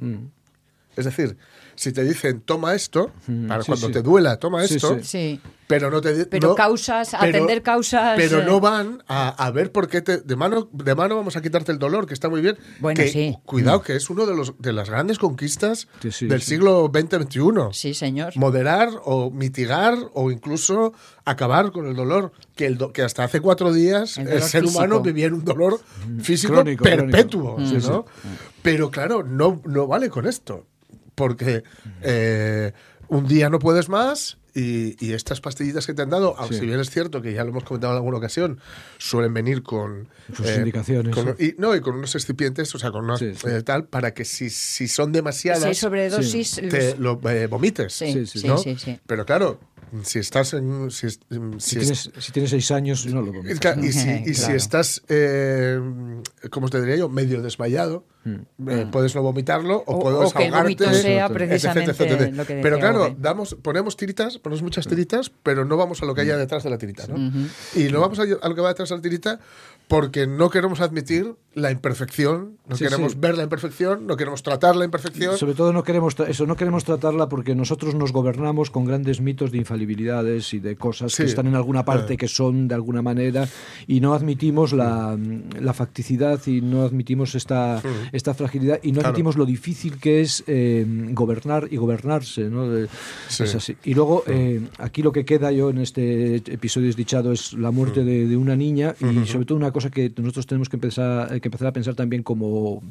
Es 0.95 1.05
decir, 1.05 1.37
si 1.75 1.93
te 1.93 2.03
dicen 2.03 2.41
toma 2.41 2.73
esto, 2.75 3.11
para 3.47 3.61
sí, 3.63 3.67
cuando 3.67 3.87
sí. 3.87 3.93
te 3.93 4.01
duela, 4.01 4.37
toma 4.37 4.67
Sí, 4.67 4.75
esto, 4.75 4.97
pero 5.67 5.89
no 5.89 6.01
te 6.01 6.25
Pero 6.25 6.49
no- 6.49 6.55
causas, 6.55 7.13
atender 7.13 7.61
causas, 7.63 8.17
Pero 8.17 8.41
eh. 8.41 8.45
no 8.45 8.59
van 8.59 9.01
a, 9.07 9.29
a 9.29 9.51
ver 9.51 9.71
por 9.71 9.87
qué 9.87 10.01
te. 10.01 10.17
De 10.17 10.35
mano, 10.35 10.67
de 10.73 10.95
mano 10.95 11.15
vamos 11.15 11.37
a 11.37 11.41
quitarte 11.41 11.71
el 11.71 11.79
dolor, 11.79 12.05
que 12.07 12.13
está 12.13 12.27
muy 12.27 12.41
bien. 12.41 12.57
Bueno, 12.79 13.01
que, 13.01 13.07
sí. 13.07 13.37
Cuidado, 13.45 13.81
que 13.81 13.95
es 13.95 14.09
uno 14.09 14.25
de, 14.25 14.35
los, 14.35 14.53
de 14.59 14.73
las 14.73 14.89
grandes 14.89 15.17
conquistas 15.17 15.87
del 16.19 16.41
siglo 16.41 16.91
XX-XXI 16.93 17.39
Sí, 17.71 17.93
señor. 17.93 18.33
moderar 18.35 18.89
o 19.05 19.31
mitigar 19.31 19.95
o 20.13 20.29
incluso 20.29 20.93
acabar 21.23 21.71
con 21.71 21.87
el 21.87 21.95
dolor 21.95 22.33
que, 22.55 22.65
el 22.65 22.77
do- 22.77 22.91
que 22.91 23.01
hasta 23.01 23.23
hace 23.23 23.39
cuatro 23.39 23.71
días 23.71 24.17
El 24.17 24.41
ser 24.41 24.65
humano 24.65 24.95
físico. 24.95 25.03
vivía 25.03 25.27
en 25.27 25.33
un 25.35 25.45
dolor 25.45 25.79
físico 26.21 26.53
Crónico, 26.53 26.83
perpetuo 26.83 27.55
crónico. 27.55 27.79
¿sí, 27.79 27.87
no? 27.87 28.05
pero 28.61 28.91
claro 28.91 29.23
no, 29.23 29.61
no 29.65 29.87
vale 29.87 30.09
con 30.09 30.27
esto 30.27 30.65
porque 31.21 31.63
eh, 32.01 32.71
un 33.09 33.27
día 33.27 33.49
no 33.51 33.59
puedes 33.59 33.89
más 33.89 34.37
y, 34.55 34.95
y 35.05 35.13
estas 35.13 35.39
pastillitas 35.39 35.85
que 35.85 35.93
te 35.93 36.01
han 36.01 36.09
dado, 36.09 36.35
aunque 36.37 36.55
Sí. 36.55 36.61
si 36.61 36.65
bien 36.65 36.79
es 36.79 36.89
cierto 36.89 37.21
que 37.21 37.31
ya 37.33 37.43
lo 37.43 37.51
hemos 37.51 37.63
comentado 37.63 37.93
en 37.93 37.97
alguna 37.97 38.17
ocasión, 38.17 38.59
suelen 38.97 39.33
venir 39.35 39.61
con 39.61 40.09
Sus 40.35 40.49
indicaciones, 40.57 41.13
con- 41.15 41.35
y, 41.39 41.53
no, 41.59 41.75
y 41.75 41.79
con 41.81 41.95
unos 41.95 42.15
excipientes, 42.15 42.73
o 42.73 42.79
sea, 42.79 42.89
con 42.91 43.15
Sí, 43.19 43.33
sí. 43.35 43.47
eh, 43.47 43.61
tal, 43.61 43.85
para 43.85 44.13
que 44.15 44.25
si, 44.25 44.49
si 44.49 44.87
son 44.87 45.07
Si 45.07 45.11
demasiadas, 45.13 45.63
hay 45.63 45.75
sobredosis. 45.75 46.55
te 46.55 46.95
los- 46.97 46.99
lo 46.99 47.29
eh, 47.29 47.45
vomites. 47.47 47.93
Sí, 47.93 48.11
Sí, 48.11 48.25
sí, 48.25 48.39
sí, 48.39 48.47
¿no? 48.47 48.57
sí, 48.57 48.75
sí. 48.79 48.99
Pero 49.05 49.25
claro, 49.27 49.59
si 50.03 50.19
estás 50.19 50.53
en. 50.53 50.89
Si, 50.91 51.07
es- 51.07 51.19
si 51.29 51.39
Si 51.59 51.77
es- 51.79 51.79
tienes, 51.79 52.11
si 52.19 52.31
tienes 52.31 52.49
seis 52.51 52.71
años, 52.71 53.05
no 53.07 53.21
lo 53.21 53.27
es 53.31 53.33
vomitas. 53.37 53.75
que- 53.75 53.85
y 53.85 53.91
si, 53.91 54.09
y 54.25 54.33
si 54.33 54.41
Claro. 54.41 54.55
estás, 54.55 55.01
eh, 55.09 55.79
¿cómo 56.49 56.69
te 56.69 56.79
diría 56.79 56.95
yo? 56.97 57.09
Medio 57.09 57.41
desmayado, 57.41 58.05
eh, 58.25 58.87
puedes 58.91 59.15
no 59.15 59.21
vomitarlo 59.23 59.77
o, 59.87 59.95
O- 59.95 59.99
puedes 60.01 60.29
o 60.29 60.33
que 60.37 60.45
el 60.47 60.53
ahogarte. 60.53 60.85
vómito 60.85 60.93
sea 61.01 61.25
etc, 61.25 61.33
precisamente 61.33 61.91
etc, 61.91 62.01
etc. 62.01 62.33
lo 62.35 62.45
que 62.45 62.59
Pero 62.61 62.79
claro, 62.79 63.15
damos, 63.19 63.55
ponemos 63.61 63.97
tiritas, 63.97 64.37
ponemos 64.37 64.61
muchas 64.63 64.87
tiritas, 64.87 65.31
pero 65.43 65.65
no 65.65 65.75
vamos 65.77 66.01
a 66.01 66.05
lo 66.05 66.13
que 66.15 66.21
haya 66.21 66.37
detrás 66.37 66.63
de 66.63 66.69
la 66.69 66.77
tirita. 66.77 67.07
¿no? 67.07 67.17
Y 67.75 67.89
no 67.91 67.99
vamos 67.99 68.19
a, 68.19 68.23
a 68.23 68.49
lo 68.49 68.55
que 68.55 68.61
va 68.61 68.69
detrás 68.69 68.89
de 68.89 68.95
la 68.95 69.01
tirita 69.01 69.39
porque 69.87 70.27
no 70.27 70.49
queremos 70.49 70.79
admitir 70.81 71.35
la 71.53 71.69
imperfección, 71.69 72.57
no 72.69 72.77
Sí, 72.77 72.85
queremos 72.85 73.11
sí. 73.11 73.17
ver 73.19 73.35
la 73.37 73.43
imperfección, 73.43 74.07
no 74.07 74.15
queremos 74.15 74.41
tratar 74.41 74.75
la 74.77 74.85
imperfección. 74.85 75.37
Sobre 75.37 75.53
todo 75.53 75.73
no 75.73 75.83
queremos 75.83 76.15
eso, 76.27 76.45
no 76.45 76.55
queremos 76.55 76.85
tratarla 76.85 77.27
porque 77.27 77.55
nosotros 77.55 77.93
nos 77.93 78.13
gobernamos 78.13 78.69
con 78.71 78.85
grandes 78.85 79.19
mitos 79.19 79.51
de 79.51 79.57
infalibilidades 79.57 80.53
y 80.53 80.59
de 80.59 80.77
cosas 80.77 81.11
Sí. 81.11 81.23
que 81.23 81.29
están 81.29 81.47
en 81.47 81.55
alguna 81.55 81.83
parte 81.83 82.13
Eh. 82.13 82.17
que 82.17 82.29
son 82.29 82.69
de 82.69 82.75
alguna 82.75 83.01
manera 83.01 83.49
y 83.85 83.99
no 83.99 84.13
admitimos 84.13 84.71
la, 84.71 85.17
la 85.59 85.73
facticidad 85.73 86.39
y 86.47 86.61
no 86.61 86.83
admitimos 86.83 87.35
esta, 87.35 87.81
esta 88.13 88.33
fragilidad 88.33 88.79
y 88.81 88.91
no 88.93 88.99
Claro. 88.99 89.09
admitimos 89.09 89.35
lo 89.35 89.45
difícil 89.45 89.97
que 89.99 90.21
es 90.21 90.45
eh, 90.47 90.85
gobernar 91.11 91.67
y 91.69 91.75
gobernarse. 91.77 92.49
¿no? 92.49 92.69
De- 92.69 92.87
Sí. 93.27 93.43
es 93.43 93.55
así. 93.55 93.75
Y 93.83 93.93
luego 93.93 94.23
eh, 94.27 94.61
aquí 94.77 95.01
lo 95.01 95.11
que 95.11 95.25
queda 95.25 95.51
yo 95.51 95.69
en 95.69 95.79
este 95.79 96.35
episodio 96.37 96.87
desdichado 96.87 97.33
es 97.33 97.51
la 97.53 97.71
muerte 97.71 98.05
de, 98.05 98.25
de 98.27 98.37
una 98.37 98.55
niña 98.55 98.95
y 99.01 99.27
sobre 99.27 99.45
todo 99.45 99.57
una 99.57 99.71
cosa 99.71 99.89
que 99.89 100.11
nosotros 100.17 100.47
tenemos 100.47 100.69
que 100.69 100.77
empezar, 100.77 101.40
que 101.41 101.47
empezar 101.49 101.67
a 101.67 101.73
pensar 101.73 101.95
también 101.95 102.23
como, 102.23 102.81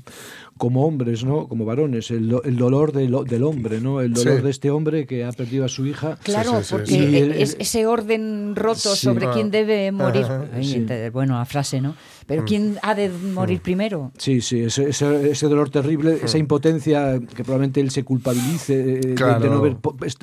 como 0.59 0.85
hombres, 0.87 1.25
¿no? 1.25 1.49
como 1.49 1.65
varones, 1.65 2.11
el, 2.11 2.35
el 2.45 2.57
dolor 2.57 2.93
del, 2.93 3.17
del 3.27 3.43
hombre, 3.45 3.81
¿no? 3.81 4.01
el 4.01 4.13
dolor 4.13 4.37
Sí. 4.39 4.43
de 4.43 4.51
este 4.51 4.71
hombre 4.71 5.07
que 5.07 5.25
ha 5.25 5.33
perdido 5.33 5.65
a 5.65 5.69
su 5.69 5.87
hija. 5.87 6.19
Claro, 6.23 6.51
Sí, 6.51 6.57
sí, 6.59 6.65
sí, 6.65 6.75
porque. 6.75 6.95
Y 6.95 7.17
el- 7.17 7.33
es 7.33 7.57
ese 7.59 7.87
orden 7.87 8.55
roto 8.57 8.95
Sí. 8.95 9.05
sobre 9.07 9.27
Ah. 9.27 9.31
quién 9.33 9.51
debe 9.51 9.91
morir. 9.93 10.27
Ay, 10.53 10.87
bueno, 11.13 11.39
la 11.39 11.45
frase, 11.47 11.81
¿no? 11.81 11.91
Mm. 11.91 11.95
Pero 12.27 12.45
¿quién 12.45 12.79
ha 12.83 12.95
de 12.95 13.09
morir 13.09 13.61
primero? 13.61 14.13
Sí, 14.17 14.41
sí, 14.41 14.61
ese, 14.61 14.91
ese, 14.91 15.31
ese 15.33 15.47
dolor 15.49 15.69
terrible, 15.71 16.19
esa 16.23 16.39
impotencia 16.39 17.19
que 17.35 17.43
probablemente 17.43 17.81
él 17.81 17.91
se 17.91 18.05
culpabilice 18.05 18.75
eh, 18.75 18.85
de- 19.01 19.09
de, 19.11 19.15
Claro. 19.17 19.51
no 19.51 19.57
haber 19.57 19.77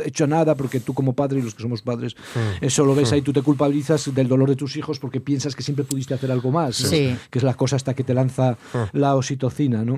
hecho 0.05 0.25
nada, 0.25 0.55
porque 0.55 0.79
tú 0.79 0.93
como 0.93 1.13
padre 1.13 1.39
y 1.39 1.41
los 1.41 1.53
que 1.53 1.63
somos 1.63 1.81
padres, 1.81 2.15
eso 2.61 2.85
lo 2.85 2.95
ves 2.95 3.11
ahí, 3.11 3.21
tú 3.21 3.33
te 3.33 3.41
culpabilizas 3.41 4.13
del 4.15 4.27
dolor 4.29 4.47
de 4.49 4.55
tus 4.55 4.77
hijos 4.77 4.99
porque 4.99 5.19
piensas 5.19 5.53
que 5.55 5.63
siempre 5.63 5.83
pudiste 5.83 6.13
hacer 6.13 6.31
algo 6.31 6.49
más, 6.51 6.81
¿no? 6.83 6.89
Que 6.89 7.39
es 7.39 7.43
la 7.43 7.55
cosa 7.55 7.75
hasta 7.75 7.93
que 7.93 8.03
te 8.05 8.13
lanza 8.17 8.57
la 8.93 9.15
oxitocina, 9.15 9.85
¿no? 9.85 9.95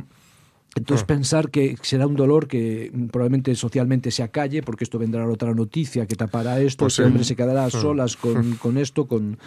Entonces 0.75 1.03
pensar 1.05 1.49
que 1.49 1.77
será 1.82 2.05
un 2.05 2.15
dolor 2.15 2.47
que 2.47 2.91
mm, 2.93 3.05
probablemente 3.08 3.53
socialmente 3.55 4.12
se 4.12 4.21
acalle, 4.23 4.62
porque 4.62 4.84
esto 4.84 4.99
vendrá 4.99 5.27
otra 5.27 5.53
noticia 5.53 6.05
que 6.05 6.15
tapará 6.15 6.62
esto, 6.62 6.86
Pues 6.86 6.93
este 6.93 7.03
sí. 7.03 7.08
hombre 7.08 7.23
se 7.23 7.36
quedará 7.36 7.65
a 7.65 7.69
solas 7.69 8.15
con, 8.15 8.53
con 8.55 8.77
esto, 8.77 9.05
con, 9.08 9.38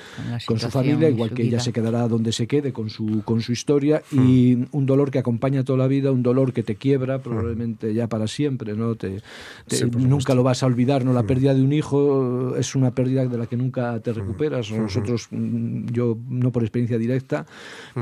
Con 0.46 0.58
su 0.58 0.68
familia, 0.68 1.08
igual 1.08 1.30
su 1.30 1.35
que 1.37 1.42
ella 1.44 1.61
se 1.61 1.72
quedará 1.72 2.08
donde 2.08 2.32
se 2.32 2.46
quede 2.48 2.72
con 2.72 2.90
su, 2.90 3.22
con 3.24 3.40
su 3.40 3.52
historia, 3.52 4.02
y 4.11 4.58
un 4.72 4.85
dolor 4.85 5.11
que 5.12 5.20
acompaña 5.20 5.62
toda 5.64 5.78
la 5.78 5.87
vida, 5.87 6.11
un 6.11 6.22
dolor 6.24 6.52
que 6.52 6.62
te 6.64 6.74
quiebra 6.74 7.20
probablemente 7.20 7.94
ya 7.94 8.08
para 8.08 8.26
siempre, 8.26 8.74
¿no? 8.74 8.96
Te, 8.96 9.20
te- 9.68 9.76
Sí, 9.76 9.85
por 9.85 9.92
supuesto. 9.92 10.08
nunca 10.08 10.35
lo 10.35 10.42
vas 10.42 10.62
a 10.62 10.66
olvidar, 10.66 11.04
¿no? 11.04 11.12
La 11.12 11.22
pérdida 11.22 11.54
de 11.54 11.62
un 11.62 11.72
hijo 11.72 12.56
es 12.56 12.74
una 12.74 12.90
pérdida 12.90 13.24
de 13.26 13.38
la 13.38 13.46
que 13.46 13.56
nunca 13.56 13.98
te 14.00 14.12
recuperas. 14.12 14.70
Nosotros, 14.72 15.28
mm, 15.30 15.87
yo 15.92 16.18
no 16.28 16.50
por 16.50 16.62
experiencia 16.64 16.98
directa, 16.98 17.46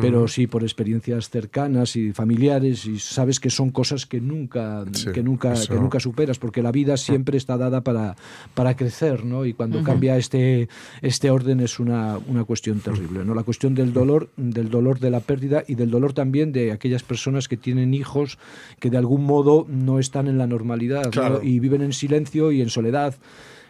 pero 0.00 0.26
sí 0.26 0.46
por 0.46 0.62
experiencias 0.62 1.28
cercanas 1.28 1.96
y 1.96 2.12
familiares, 2.12 2.86
y 2.86 2.98
sabes 3.10 3.40
que 3.40 3.50
son 3.50 3.70
cosas 3.70 4.06
que 4.06 4.20
nunca, 4.20 4.84
Sí, 4.92 5.10
que 5.12 5.22
nunca, 5.22 5.52
eso. 5.52 5.72
que 5.72 5.80
nunca 5.80 5.98
superas, 6.00 6.38
porque 6.38 6.62
la 6.62 6.70
vida 6.70 6.96
siempre 6.96 7.36
está 7.36 7.56
dada 7.56 7.80
para, 7.82 8.16
para 8.54 8.76
crecer, 8.76 9.24
¿no? 9.24 9.44
Y 9.44 9.52
cuando 9.52 9.82
cambia 9.82 10.16
este, 10.16 10.68
este 11.02 11.30
orden 11.30 11.60
es 11.60 11.80
una, 11.80 12.18
una 12.28 12.44
cuestión 12.44 12.80
terrible, 12.80 13.24
¿no? 13.24 13.34
La 13.34 13.42
cuestión 13.42 13.74
del 13.74 13.92
dolor, 13.92 14.30
del 14.36 14.70
dolor 14.70 15.00
de 15.00 15.10
la 15.10 15.20
pérdida 15.20 15.64
y 15.66 15.74
del 15.74 15.90
dolor 15.90 16.12
también 16.12 16.52
de 16.52 16.72
aquellas 16.72 17.02
personas 17.02 17.48
que 17.48 17.56
tienen 17.56 17.94
hijos 17.94 18.38
que 18.78 18.90
de 18.90 18.96
algún 18.98 19.24
modo 19.24 19.66
no 19.68 19.98
están 19.98 20.28
en 20.28 20.38
la 20.38 20.46
normalidad 20.46 21.10
y 21.42 21.58
viven 21.60 21.82
en 21.82 21.92
silencio 21.92 22.52
y 22.52 22.62
en 22.62 22.70
soledad. 22.70 23.14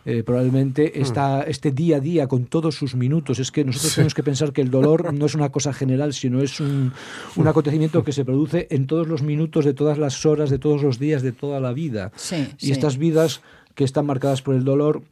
Eh, 0.06 0.22
probablemente 0.24 0.92
Mm. 0.96 1.02
está 1.02 1.42
este 1.42 1.70
día 1.72 1.96
a 1.96 2.00
día 2.00 2.26
con 2.26 2.46
todos 2.46 2.74
sus 2.74 2.94
minutos. 2.94 3.38
Es 3.38 3.50
que 3.50 3.64
nosotros 3.64 3.94
tenemos 3.94 4.14
que 4.14 4.22
pensar 4.22 4.52
que 4.52 4.62
el 4.62 4.70
dolor 4.70 5.12
no 5.14 5.26
es 5.26 5.34
una 5.34 5.50
cosa 5.50 5.72
general, 5.72 6.12
sino 6.14 6.40
es 6.42 6.58
un, 6.60 6.92
un 7.36 7.48
acontecimiento 7.48 8.02
que 8.02 8.12
se 8.12 8.24
produce 8.24 8.66
en 8.70 8.86
todos 8.86 9.06
los 9.08 9.22
minutos, 9.22 9.64
de 9.64 9.74
todas 9.74 9.98
las 9.98 10.24
horas, 10.24 10.48
de 10.50 10.58
todos 10.58 10.82
los 10.82 10.98
días, 10.98 11.22
de 11.22 11.32
toda 11.32 11.60
la 11.60 11.72
vida. 11.72 12.12
Sí, 12.16 12.48
y 12.58 12.66
sí. 12.66 12.72
estas 12.72 12.96
vidas 12.96 13.42
que 13.74 13.84
están 13.84 14.06
marcadas 14.06 14.42
por 14.42 14.54
el 14.54 14.64
dolor 14.64 15.02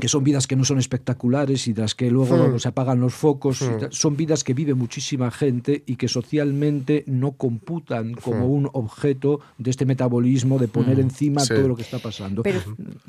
que 0.00 0.06
son 0.08 0.22
vidas 0.22 0.46
que 0.46 0.54
no 0.54 0.64
son 0.64 0.78
espectaculares 0.78 1.66
y 1.66 1.72
de 1.72 1.82
las 1.82 1.94
que 1.94 2.10
luego 2.10 2.36
Hmm. 2.36 2.58
se 2.58 2.68
apagan 2.68 3.00
los 3.00 3.14
focos, 3.14 3.58
tal, 3.60 3.88
son 3.92 4.16
vidas 4.16 4.44
que 4.44 4.52
vive 4.54 4.74
muchísima 4.74 5.30
gente 5.30 5.82
y 5.86 5.96
que 5.96 6.08
socialmente 6.08 7.04
no 7.06 7.32
computan 7.32 8.12
como 8.14 8.46
Hmm. 8.46 8.50
un 8.50 8.70
objeto 8.74 9.40
de 9.56 9.70
este 9.70 9.86
metabolismo 9.86 10.58
de 10.58 10.68
poner 10.68 11.00
encima 11.00 11.40
Sí. 11.40 11.54
todo 11.54 11.68
lo 11.68 11.74
que 11.76 11.82
está 11.82 11.98
pasando. 11.98 12.42
Pero 12.42 12.60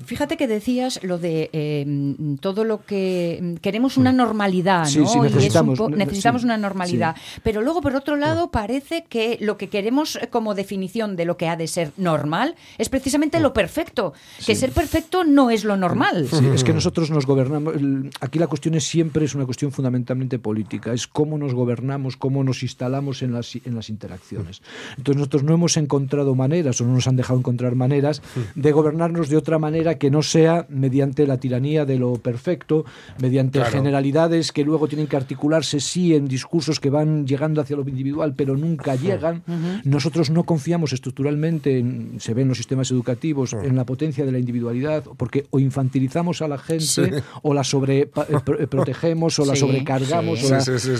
fíjate 0.05 0.37
que 0.37 0.47
decías 0.47 1.03
lo 1.03 1.17
de 1.17 1.49
eh, 1.53 2.15
todo 2.41 2.63
lo 2.63 2.85
que 2.85 3.39
mm, 3.41 3.53
queremos 3.55 3.97
una 3.97 4.11
normalidad, 4.11 4.85
Sí, 4.85 4.99
¿no? 4.99 5.07
sí, 5.07 5.17
Y 5.21 5.25
es 5.27 5.31
un 5.33 5.35
necesitamos- 5.37 5.77
po- 5.77 5.89
ne- 5.89 5.97
necesitamos 5.97 6.41
sí, 6.41 6.45
una 6.45 6.57
normalidad. 6.57 7.15
Pero 7.43 7.61
luego, 7.61 7.81
por 7.81 7.95
otro 7.95 8.15
lado, 8.15 8.51
parece 8.51 9.03
que 9.07 9.37
lo 9.41 9.57
que 9.57 9.67
queremos 9.67 10.15
eh, 10.15 10.27
como 10.29 10.55
definición 10.55 11.15
de 11.15 11.25
lo 11.25 11.37
que 11.37 11.47
ha 11.49 11.55
de 11.57 11.67
ser 11.67 11.91
normal 11.97 12.55
es 12.77 12.89
precisamente 12.89 13.39
lo 13.39 13.53
perfecto. 13.53 14.13
Que 14.45 14.55
ser 14.55 14.71
perfecto 14.71 15.23
no 15.23 15.49
es 15.51 15.63
lo 15.65 15.75
normal. 15.77 16.27
Sí, 16.31 16.45
es 16.53 16.63
que 16.63 16.68
nosotros 16.73 17.11
nos 17.11 17.25
gobernamos. 17.25 17.75
Aquí 18.21 18.39
la 18.39 18.47
cuestión 18.47 18.75
es 18.75 18.85
siempre 18.85 19.25
es 19.25 19.35
una 19.35 19.45
cuestión 19.45 19.71
fundamentalmente 19.71 20.39
política. 20.39 20.93
Es 20.93 21.07
cómo 21.07 21.37
nos 21.37 21.53
gobernamos, 21.53 22.17
cómo 22.17 22.43
nos 22.43 22.63
instalamos 22.63 23.21
en 23.21 23.33
las, 23.33 23.55
en 23.55 23.75
las 23.75 23.89
interacciones. 23.89 24.61
Entonces 24.97 25.17
nosotros 25.17 25.43
no 25.43 25.53
hemos 25.53 25.77
encontrado 25.77 26.35
maneras 26.35 26.79
o 26.81 26.85
no 26.85 26.93
nos 26.93 27.07
han 27.07 27.15
dejado 27.15 27.39
encontrar 27.39 27.75
maneras 27.75 28.21
de 28.55 28.71
gobernarnos 28.71 29.29
de 29.29 29.37
otra 29.37 29.59
manera 29.59 29.97
que 29.97 30.11
no 30.11 30.21
sea 30.21 30.65
mediante 30.69 31.27
la 31.27 31.37
tiranía 31.37 31.85
de 31.85 31.97
lo 31.97 32.13
perfecto, 32.15 32.85
mediante 33.19 33.63
generalidades 33.65 34.51
que 34.51 34.63
luego 34.63 34.87
tienen 34.87 35.07
que 35.07 35.17
articularse 35.17 35.79
sí 35.79 36.13
en 36.15 36.27
discursos 36.27 36.79
que 36.79 36.89
van 36.89 37.25
llegando 37.25 37.61
hacia 37.61 37.75
lo 37.75 37.87
individual, 37.87 38.33
pero 38.35 38.55
nunca 38.55 38.95
llegan. 38.95 39.43
Nosotros 39.83 40.29
no 40.29 40.43
confiamos 40.43 40.93
estructuralmente, 40.93 41.79
en, 41.79 42.15
se 42.19 42.33
ven 42.33 42.47
los 42.47 42.57
sistemas 42.57 42.91
educativos, 42.91 43.53
en 43.53 43.75
la 43.75 43.85
potencia 43.85 44.25
de 44.25 44.31
la 44.31 44.39
individualidad, 44.39 45.03
porque 45.17 45.47
o 45.49 45.59
infantilizamos 45.59 46.41
a 46.41 46.47
la 46.47 46.57
gente 46.59 47.23
o 47.41 47.53
la 47.53 47.63
sobreprotegemos 47.63 49.39
o 49.39 49.45
la 49.45 49.55
sobrecargamos 49.55 50.39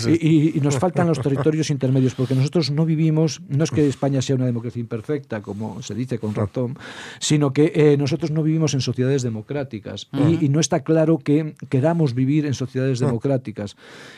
y, 0.08 0.60
nos 0.60 0.78
faltan 0.78 1.06
los 1.06 1.20
territorios 1.20 1.70
intermedios, 1.70 2.14
porque 2.14 2.34
nosotros 2.34 2.70
no 2.70 2.84
vivimos, 2.84 3.40
no 3.48 3.64
es 3.64 3.70
que 3.70 3.86
España 3.86 4.22
sea 4.22 4.36
una 4.36 4.46
democracia 4.46 4.80
imperfecta, 4.80 5.42
como 5.42 5.82
se 5.82 5.94
dice 5.94 6.18
con 6.18 6.34
razón, 6.34 6.78
sino 7.18 7.52
que 7.52 7.72
eh, 7.74 7.96
nosotros 7.96 8.30
no 8.30 8.42
vivimos 8.42 8.74
en 8.74 8.80
sociedades 8.80 9.22
democráticas. 9.22 10.08
Y, 10.12 10.48
no 10.50 10.58
está 10.60 10.80
claro 10.80 11.18
que 11.18 11.54
queramos 11.68 12.14
vivir 12.14 12.44
en 12.44 12.54
sociedades 12.54 12.98
democráticas. 12.98 13.76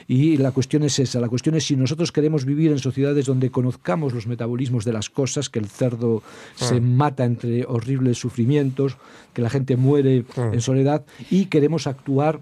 Y 0.09 0.39
la 0.39 0.51
cuestión 0.53 0.83
es 0.83 0.99
esa, 0.99 1.21
la 1.21 1.29
cuestión 1.29 1.55
es 1.55 1.67
si 1.67 1.77
nosotros 1.77 2.11
queremos 2.11 2.45
vivir 2.45 2.73
en 2.73 2.79
sociedades 2.79 3.27
donde 3.27 3.51
conozcamos 3.51 4.15
los 4.15 4.27
metabolismos 4.27 4.85
de 4.85 4.93
las 4.93 5.11
cosas, 5.11 5.51
que 5.51 5.59
el 5.59 5.67
cerdo 5.67 6.23
se 6.55 6.81
mata 6.81 7.25
entre 7.25 7.65
horribles 7.67 8.19
sufrimientos, 8.19 8.97
que 9.33 9.43
la 9.43 9.51
gente 9.51 9.77
muere 9.77 10.25
en 10.37 10.61
soledad 10.61 11.05
y 11.31 11.47
queremos 11.47 11.87
actuar 11.87 12.41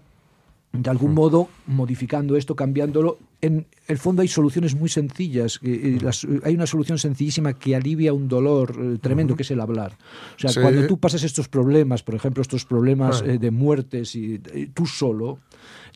de 0.72 0.88
algún 0.88 1.14
modo 1.14 1.48
modificando 1.66 2.37
esto, 2.37 2.55
cambiándolo. 2.55 3.18
En 3.40 3.66
el 3.88 3.98
fondo 3.98 4.22
hay 4.22 4.29
soluciones 4.29 4.74
muy 4.76 4.88
sencillas. 4.88 5.59
hay 6.44 6.55
una 6.55 6.66
solución 6.66 6.98
sencillísima 6.98 7.55
que 7.55 7.74
alivia 7.74 8.12
un 8.12 8.29
dolor 8.29 8.76
eh, 8.79 8.98
tremendo, 9.00 9.35
que 9.35 9.42
es 9.42 9.50
el 9.50 9.61
hablar. 9.61 9.96
O 10.37 10.48
sea, 10.48 10.62
cuando 10.62 10.87
tú 10.87 10.98
pasas 10.98 11.24
estos 11.24 11.48
problemas, 11.48 12.03
por 12.03 12.14
ejemplo, 12.14 12.42
estos 12.42 12.64
problemas 12.64 13.22
eh, 13.22 13.38
de 13.38 13.50
muertes, 13.50 14.14
y 14.14 14.38
tú 14.74 14.87
solo, 14.87 15.38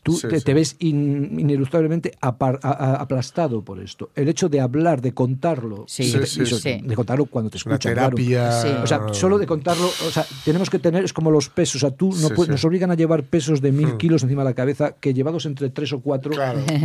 Tú 0.05 0.19
te, 0.19 0.53
ves 0.53 0.75
ineluctablemente 0.77 2.11
aplastado 2.21 3.63
por 3.63 3.79
esto. 3.79 4.11
El 4.13 4.29
hecho 4.29 4.49
de 4.49 4.61
hablar, 4.61 5.01
de 5.01 5.15
contarlo, 5.15 5.87
de, 5.97 6.93
contarlo 6.95 7.25
cuando 7.25 7.49
te 7.49 7.57
escuchan. 7.57 7.79
terapia. 7.79 8.83
O 8.83 8.85
sea, 8.85 9.11
solo 9.13 9.39
de 9.39 9.47
contarlo, 9.47 9.87
o 9.87 10.11
sea, 10.11 10.23
tenemos 10.43 10.69
que 10.69 10.77
tener, 10.77 11.05
es 11.05 11.11
como 11.11 11.31
los 11.31 11.49
pesos. 11.49 11.77
O 11.77 11.79
sea, 11.79 11.89
tú 11.89 12.13
no 12.21 12.29
puedes, 12.29 12.51
nos 12.51 12.63
obligan 12.65 12.91
a 12.91 12.93
llevar 12.93 13.23
pesos 13.23 13.61
de 13.61 13.71
mil 13.71 13.95
hmm. 13.95 13.97
kilos 13.97 14.21
encima 14.21 14.43
de 14.43 14.49
la 14.49 14.53
cabeza 14.53 14.93
que 14.99 15.11
llevados 15.11 15.47
entre 15.47 15.71
tres 15.71 15.91
o 15.91 16.01
cuatro 16.01 16.33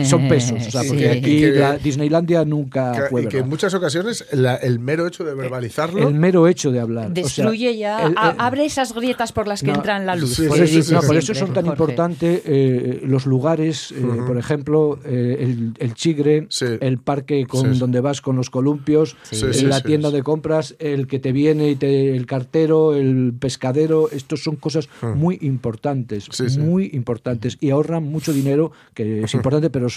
son 0.02 0.26
pesos. 0.26 0.66
O 0.68 0.70
sea, 0.70 0.82
porque 0.88 1.10
aquí 1.10 1.42
la 1.42 1.76
Disneylandia 1.76 2.46
nunca 2.46 3.08
fue. 3.10 3.24
Y 3.24 3.26
que 3.26 3.40
en 3.40 3.50
muchas 3.50 3.74
ocasiones 3.74 4.24
el 4.32 4.78
mero 4.78 5.06
hecho 5.06 5.24
de 5.24 5.34
verbalizarlo. 5.34 6.08
El 6.08 6.14
mero 6.14 6.48
hecho 6.48 6.72
de 6.72 6.80
hablar. 6.80 7.12
Destruye 7.12 7.76
ya, 7.76 7.98
abre 8.16 8.64
esas 8.64 8.94
grietas 8.94 9.32
por 9.32 9.46
las 9.46 9.62
que 9.62 9.72
entra 9.72 9.98
en 9.98 10.06
la 10.06 10.16
luz. 10.16 10.40
Por, 10.40 10.58
eso, 10.58 11.00
por 11.02 11.16
eso 11.18 11.34
son 11.34 11.52
tan 11.52 11.66
importantes 11.66 12.40
eh, 12.46 13.09
los 13.10 13.26
lugares, 13.26 13.92
eh, 13.92 14.02
por 14.26 14.38
ejemplo, 14.38 14.98
eh, 15.04 15.72
el, 15.78 15.94
Chigre, 15.94 16.48
el 16.80 16.98
parque 16.98 17.46
con, 17.46 17.78
donde 17.78 18.00
vas 18.00 18.20
con 18.20 18.36
los 18.36 18.50
columpios, 18.50 19.16
la 19.62 19.82
tienda 19.82 20.10
de 20.10 20.22
compras, 20.22 20.76
el 20.78 21.06
que 21.06 21.18
te 21.18 21.32
viene 21.32 21.70
y 21.70 21.76
te, 21.76 22.16
el 22.16 22.26
cartero, 22.26 22.94
el 22.94 23.34
pescadero, 23.38 24.10
estos 24.10 24.42
son 24.42 24.56
cosas 24.56 24.88
muy 25.14 25.38
importantes, 25.42 26.28
muy 26.58 26.90
importantes 26.92 27.58
y 27.60 27.70
ahorran 27.70 28.04
mucho 28.04 28.32
dinero, 28.32 28.72
que 28.94 29.22
es 29.24 29.34
importante, 29.34 29.70
pero 29.70 29.88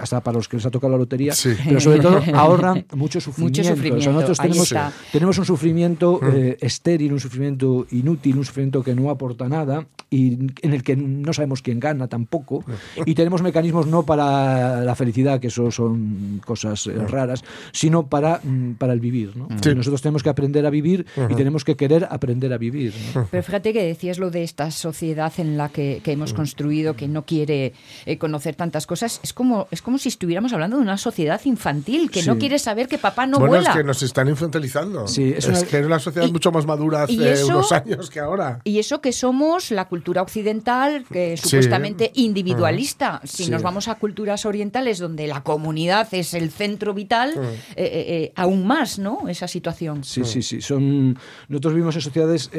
hasta 0.00 0.20
para 0.20 0.38
los 0.38 0.48
que 0.48 0.56
les 0.56 0.66
ha 0.66 0.70
tocado 0.70 0.92
la 0.92 0.98
lotería, 0.98 1.34
pero 1.64 1.80
sobre 1.80 2.00
todo 2.00 2.20
ahorran 2.34 2.86
mucho 2.94 3.20
sufrimiento. 3.20 4.12
nosotros 4.12 4.38
tenemos, 4.38 4.74
tenemos 5.12 5.38
un 5.38 5.44
sufrimiento 5.44 6.20
eh, 6.22 6.56
estéril, 6.60 7.12
un 7.12 7.20
sufrimiento 7.20 7.86
inútil, 7.90 8.38
un 8.38 8.44
sufrimiento 8.44 8.82
que 8.82 8.94
no 8.94 9.10
aporta 9.10 9.48
nada 9.48 9.86
y 10.10 10.34
en 10.62 10.72
el 10.72 10.82
que 10.82 10.96
no 10.96 11.32
sabemos 11.32 11.62
quién 11.62 11.80
gana 11.80 12.08
tampoco 12.08 12.27
poco, 12.28 12.64
y 13.06 13.14
tenemos 13.14 13.42
mecanismos 13.42 13.86
no 13.86 14.04
para 14.04 14.82
la 14.82 14.94
felicidad, 14.94 15.40
que 15.40 15.48
eso 15.48 15.70
son 15.70 16.40
cosas 16.44 16.86
eh, 16.86 16.94
raras, 16.94 17.42
sino 17.72 18.06
para, 18.06 18.40
mm, 18.42 18.74
para 18.74 18.92
el 18.92 19.00
vivir. 19.00 19.36
¿no? 19.36 19.48
Nosotros 19.48 20.02
tenemos 20.02 20.22
que 20.22 20.28
aprender 20.28 20.66
a 20.66 20.70
vivir 20.70 21.06
y 21.28 21.34
tenemos 21.34 21.64
que 21.64 21.76
querer 21.76 22.06
aprender 22.10 22.52
a 22.52 22.58
vivir. 22.58 22.94
Pero 23.30 23.42
fíjate 23.42 23.72
que 23.72 23.82
decías 23.82 24.18
lo 24.18 24.30
de 24.30 24.42
esta 24.42 24.70
sociedad 24.70 25.32
en 25.38 25.56
la 25.56 25.68
que, 25.68 26.00
que 26.02 26.12
hemos 26.12 26.32
construido, 26.32 26.94
que 26.94 27.08
no 27.08 27.24
quiere 27.24 27.72
eh, 28.06 28.18
conocer 28.18 28.54
tantas 28.54 28.86
cosas, 28.86 29.20
es 29.22 29.32
como, 29.32 29.68
es 29.70 29.82
como 29.82 29.98
si 29.98 30.08
estuviéramos 30.08 30.52
hablando 30.52 30.76
de 30.76 30.82
una 30.82 30.98
sociedad 30.98 31.40
infantil, 31.44 32.10
que 32.10 32.22
no 32.22 32.38
quiere 32.38 32.58
saber 32.58 32.88
que 32.88 32.98
papá 32.98 33.26
no 33.26 33.38
bueno, 33.38 33.54
vuela. 33.54 33.70
es 33.70 33.76
que 33.76 33.84
nos 33.84 34.02
están 34.02 34.28
infantilizando. 34.28 35.06
Sí, 35.06 35.34
es, 35.36 35.46
que 35.64 35.76
era 35.76 35.86
una 35.86 35.98
sociedad 35.98 36.28
mucho 36.30 36.52
más 36.52 36.66
madura 36.66 37.04
hace 37.04 37.44
unos 37.44 37.72
años 37.72 38.10
que 38.10 38.20
ahora. 38.20 38.60
Y 38.64 38.78
eso 38.78 39.00
que 39.00 39.12
somos 39.12 39.70
la 39.70 39.86
cultura 39.86 40.22
occidental, 40.22 41.04
que 41.10 41.36
supuestamente 41.36 42.07
individualista. 42.14 43.20
Si 43.24 43.50
nos 43.50 43.62
vamos 43.62 43.88
a 43.88 43.96
culturas 43.96 44.46
orientales 44.46 44.98
donde 44.98 45.26
la 45.26 45.42
comunidad 45.42 46.08
es 46.12 46.34
el 46.34 46.50
centro 46.50 46.94
vital, 46.94 47.30
eh, 47.30 47.58
eh, 47.76 48.04
eh, 48.08 48.32
aún 48.36 48.66
más, 48.66 48.98
¿no? 48.98 49.28
Esa 49.28 49.48
situación. 49.48 50.04
Sí, 50.04 50.24
sí, 50.24 50.42
sí. 50.42 50.60
Son, 50.60 51.18
nosotros 51.48 51.74
vivimos 51.74 51.94
en 51.96 52.02
sociedades 52.02 52.50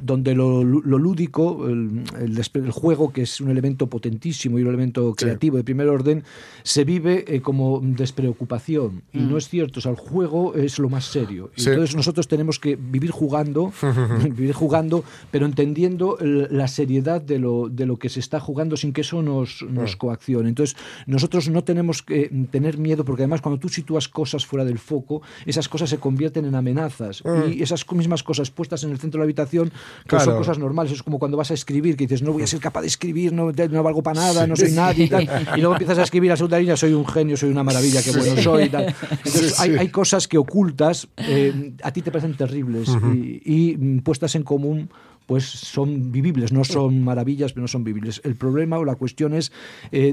donde 0.00 0.34
lo, 0.34 0.62
lúdico, 0.64 1.68
el, 1.68 2.04
el, 2.18 2.70
juego, 2.70 3.12
que 3.12 3.22
es 3.22 3.40
un 3.40 3.50
elemento 3.50 3.88
potentísimo 3.88 4.58
y 4.58 4.62
un 4.62 4.68
elemento 4.68 5.14
creativo 5.14 5.56
de 5.56 5.64
primer 5.64 5.88
orden, 5.88 6.24
se 6.62 6.84
vive 6.84 7.24
eh, 7.26 7.40
como 7.40 7.80
despreocupación. 7.82 9.02
Y 9.12 9.18
no 9.18 9.34
mm. 9.34 9.38
es 9.38 9.48
cierto, 9.48 9.78
o 9.80 9.82
sea, 9.82 9.92
el 9.92 9.98
juego 9.98 10.54
es 10.54 10.78
lo 10.78 10.88
más 10.88 11.06
serio. 11.06 11.50
Entonces 11.56 11.94
nosotros 11.94 12.28
tenemos 12.28 12.58
que 12.58 12.76
vivir 12.76 13.10
jugando, 13.10 13.72
vivir 14.24 14.52
jugando, 14.52 15.04
pero 15.30 15.46
entendiendo 15.46 16.16
la 16.20 16.68
seriedad 16.68 17.20
de 17.20 17.38
lo, 17.38 17.68
de 17.68 17.86
lo 17.86 17.98
que 17.98 18.08
se 18.08 18.20
está 18.20 18.40
jugando 18.40 18.76
sin 18.76 18.92
que 18.92 19.02
eso 19.02 19.22
nos, 19.22 19.62
nos 19.62 19.96
coaccione. 19.96 20.48
Entonces 20.48 20.76
nosotros 21.06 21.48
no 21.48 21.64
tenemos 21.64 22.02
que 22.02 22.30
tener 22.50 22.78
miedo, 22.78 23.04
porque 23.04 23.22
además 23.22 23.40
cuando 23.40 23.58
tú 23.58 23.68
sitúas 23.68 24.08
cosas 24.08 24.46
fuera 24.46 24.64
del 24.64 24.78
foco, 24.78 25.22
esas 25.46 25.68
cosas 25.68 25.90
se 25.90 25.98
convierten 25.98 26.44
en 26.44 26.54
amenazas. 26.54 27.22
Mm. 27.24 27.52
Y 27.52 27.62
esas 27.62 27.84
mismas 27.92 28.22
cosas 28.22 28.50
puestas 28.50 28.84
en 28.84 28.90
el 28.90 28.98
centro 28.98 29.18
de 29.18 29.22
la 29.22 29.24
habitación 29.24 29.72
pues 30.08 30.22
son 30.22 30.36
cosas 30.36 30.58
normales. 30.58 30.92
Es 30.92 31.02
como 31.02 31.18
cuando 31.18 31.36
vas 31.36 31.50
a 31.50 31.54
escribir, 31.54 31.96
que 31.96 32.04
dices, 32.04 32.22
no 32.22 32.32
voy 32.32 32.42
a 32.42 32.46
ser 32.46 32.60
capaz 32.60 32.82
de 32.82 32.88
escribir, 32.88 33.32
no, 33.32 33.52
no 33.52 33.82
valgo 33.82 34.02
para 34.02 34.20
nada, 34.20 34.46
no 34.46 34.56
soy 34.56 34.72
nadie 34.72 35.04
y 35.04 35.08
tal. 35.08 35.22
Y 35.56 35.60
luego 35.60 35.74
empiezas 35.74 35.98
a 35.98 36.02
escribir 36.02 36.32
a 36.32 36.36
segunda 36.36 36.58
línea, 36.58 36.76
soy 36.76 36.92
un 36.92 37.06
genio, 37.06 37.36
soy 37.36 37.50
una 37.50 37.62
maravilla, 37.62 38.02
qué 38.02 38.10
bueno 38.12 38.40
soy 38.40 38.64
y 38.64 38.68
tal. 38.68 38.94
Entonces, 39.10 39.58
hay, 39.60 39.76
hay, 39.76 39.88
cosas 39.88 40.28
que 40.28 40.38
ocultas, 40.38 41.08
eh, 41.16 41.72
a 41.82 41.92
ti 41.92 42.02
te 42.02 42.10
parecen 42.10 42.36
terribles 42.36 42.88
y, 43.12 43.42
y 43.44 44.00
puestas 44.00 44.34
en 44.34 44.42
común 44.42 44.90
pues 45.26 45.44
son 45.44 46.12
vivibles, 46.12 46.52
no 46.52 46.64
son 46.64 47.02
maravillas, 47.02 47.52
pero 47.52 47.62
no 47.62 47.68
son 47.68 47.84
vivibles. 47.84 48.20
El 48.24 48.36
problema 48.36 48.78
o 48.78 48.84
la 48.84 48.96
cuestión 48.96 49.34
es 49.34 49.52
eh, 49.90 50.12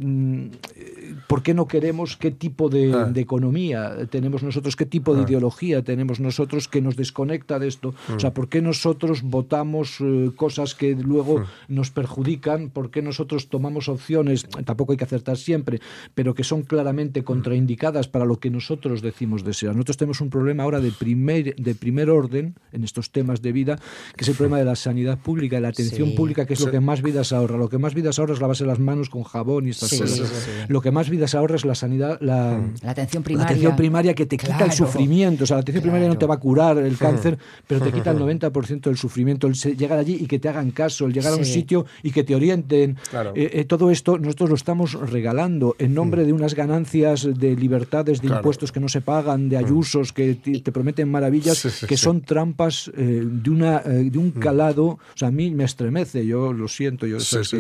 por 1.28 1.44
qué 1.44 1.54
no 1.54 1.68
queremos 1.68 2.18
qué 2.18 2.32
tipo 2.32 2.70
de, 2.70 2.94
ah. 2.94 3.12
economía 3.16 3.96
tenemos 4.10 4.44
nosotros, 4.44 4.76
qué 4.76 4.86
tipo 4.86 5.14
de 5.14 5.22
ah. 5.22 5.26
ideología 5.28 5.84
tenemos 5.84 6.20
nosotros 6.20 6.68
que 6.68 6.82
nos 6.82 6.96
desconecta 6.96 7.60
de 7.60 7.68
esto. 7.68 7.94
O 8.16 8.20
sea, 8.20 8.30
mm. 8.30 8.34
por 8.34 8.50
qué 8.50 8.62
nosotros 8.62 9.22
votamos 9.24 9.98
eh, 10.00 10.32
cosas 10.36 10.76
que 10.76 10.96
luego 10.96 11.40
mm. 11.40 11.46
nos 11.68 11.92
perjudican, 11.92 12.70
por 12.70 12.92
qué 12.92 13.02
nosotros 13.02 13.50
tomamos 13.50 13.90
opciones, 13.90 14.48
tampoco 14.66 14.94
hay 14.94 14.98
que 14.98 15.06
acertar 15.06 15.38
siempre, 15.38 15.80
pero 16.14 16.34
que 16.34 16.44
son 16.44 16.64
claramente 16.64 17.24
contraindicadas 17.24 18.08
para 18.08 18.26
lo 18.26 18.40
que 18.40 18.50
nosotros 18.50 19.02
decimos 19.02 19.44
desear. 19.44 19.76
Nosotros 19.76 19.98
tenemos 19.98 20.22
un 20.22 20.30
problema 20.30 20.64
ahora 20.64 20.80
de 20.80 20.92
primer, 20.92 21.56
de 21.56 21.76
primer 21.76 22.10
orden 22.10 22.56
en 22.72 22.84
estos 22.84 23.12
temas 23.12 23.42
de 23.42 23.52
vida, 23.52 23.80
que 24.16 24.24
es 24.24 24.30
el 24.30 24.36
problema 24.36 24.60
de 24.60 24.66
la 24.66 24.76
sanidad 24.76 24.99
pública 25.18 25.60
la 25.60 25.70
atención 25.70 26.16
pública, 26.16 26.46
que 26.46 26.54
es 26.54 26.60
lo 26.60 26.72
que 26.72 26.80
más 26.80 27.02
vidas 27.02 27.32
ahorra. 27.32 27.58
Lo 27.58 27.70
que 27.70 27.78
más 27.78 27.94
vidas 27.94 28.20
ahorra 28.20 28.34
es 28.34 28.42
lavarse 28.42 28.66
las 28.66 28.80
manos 28.80 29.10
con 29.10 29.24
jabón 29.24 29.68
y 29.68 29.72
estas 29.72 29.98
cosas. 29.98 30.48
Lo 30.68 30.82
que 30.82 30.92
más 30.92 31.10
vidas 31.10 31.36
ahorra 31.36 31.56
es 31.56 31.66
la 31.66 31.76
sanidad, 31.76 32.18
la, 32.22 32.58
mm. 32.58 32.88
atención 32.88 33.24
primaria. 33.24 33.46
La 33.46 33.52
atención 33.52 33.76
primaria 33.76 34.14
que 34.14 34.26
te 34.26 34.38
quita 34.38 34.66
el 34.66 34.72
sufrimiento. 34.72 35.44
O 35.44 35.48
sea, 35.48 35.58
la 35.58 35.62
atención 35.62 35.84
primaria 35.84 36.08
no 36.08 36.18
te 36.18 36.26
va 36.26 36.36
a 36.36 36.40
curar 36.40 36.78
el 36.78 36.98
cáncer, 36.98 37.38
pero 37.68 37.82
te 37.82 37.92
quita 37.92 38.12
el 38.12 38.18
90% 38.20 38.82
del 38.82 38.98
sufrimiento. 38.98 39.48
El 39.48 39.54
llegar 39.54 40.00
allí 40.00 40.18
y 40.20 40.26
que 40.26 40.40
te 40.40 40.50
hagan 40.50 40.72
caso, 40.72 41.06
el 41.06 41.14
llegar 41.14 41.34
a 41.34 41.36
un 41.36 41.46
sitio 41.46 41.86
y 42.04 42.12
que 42.12 42.24
te 42.24 42.36
orienten. 42.36 42.98
Eh, 43.36 43.50
eh, 43.54 43.66
todo 43.66 43.92
esto 43.92 44.18
nosotros 44.18 44.50
lo 44.50 44.56
estamos 44.56 44.94
regalando 44.94 45.76
en 45.80 45.94
nombre 45.94 46.24
mm. 46.24 46.26
de 46.26 46.34
unas 46.34 46.56
ganancias 46.56 47.28
de 47.38 47.56
libertades, 47.56 48.22
de 48.22 48.28
impuestos 48.28 48.72
que 48.72 48.80
no 48.80 48.90
se 48.90 49.02
pagan, 49.02 49.50
de 49.50 49.58
mm. 49.58 49.66
ayusos 49.66 50.14
que 50.14 50.36
te, 50.36 50.72
prometen 50.72 51.10
maravillas, 51.10 51.86
que 51.88 51.98
son 51.98 52.22
trampas 52.22 52.92
eh, 52.96 53.24
de, 53.26 53.50
una, 53.50 53.80
de 53.80 54.18
un 54.18 54.32
calado 54.32 54.89
o 54.92 55.00
sea, 55.16 55.28
a 55.30 55.32
mí 55.32 55.52
me 55.52 55.64
estremece, 55.64 56.26
yo 56.26 56.54
lo 56.54 56.68
siento, 56.68 57.06
yo, 57.08 57.20
Sí, 57.20 57.38
sí, 57.44 57.58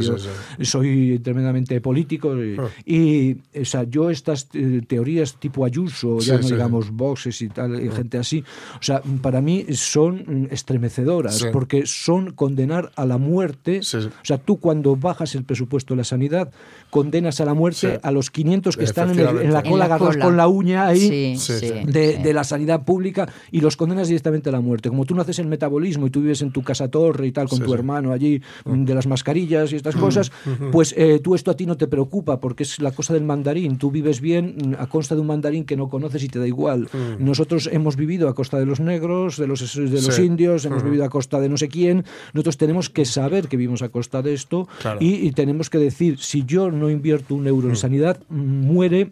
soy 0.62 1.20
tremendamente 1.20 1.80
político 1.82 2.36
y, 2.44 2.56
Ah. 2.58 2.68
y, 2.86 3.38
o 3.60 3.65
sea, 3.65 3.84
yo 3.84 4.10
estas 4.10 4.48
eh, 4.54 4.82
teorías 4.88 5.36
tipo 5.36 5.65
Ayuso, 5.65 6.20
ya 6.20 6.38
no 6.38 6.44
sí. 6.44 6.54
digamos 6.54 6.92
boxes 6.92 7.42
y 7.42 7.50
tal, 7.50 7.84
y 7.84 7.89
gente 7.89 8.18
así, 8.18 8.44
o 8.80 8.84
sea, 8.84 9.02
para 9.22 9.42
mí 9.42 9.65
son 9.74 10.24
mm, 10.28 10.48
estremecedoras 10.52 11.38
Sí. 11.39 11.46
porque 11.54 11.86
son 11.86 12.32
condenar 12.32 12.92
a 12.96 13.06
la 13.06 13.18
muerte, 13.18 13.82
Sí, 13.84 14.02
sí. 14.02 14.08
o 14.08 14.26
sea, 14.26 14.38
tú 14.38 14.58
cuando 14.60 14.96
bajas 14.96 15.36
el 15.36 15.44
presupuesto 15.44 15.94
de 15.94 15.98
la 16.00 16.04
sanidad, 16.04 16.52
condenas 16.89 17.39
a 17.42 17.46
la 17.46 17.54
muerte 17.54 17.80
Sí. 17.94 18.00
a 18.02 18.12
los 18.12 18.30
500 18.32 18.76
que 18.78 18.84
están 18.84 19.12
en, 19.12 19.20
el- 19.20 19.42
en 19.42 19.54
la 19.54 19.63
cola 19.63 19.86
agarrados 19.86 20.18
con 20.18 20.36
la 20.38 20.48
uña 20.48 20.88
ahí 20.88 21.10
de, 21.10 21.36
sí. 21.38 22.22
de 22.24 22.34
la 22.34 22.44
sanidad 22.44 22.84
pública 22.84 23.30
y 23.52 23.62
los 23.62 23.78
condenas 23.78 24.08
directamente 24.08 24.50
a 24.50 24.52
la 24.52 24.60
muerte. 24.62 24.89
Como 24.89 25.06
tú 25.06 25.15
no 25.15 25.22
haces 25.22 25.39
el 25.39 25.48
metabolismo 25.48 26.08
y 26.08 26.10
tú 26.10 26.22
vives 26.22 26.42
en 26.42 26.52
tu 26.52 26.63
casa 26.63 26.88
torre 26.89 27.18
y 27.25 27.32
tal 27.32 27.47
con 27.49 27.58
Sí, 27.60 27.63
tu 27.65 27.69
sí. 27.71 27.75
hermano 27.75 28.12
allí 28.12 28.41
mm, 28.65 28.84
de 28.86 28.95
las 28.95 29.08
mascarillas 29.08 29.71
y 29.73 29.75
estas 29.75 29.95
cosas, 29.95 30.32
pues 30.71 30.93
eh, 30.97 31.19
tú 31.23 31.36
esto 31.36 31.51
a 31.51 31.55
ti 31.55 31.65
no 31.65 31.77
te 31.77 31.88
preocupa 31.88 32.39
porque 32.39 32.63
es 32.63 32.79
la 32.79 32.91
cosa 32.91 33.13
del 33.13 33.23
mandarín. 33.23 33.77
Tú 33.77 33.91
vives 33.91 34.21
bien 34.21 34.55
mm, 34.58 34.73
a 34.79 34.88
costa 34.88 35.15
de 35.15 35.22
un 35.22 35.28
mandarín 35.28 35.65
que 35.65 35.76
no 35.76 35.89
conoces 35.89 36.24
y 36.24 36.28
te 36.28 36.39
da 36.39 36.47
igual. 36.47 36.89
Nosotros 37.20 37.70
hemos 37.72 37.95
vivido 37.95 38.30
a 38.30 38.36
costa 38.36 38.57
de 38.59 38.65
los 38.65 38.80
negros, 38.80 39.38
de 39.38 39.47
los, 39.47 39.76
de 39.76 39.89
los 40.01 40.15
Sí. 40.15 40.24
indios, 40.24 40.65
hemos 40.65 40.84
vivido 40.84 41.05
a 41.05 41.09
costa 41.09 41.39
de 41.39 41.49
no 41.49 41.57
sé 41.57 41.67
quién. 41.67 42.05
Nosotros 42.34 42.57
tenemos 42.57 42.89
que 42.89 43.05
saber 43.05 43.47
que 43.47 43.57
vivimos 43.57 43.82
a 43.82 43.89
costa 43.89 44.22
de 44.22 44.34
esto 44.34 44.67
Claro. 44.82 44.99
y, 45.01 45.15
y 45.28 45.32
tenemos 45.32 45.70
que 45.70 45.78
decir, 45.78 46.17
si 46.20 46.43
yo 46.45 46.72
no 46.72 46.89
invierto 46.89 47.36
un 47.36 47.47
euro 47.47 47.70
en 47.70 47.76
sanidad, 47.76 48.20
mm, 48.30 48.36
muere 48.65 49.11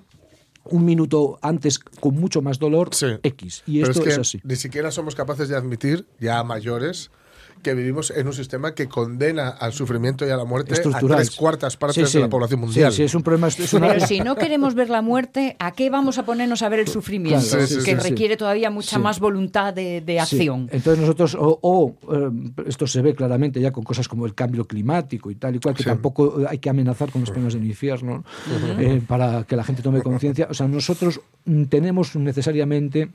un 0.69 0.83
minuto 0.83 1.39
antes 1.41 1.79
con 1.79 2.15
mucho 2.15 2.41
más 2.41 2.59
dolor 2.59 2.89
Sí. 2.93 3.05
X. 3.23 3.63
Y 3.67 3.79
Pero 3.79 3.91
esto 3.91 4.01
es, 4.03 4.07
es, 4.09 4.15
que 4.15 4.21
así. 4.21 4.39
Ni 4.43 4.55
siquiera 4.57 4.91
somos 4.91 5.15
capaces 5.15 5.47
de 5.47 5.55
admitir, 5.55 6.05
ya 6.19 6.43
mayores, 6.43 7.09
que 7.61 7.73
vivimos 7.73 8.11
en 8.11 8.27
un 8.27 8.33
sistema 8.33 8.73
que 8.73 8.87
condena 8.87 9.49
al 9.49 9.73
sufrimiento 9.73 10.25
y 10.25 10.29
a 10.29 10.37
la 10.37 10.45
muerte 10.45 10.71
a 10.73 10.75
Estructural. 10.75 11.17
tres 11.17 11.35
cuartas 11.35 11.77
partes 11.77 11.95
Sí, 11.95 12.11
sí. 12.11 12.17
de 12.17 12.23
la 12.25 12.29
población 12.29 12.59
mundial. 12.61 12.91
Sí, 12.91 12.97
sí, 12.97 13.03
es 13.03 13.15
un 13.15 13.23
problema. 13.23 13.47
Es 13.47 13.73
una, 13.73 13.87
Pero 13.89 14.05
si 14.05 14.19
no 14.19 14.35
queremos 14.35 14.75
ver 14.75 14.89
la 14.89 15.01
muerte, 15.01 15.55
¿a 15.59 15.71
qué 15.71 15.89
vamos 15.89 16.17
a 16.17 16.25
ponernos 16.25 16.61
a 16.61 16.69
ver 16.69 16.79
el 16.79 16.87
sufrimiento? 16.87 17.45
Claro, 17.47 17.67
sí, 17.67 17.75
sí, 17.75 17.83
que 17.85 17.95
sí, 17.95 18.01
sí. 18.01 18.09
requiere 18.09 18.37
todavía 18.37 18.69
mucha 18.69 18.97
Sí. 18.97 19.01
más 19.01 19.19
voluntad 19.19 19.73
de, 19.73 20.01
de 20.01 20.13
Sí. 20.13 20.19
acción. 20.19 20.69
Entonces 20.71 20.99
nosotros, 21.01 21.35
o, 21.39 21.59
o, 21.61 21.95
eh, 22.13 22.29
esto 22.67 22.87
se 22.87 23.01
ve 23.01 23.15
claramente 23.15 23.59
ya 23.59 23.71
con 23.71 23.83
cosas 23.83 24.07
como 24.07 24.25
el 24.25 24.33
cambio 24.35 24.65
climático 24.65 25.29
y 25.31 25.35
tal 25.35 25.55
y 25.55 25.59
cual, 25.59 25.75
que 25.75 25.83
Sí. 25.83 25.89
tampoco 25.89 26.37
hay 26.47 26.59
que 26.59 26.69
amenazar 26.69 27.11
con 27.11 27.21
los 27.21 27.31
penas 27.31 27.53
del 27.53 27.65
infierno 27.65 28.23
eh, 28.79 29.01
para 29.07 29.43
que 29.43 29.55
la 29.55 29.63
gente 29.63 29.81
tome 29.81 30.01
conciencia. 30.01 30.47
O 30.49 30.53
sea, 30.53 30.67
nosotros 30.67 31.19
tenemos 31.69 32.15
necesariamente 32.15 33.09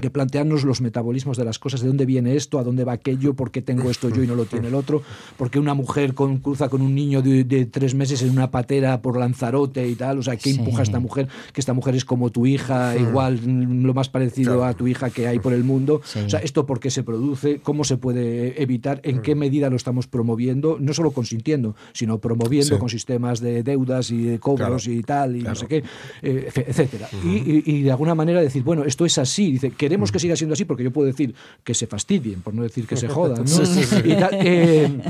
que 0.00 0.10
plantearnos 0.10 0.64
los 0.64 0.80
metabolismos 0.80 1.36
de 1.36 1.44
las 1.44 1.58
cosas, 1.58 1.80
de 1.80 1.88
dónde 1.88 2.06
viene 2.06 2.36
esto, 2.36 2.58
a 2.58 2.64
dónde 2.64 2.84
va 2.84 2.92
aquello, 2.92 3.34
por 3.34 3.50
qué 3.50 3.62
tengo 3.62 3.90
esto 3.90 4.08
yo 4.10 4.22
y 4.22 4.26
no 4.26 4.34
lo 4.34 4.44
tiene 4.44 4.68
el 4.68 4.74
otro, 4.74 5.02
porque 5.36 5.58
una 5.58 5.74
mujer 5.74 6.14
con, 6.14 6.38
cruza 6.38 6.68
con 6.68 6.82
un 6.82 6.94
niño 6.94 7.22
de, 7.22 7.44
de 7.44 7.66
tres 7.66 7.94
meses 7.94 8.22
en 8.22 8.30
una 8.30 8.50
patera 8.50 9.00
por 9.02 9.18
Lanzarote 9.18 9.86
y 9.88 9.94
tal, 9.94 10.18
o 10.18 10.22
sea, 10.22 10.36
¿qué 10.36 10.52
Sí. 10.52 10.58
empuja 10.58 10.80
a 10.80 10.82
esta 10.82 11.00
mujer? 11.00 11.28
Que 11.52 11.60
esta 11.60 11.72
mujer 11.72 11.94
es 11.94 12.04
como 12.04 12.30
tu 12.30 12.46
hija, 12.46 12.96
igual 12.96 13.40
mm, 13.44 13.84
lo 13.84 13.94
más 13.94 14.08
parecido 14.08 14.52
Claro. 14.56 14.64
a 14.64 14.74
tu 14.74 14.86
hija 14.86 15.10
que 15.10 15.26
hay 15.26 15.38
por 15.38 15.52
el 15.52 15.64
mundo. 15.64 16.00
Sí. 16.04 16.20
O 16.20 16.28
sea, 16.30 16.40
esto 16.40 16.66
por 16.66 16.80
qué 16.80 16.90
se 16.90 17.02
produce, 17.02 17.60
cómo 17.62 17.84
se 17.84 17.96
puede 17.96 18.60
evitar, 18.62 19.00
en 19.04 19.22
qué 19.22 19.34
medida 19.34 19.70
lo 19.70 19.76
estamos 19.76 20.06
promoviendo, 20.06 20.76
no 20.80 20.92
solo 20.94 21.12
consintiendo, 21.12 21.74
sino 21.92 22.18
promoviendo 22.18 22.74
Sí. 22.76 22.80
con 22.80 22.88
sistemas 22.88 23.40
de 23.40 23.62
deudas 23.62 24.10
y 24.10 24.22
de 24.22 24.38
cobros 24.38 24.84
Claro. 24.84 24.98
y 24.98 25.02
tal, 25.02 25.36
y 25.36 25.40
Claro. 25.40 25.54
no 25.54 25.60
sé 25.60 25.66
qué, 25.66 25.84
eh, 26.22 26.48
etcétera. 26.54 27.08
y, 27.24 27.28
y- 27.28 27.62
y 27.66 27.82
de 27.82 27.90
alguna 27.90 28.14
manera 28.14 28.40
decir, 28.40 28.62
bueno, 28.62 28.84
esto 28.84 29.04
es 29.06 29.18
así, 29.18 29.52
dice, 29.52 29.70
queremos 29.84 30.10
que 30.10 30.18
siga 30.18 30.34
siendo 30.34 30.54
así, 30.54 30.64
porque 30.64 30.82
yo 30.82 30.90
puedo 30.90 31.06
decir 31.06 31.34
que 31.62 31.74
se 31.74 31.86
fastidien, 31.86 32.40
por 32.40 32.54
no 32.54 32.62
decir 32.62 32.86
que 32.86 32.96
se 32.96 33.06
jodan, 33.08 33.44
¿no? 33.44 33.46
Sí, 33.64 33.66
sí, 33.66 33.84
sí. 33.84 33.96
Y 34.04 34.14
tal, 34.16 34.30
eh, 34.32 35.00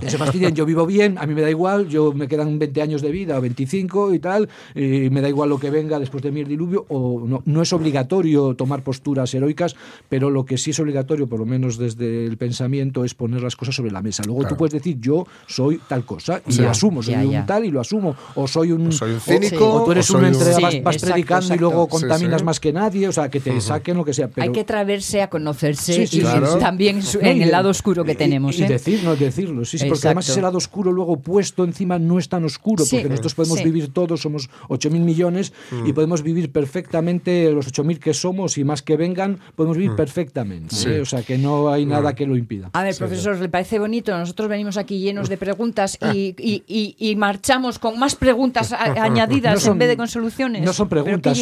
que 0.00 0.10
se 0.10 0.18
fastidien, 0.18 0.54
yo 0.54 0.66
vivo 0.66 0.84
bien, 0.86 1.16
a 1.18 1.26
mí 1.26 1.34
me 1.34 1.40
da 1.42 1.50
igual, 1.50 1.88
yo 1.88 2.12
me 2.12 2.28
quedan 2.28 2.58
20 2.58 2.82
años 2.82 3.00
de 3.02 3.10
vida 3.10 3.38
o 3.38 3.40
25 3.40 4.12
y 4.14 4.18
tal, 4.18 4.48
y 4.74 5.08
me 5.10 5.20
da 5.22 5.28
igual 5.28 5.48
lo 5.48 5.58
que 5.58 5.70
venga 5.70 5.98
después 5.98 6.22
de 6.22 6.30
mi 6.30 6.44
diluvio, 6.44 6.84
o 6.88 7.24
no, 7.26 7.42
no 7.46 7.62
es 7.62 7.72
obligatorio 7.72 8.54
tomar 8.54 8.82
posturas 8.82 9.32
heroicas, 9.34 9.74
pero 10.08 10.28
lo 10.30 10.44
que 10.44 10.58
sí 10.58 10.70
es 10.70 10.80
obligatorio, 10.80 11.26
por 11.26 11.38
lo 11.40 11.46
menos 11.46 11.78
desde 11.78 12.26
el 12.26 12.36
pensamiento, 12.36 13.04
es 13.04 13.14
poner 13.14 13.42
las 13.42 13.56
cosas 13.56 13.74
sobre 13.74 13.90
la 13.90 14.02
mesa. 14.02 14.22
Luego 14.26 14.46
tú 14.46 14.56
puedes 14.56 14.74
decir, 14.74 14.98
yo 15.00 15.26
soy 15.46 15.80
tal 15.88 16.04
cosa, 16.04 16.42
y 16.46 16.52
Sí. 16.52 16.62
lo 16.62 16.70
asumo, 16.70 17.02
soy 17.02 17.14
Ya, 17.14 17.24
un 17.24 17.32
ya. 17.32 17.46
tal 17.46 17.64
y 17.64 17.70
lo 17.70 17.80
asumo, 17.80 18.14
o 18.34 18.46
soy 18.46 18.72
un, 18.72 18.88
O 18.88 18.92
soy 18.92 19.10
un 19.12 19.16
o- 19.16 19.20
cínico, 19.20 19.72
o, 19.72 19.84
tú 19.84 19.92
eres 19.92 20.10
o 20.10 20.18
un 20.18 20.24
un- 20.24 20.32
vas, 20.32 20.42
vas 20.60 20.72
exacto, 20.74 21.06
predicando 21.06 21.54
y 21.54 21.58
luego 21.58 21.88
contaminas 21.88 22.40
sí. 22.40 22.44
más 22.44 22.60
que 22.60 22.72
nadie, 22.72 23.08
o 23.08 23.12
sea, 23.12 23.28
que 23.30 23.40
te 23.40 23.60
saquen 23.60 23.96
lo 23.96 24.04
que 24.04 24.12
sea. 24.18 24.28
Pero, 24.28 24.44
Hay 24.44 24.52
que 24.52 24.60
atreverse 24.60 25.22
a 25.22 25.28
conocerse 25.30 25.92
Sí, 25.94 26.06
sí, 26.06 26.20
y 26.20 26.58
también 26.60 27.00
en 27.20 27.36
y 27.38 27.42
el 27.44 27.50
lado 27.50 27.70
oscuro 27.70 28.04
que 28.04 28.12
y- 28.12 28.16
tenemos. 28.16 28.58
Y, 28.58 28.64
¿eh? 28.64 28.68
decirlo, 28.68 29.16
decirlo, 29.16 29.64
sí, 29.64 29.78
sí, 29.78 29.86
porque 29.88 30.06
además 30.08 30.28
ese 30.28 30.40
lado 30.42 30.58
oscuro 30.58 30.92
luego 30.92 31.16
puesto 31.20 31.64
encima 31.64 31.98
no 31.98 32.18
es 32.18 32.28
tan 32.28 32.44
oscuro, 32.44 32.84
Sí, 32.84 32.96
porque 32.96 33.08
nosotros 33.10 33.34
podemos 33.34 33.58
sí. 33.58 33.64
vivir 33.64 33.92
todos, 33.92 34.20
somos 34.20 34.50
8.000 34.68 35.00
millones 35.04 35.52
Mm. 35.70 35.86
y 35.86 35.92
podemos 35.92 36.22
vivir 36.22 36.50
perfectamente 36.52 37.50
los 37.52 37.66
8.000 37.68 37.98
que 37.98 38.14
somos 38.14 38.58
y 38.58 38.64
más 38.64 38.82
que 38.82 38.96
vengan, 38.96 39.38
podemos 39.56 39.76
vivir 39.76 39.94
perfectamente. 39.96 40.74
Mm. 40.74 40.78
Sí. 40.78 40.88
¿eh? 40.90 41.00
O 41.00 41.04
sea, 41.06 41.22
que 41.22 41.38
no 41.38 41.70
hay 41.70 41.86
nada 41.86 42.14
que 42.14 42.26
lo 42.26 42.36
impida. 42.36 42.70
A 42.72 42.82
ver, 42.82 42.94
profesor, 42.96 43.38
¿le 43.38 43.48
parece 43.48 43.78
bonito? 43.78 44.16
Nosotros 44.16 44.48
venimos 44.48 44.76
aquí 44.76 44.98
llenos 44.98 45.28
de 45.28 45.36
preguntas 45.38 45.98
Ah. 46.00 46.12
y, 46.14 46.34
y- 46.38 46.62
y- 46.66 46.96
y 46.98 47.16
marchamos 47.16 47.78
con 47.78 47.98
más 47.98 48.14
preguntas 48.16 48.72
añadidas 48.72 49.54
No 49.54 49.60
son- 49.60 49.72
en 49.72 49.78
vez 49.78 49.88
de 49.88 49.96
con 49.96 50.08
soluciones. 50.08 50.62
No 50.62 50.72
son 50.72 50.88
¿Pero 50.88 51.04
preguntas. 51.04 51.38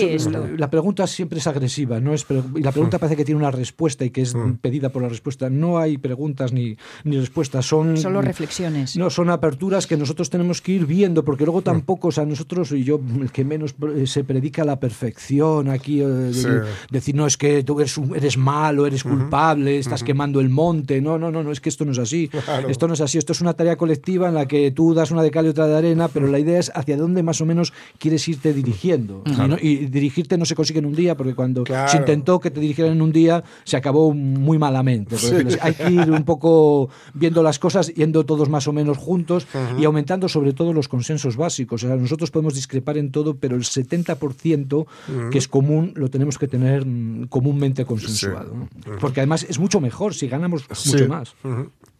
La 0.58 0.70
pregunta 0.70 1.06
siempre 1.06 1.38
es 1.38 1.46
agresiva. 1.46 2.00
No 2.00 2.12
es 2.14 2.26
y 2.56 2.60
la 2.66 2.72
pregunta 2.72 2.98
parece 2.98 3.16
que 3.16 3.24
tiene 3.24 3.38
una 3.40 3.50
respuesta 3.50 4.04
y 4.04 4.10
que 4.10 4.22
es 4.22 4.34
pedida 4.60 4.90
por 4.90 5.02
la 5.02 5.08
respuesta. 5.08 5.48
No 5.48 5.78
hay 5.78 5.96
preguntas 5.98 6.52
ni, 6.52 6.76
ni 7.04 7.18
respuestas. 7.18 7.64
Son 7.66 7.96
Solo 7.96 8.20
reflexiones. 8.22 8.96
No, 8.96 9.08
son 9.08 9.30
aperturas 9.30 9.86
que 9.86 9.96
nosotros 9.96 10.28
tenemos 10.30 10.60
que 10.60 10.72
ir 10.72 10.84
viendo, 10.86 11.24
porque 11.24 11.44
luego 11.44 11.62
tampoco, 11.62 12.08
o 12.08 12.12
sea, 12.12 12.24
nosotros 12.26 12.72
y 12.72 12.82
yo, 12.84 13.00
el 13.20 13.30
que 13.30 13.44
menos 13.44 13.74
eh, 13.96 14.06
se 14.06 14.24
predica 14.24 14.64
la 14.64 14.78
perfección 14.80 15.68
aquí, 15.70 16.00
eh, 16.00 16.06
de- 16.06 16.34
Sí. 16.34 16.48
decir, 16.90 17.14
no, 17.14 17.26
es 17.26 17.36
que 17.36 17.62
tú 17.62 17.78
eres, 17.80 17.96
un- 17.98 18.14
eres 18.16 18.36
malo, 18.36 18.86
eres 18.86 19.02
culpable, 19.04 19.78
estás 19.78 20.02
quemando 20.02 20.40
el 20.40 20.48
monte. 20.50 21.00
No, 21.00 21.18
no, 21.18 21.30
no, 21.30 21.42
no, 21.42 21.52
es 21.52 21.60
que 21.60 21.68
esto 21.68 21.84
no 21.84 21.92
es 21.92 21.98
así. 21.98 22.28
Claro. 22.28 22.68
Esto 22.68 22.88
no 22.88 22.94
es 22.94 23.00
así. 23.00 23.18
Esto 23.18 23.32
es 23.32 23.40
una 23.40 23.54
tarea 23.54 23.76
colectiva 23.76 24.28
en 24.28 24.34
la 24.34 24.46
que 24.46 24.70
tú 24.72 24.92
das 24.94 25.10
una 25.10 25.22
de 25.22 25.30
cal 25.30 25.46
y 25.46 25.50
otra 25.50 25.66
de 25.66 25.76
arena, 25.76 26.08
pero 26.08 26.26
la 26.26 26.38
idea 26.38 26.58
es 26.58 26.72
hacia 26.74 26.96
dónde 26.96 27.22
más 27.22 27.40
o 27.40 27.46
menos 27.46 27.72
quieres 27.98 28.26
irte 28.28 28.52
dirigiendo. 28.52 29.22
Y, 29.26 29.48
no- 29.48 29.56
y 29.60 29.86
dirigirte 29.86 30.36
no 30.36 30.44
se 30.44 30.54
consigue 30.54 30.80
en 30.80 30.86
un 30.86 30.94
día, 30.94 31.16
porque 31.16 31.34
cuando 31.34 31.62
Claro. 31.64 31.88
se 31.90 31.98
intentó 31.98 32.40
que 32.46 32.50
te 32.52 32.60
dirigieran 32.60 32.92
en 32.94 33.02
un 33.02 33.12
día, 33.12 33.42
se 33.64 33.76
acabó 33.76 34.12
muy 34.14 34.58
malamente. 34.58 35.16
así. 35.16 35.34
Hay 35.60 35.74
que 35.74 35.90
ir 35.90 36.10
un 36.10 36.24
poco 36.24 36.88
viendo 37.14 37.42
las 37.42 37.58
cosas, 37.58 37.92
yendo 37.94 38.24
todos 38.24 38.48
más 38.48 38.66
o 38.68 38.72
menos 38.72 38.96
juntos 38.98 39.46
y 39.78 39.84
aumentando 39.84 40.28
sobre 40.28 40.52
todo 40.52 40.72
los 40.72 40.88
consensos 40.88 41.36
básicos. 41.36 41.82
O 41.84 41.86
sea, 41.88 41.96
nosotros 41.96 42.30
podemos 42.30 42.54
discrepar 42.54 42.96
en 42.98 43.10
todo, 43.10 43.36
pero 43.36 43.56
el 43.56 43.62
70% 43.62 44.86
que 45.30 45.38
es 45.38 45.48
común 45.48 45.92
lo 45.96 46.08
tenemos 46.10 46.38
que 46.38 46.48
tener 46.48 46.84
mm, 46.86 47.26
comúnmente 47.28 47.84
consensuado. 47.84 48.54
¿no? 48.54 48.68
Porque 49.00 49.20
además 49.20 49.44
es 49.48 49.58
mucho 49.58 49.80
mejor 49.80 50.14
si 50.14 50.28
ganamos 50.28 50.62
mucho 50.68 50.98
Sí. 50.98 51.08
más. 51.08 51.34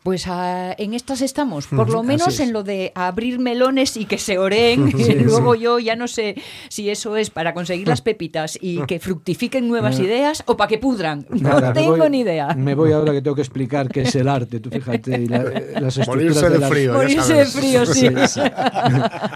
Pues 0.07 0.29
ah, 0.29 0.73
en 0.79 0.95
estas 0.95 1.21
estamos, 1.21 1.67
por 1.67 1.91
lo 1.91 2.05
menos 2.05 2.29
es. 2.35 2.39
en 2.39 2.53
lo 2.53 2.63
de 2.63 2.93
abrir 2.95 3.41
melones 3.41 3.97
y 3.97 4.05
que 4.05 4.19
se 4.19 4.39
oreen. 4.39 4.93
y 4.97 5.15
luego 5.25 5.57
yo 5.57 5.81
ya 5.81 5.97
no 5.97 6.07
sé 6.07 6.37
si 6.69 6.89
eso 6.91 7.17
es 7.17 7.31
para 7.31 7.53
conseguir 7.55 7.89
las 7.89 8.03
pepitas 8.03 8.57
y 8.63 8.81
que 8.87 9.01
fructifiquen 9.01 9.67
nuevas 9.67 9.99
ideas 9.99 10.45
o 10.47 10.57
para 10.57 10.69
que 10.69 10.79
pudran. 10.79 11.27
No 11.29 11.49
Nada, 11.49 11.73
tengo 11.73 11.97
voy- 11.97 12.09
ni 12.11 12.21
idea. 12.21 12.55
Me 12.55 12.77
voy 12.77 12.93
ahora 12.93 13.13
que 13.13 13.21
tengo 13.21 13.35
que 13.35 13.43
explicar 13.43 13.89
qué 13.89 14.03
es 14.03 14.15
el 14.15 14.29
arte, 14.29 14.61
tú 14.61 14.71
fíjate, 14.71 15.23
y 15.23 15.27
la- 15.27 15.43
las 15.81 15.99
estructuras 15.99 16.07
Morirse 16.07 16.51
de 16.51 16.69
frío. 16.69 16.93
ya 16.93 16.99
Morirse 16.99 17.35
de 17.35 17.45
frío, 17.47 17.85
sí. 17.87 18.07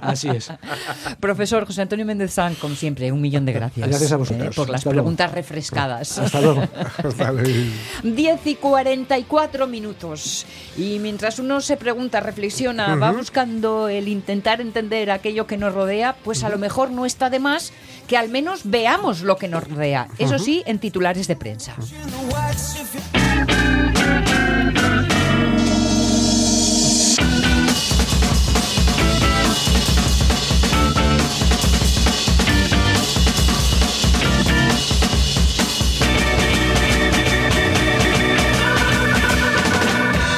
Así 0.02 0.28
es. 0.28 0.52
Profesor 1.18 1.66
José 1.66 1.82
Antonio 1.82 2.06
Méndez 2.06 2.32
San, 2.32 2.54
como 2.54 2.76
siempre, 2.76 3.10
un 3.10 3.20
millón 3.20 3.44
de 3.44 3.54
gracias. 3.54 3.88
Gracias 3.88 4.12
a 4.12 4.16
vosotros. 4.18 4.46
eh, 4.46 4.52
por 4.54 4.68
las 4.70 4.78
Hasta 4.82 4.90
luego. 4.90 5.02
preguntas 5.06 5.32
refrescadas. 5.32 6.16
Hasta 6.18 6.40
luego. 6.40 6.62
Vale. 7.18 7.42
10 8.04 8.46
y 8.46 8.54
44 8.54 9.66
minutos. 9.66 10.46
Y 10.76 10.98
mientras 10.98 11.38
uno 11.38 11.60
se 11.60 11.76
pregunta, 11.76 12.20
reflexiona, 12.20 12.96
va 12.96 13.12
buscando 13.12 13.88
el 13.88 14.08
intentar 14.08 14.60
entender 14.60 15.10
aquello 15.10 15.46
que 15.46 15.56
nos 15.56 15.74
rodea, 15.74 16.16
pues 16.24 16.44
a 16.44 16.48
lo 16.48 16.58
mejor 16.58 16.90
no 16.90 17.06
está 17.06 17.30
de 17.30 17.38
más 17.38 17.72
que 18.06 18.16
al 18.16 18.28
menos 18.28 18.62
veamos 18.64 19.22
lo 19.22 19.36
que 19.36 19.48
nos 19.48 19.68
rodea. 19.68 20.08
Eso 20.18 20.38
sí, 20.38 20.62
en 20.66 20.78
titulares 20.78 21.28
de 21.28 21.36
prensa. 21.36 21.76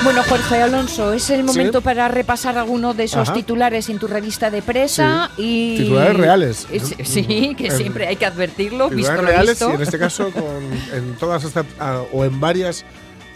Bueno, 0.05 0.23
Jorge 0.29 0.61
Alonso, 0.61 1.13
es 1.13 1.31
el 1.31 1.45
momento 1.45 1.79
Sí. 1.79 1.85
para 1.85 2.09
repasar 2.09 2.59
alguno 2.59 2.93
de 2.93 3.05
esos 3.05 3.29
Ajá. 3.29 3.35
titulares 3.35 3.89
en 3.89 3.99
tu 4.01 4.09
revista 4.09 4.51
de 4.51 4.61
presa 4.61 5.31
y 5.37 5.77
Titulares 5.79 6.17
reales. 6.17 6.67
Es- 6.73 6.95
Sí, 7.05 7.55
que 7.59 7.67
En- 7.69 7.77
siempre 7.77 8.07
hay 8.09 8.17
que 8.17 8.27
advertirlo, 8.27 8.91
visto 8.91 9.13
Titulares 9.13 9.23
lo 9.23 9.27
reales 9.29 9.51
visto. 9.51 9.71
y 9.71 9.75
en 9.77 9.83
este 9.83 9.99
caso 9.99 10.31
con, 10.33 10.43
en 10.93 11.15
todas 11.21 11.45
estas, 11.45 11.65
o 12.13 12.25
en 12.25 12.41
varias 12.41 12.85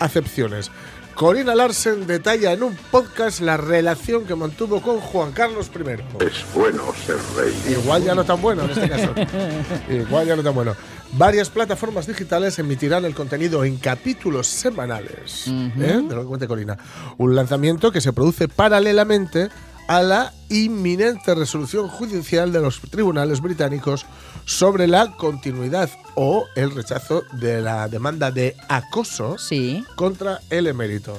acepciones. 0.00 0.70
Corina 1.14 1.54
Larsen 1.54 2.06
detalla 2.06 2.52
en 2.52 2.62
un 2.62 2.74
podcast 2.90 3.40
la 3.40 3.56
relación 3.56 4.26
que 4.26 4.34
mantuvo 4.34 4.82
con 4.82 5.00
Juan 5.00 5.32
Carlos 5.32 5.70
I. 5.74 6.24
Es 6.26 6.44
bueno 6.54 6.82
ser 7.06 7.16
rey. 7.36 7.54
Igual 7.72 8.02
ya 8.04 8.14
no 8.14 8.24
tan 8.24 8.42
bueno 8.42 8.64
en 8.64 8.70
este 8.70 8.88
caso. 8.90 9.14
Igual 9.90 10.26
ya 10.26 10.36
no 10.36 10.42
tan 10.42 10.54
bueno. 10.54 10.76
Varias 11.12 11.48
plataformas 11.50 12.07
digitales 12.07 12.59
emitirán 12.59 13.04
el 13.04 13.14
contenido 13.14 13.64
en 13.64 13.76
capítulos 13.78 14.46
semanales 14.46 15.44
¿eh? 15.46 16.02
de 16.07 16.14
lo 16.14 16.22
que 16.22 16.26
cuente 16.28 16.48
Corina. 16.48 16.76
Un 17.16 17.34
lanzamiento 17.34 17.90
que 17.92 18.00
se 18.00 18.12
produce 18.12 18.48
paralelamente 18.48 19.48
a 19.88 20.02
la 20.02 20.32
inminente 20.50 21.34
resolución 21.34 21.88
judicial 21.88 22.52
de 22.52 22.61
los 22.61 22.80
tribunales 22.80 23.40
británicos 23.40 24.04
sobre 24.44 24.88
la 24.88 25.12
continuidad 25.16 25.88
o 26.16 26.44
el 26.57 26.72
rechazo 26.74 27.22
de 27.32 27.62
la 27.62 27.88
demanda 27.88 28.30
de 28.30 28.57
acoso 28.68 29.38
Sí. 29.38 29.84
contra 29.94 30.40
el 30.50 30.66
emérito. 30.66 31.16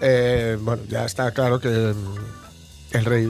Eh, 0.00 0.58
bueno, 0.60 0.82
ya 0.88 1.04
está 1.04 1.30
claro 1.30 1.60
que 1.60 1.68
el 2.92 3.04
rey 3.04 3.28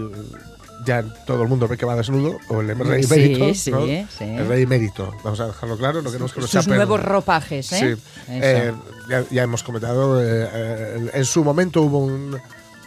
ya 0.86 1.02
todo 1.26 1.42
el 1.42 1.48
mundo 1.48 1.68
ve 1.68 1.76
que 1.76 1.84
va 1.86 1.94
desnudo, 1.96 2.38
o 2.48 2.60
el 2.60 2.76
rey 2.78 3.02
Sí, 3.02 3.14
emérito, 3.14 3.54
sí, 3.54 3.70
¿no? 3.70 3.86
sí. 3.86 4.24
el 4.24 4.46
rey 4.48 4.62
emérito, 4.62 5.14
vamos 5.22 5.40
a 5.40 5.46
dejarlo 5.48 5.76
claro, 5.76 6.00
no 6.02 6.10
queremos 6.10 6.32
que 6.32 6.40
nos 6.40 6.50
Sus 6.50 6.66
nuevos 6.68 7.02
ropajes, 7.02 7.72
¿eh? 7.72 7.96
Eh, 8.28 8.72
ya, 9.08 9.24
ya 9.30 9.42
hemos 9.42 9.62
comentado, 9.62 10.22
eh, 10.22 10.48
eh, 10.52 11.10
en 11.14 11.24
su 11.24 11.44
momento 11.44 11.82
hubo 11.82 11.98
un, 11.98 12.38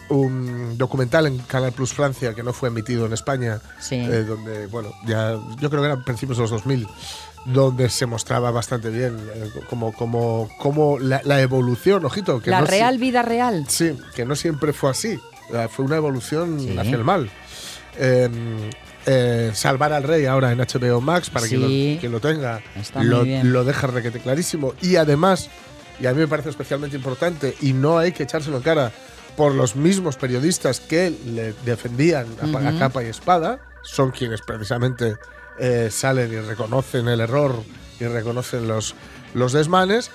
un 0.10 0.78
documental 0.78 1.28
en 1.28 1.38
Canal 1.40 1.72
Plus 1.72 1.94
Francia 1.94 2.34
que 2.34 2.44
no 2.44 2.54
fue 2.54 2.70
emitido 2.70 3.06
en 3.06 3.14
España, 3.14 3.60
Sí. 3.80 3.96
eh, 3.96 4.24
donde, 4.24 4.68
bueno, 4.68 4.92
ya 5.06 5.34
yo 5.60 5.70
creo 5.70 5.82
que 5.82 5.88
eran 5.88 6.04
principios 6.04 6.38
de 6.38 6.44
los 6.44 6.52
2000, 6.52 6.88
donde 7.46 7.90
se 7.90 8.06
mostraba 8.06 8.52
bastante 8.52 8.90
bien 8.90 9.18
eh, 9.36 9.50
como, 9.70 9.92
como, 9.94 10.50
como 10.60 10.98
la, 11.00 11.22
la 11.26 11.42
evolución, 11.42 12.06
ojito, 12.06 12.42
que 12.42 12.50
la 12.50 12.62
no 12.62 12.66
si- 12.66 12.72
real 12.72 12.98
vida 12.98 13.22
real. 13.22 13.66
Sí, 13.68 13.98
que 14.16 14.26
no 14.26 14.36
siempre 14.36 14.74
fue 14.74 14.90
así. 14.92 15.20
Fue 15.70 15.84
una 15.86 15.98
evolución 15.98 16.58
Sí. 16.60 16.76
hacia 16.78 16.96
el 16.96 17.04
mal. 17.04 17.30
Eh, 17.98 18.30
eh, 19.06 19.52
salvar 19.54 19.92
al 19.92 20.04
rey 20.04 20.26
ahora 20.26 20.52
en 20.52 20.60
HBO 20.60 21.02
Max 21.02 21.30
para 21.30 21.46
Sí. 21.46 22.00
lo, 22.04 22.20
tenga. 22.22 22.62
Está 22.76 23.04
lo, 23.04 23.64
deja 23.66 23.88
requete 23.88 24.20
clarísimo. 24.20 24.74
Y 24.82 24.96
además 24.96 25.50
y 26.00 26.06
a 26.08 26.14
mí 26.14 26.20
me 26.20 26.28
parece 26.28 26.50
especialmente 26.50 26.96
importante 26.96 27.56
y 27.62 27.74
no 27.74 27.98
hay 27.98 28.12
que 28.14 28.24
echárselo 28.24 28.58
en 28.58 28.64
cara 28.64 28.92
por 29.38 29.54
los 29.54 29.76
mismos 29.76 30.16
periodistas 30.16 30.80
que 30.80 31.14
le 31.26 31.54
defendían 31.66 32.26
a, 32.42 32.48
pa- 32.52 32.68
a 32.68 32.78
capa 32.80 33.04
y 33.04 33.08
espada 33.08 33.60
son 33.84 34.12
quienes 34.12 34.42
precisamente 34.42 35.16
eh, 35.60 35.90
salen 35.92 36.32
y 36.32 36.38
reconocen 36.38 37.08
el 37.08 37.20
error 37.20 37.62
y 38.00 38.06
reconocen 38.06 38.68
los, 38.68 38.96
los 39.34 39.54
desmanes 39.54 40.10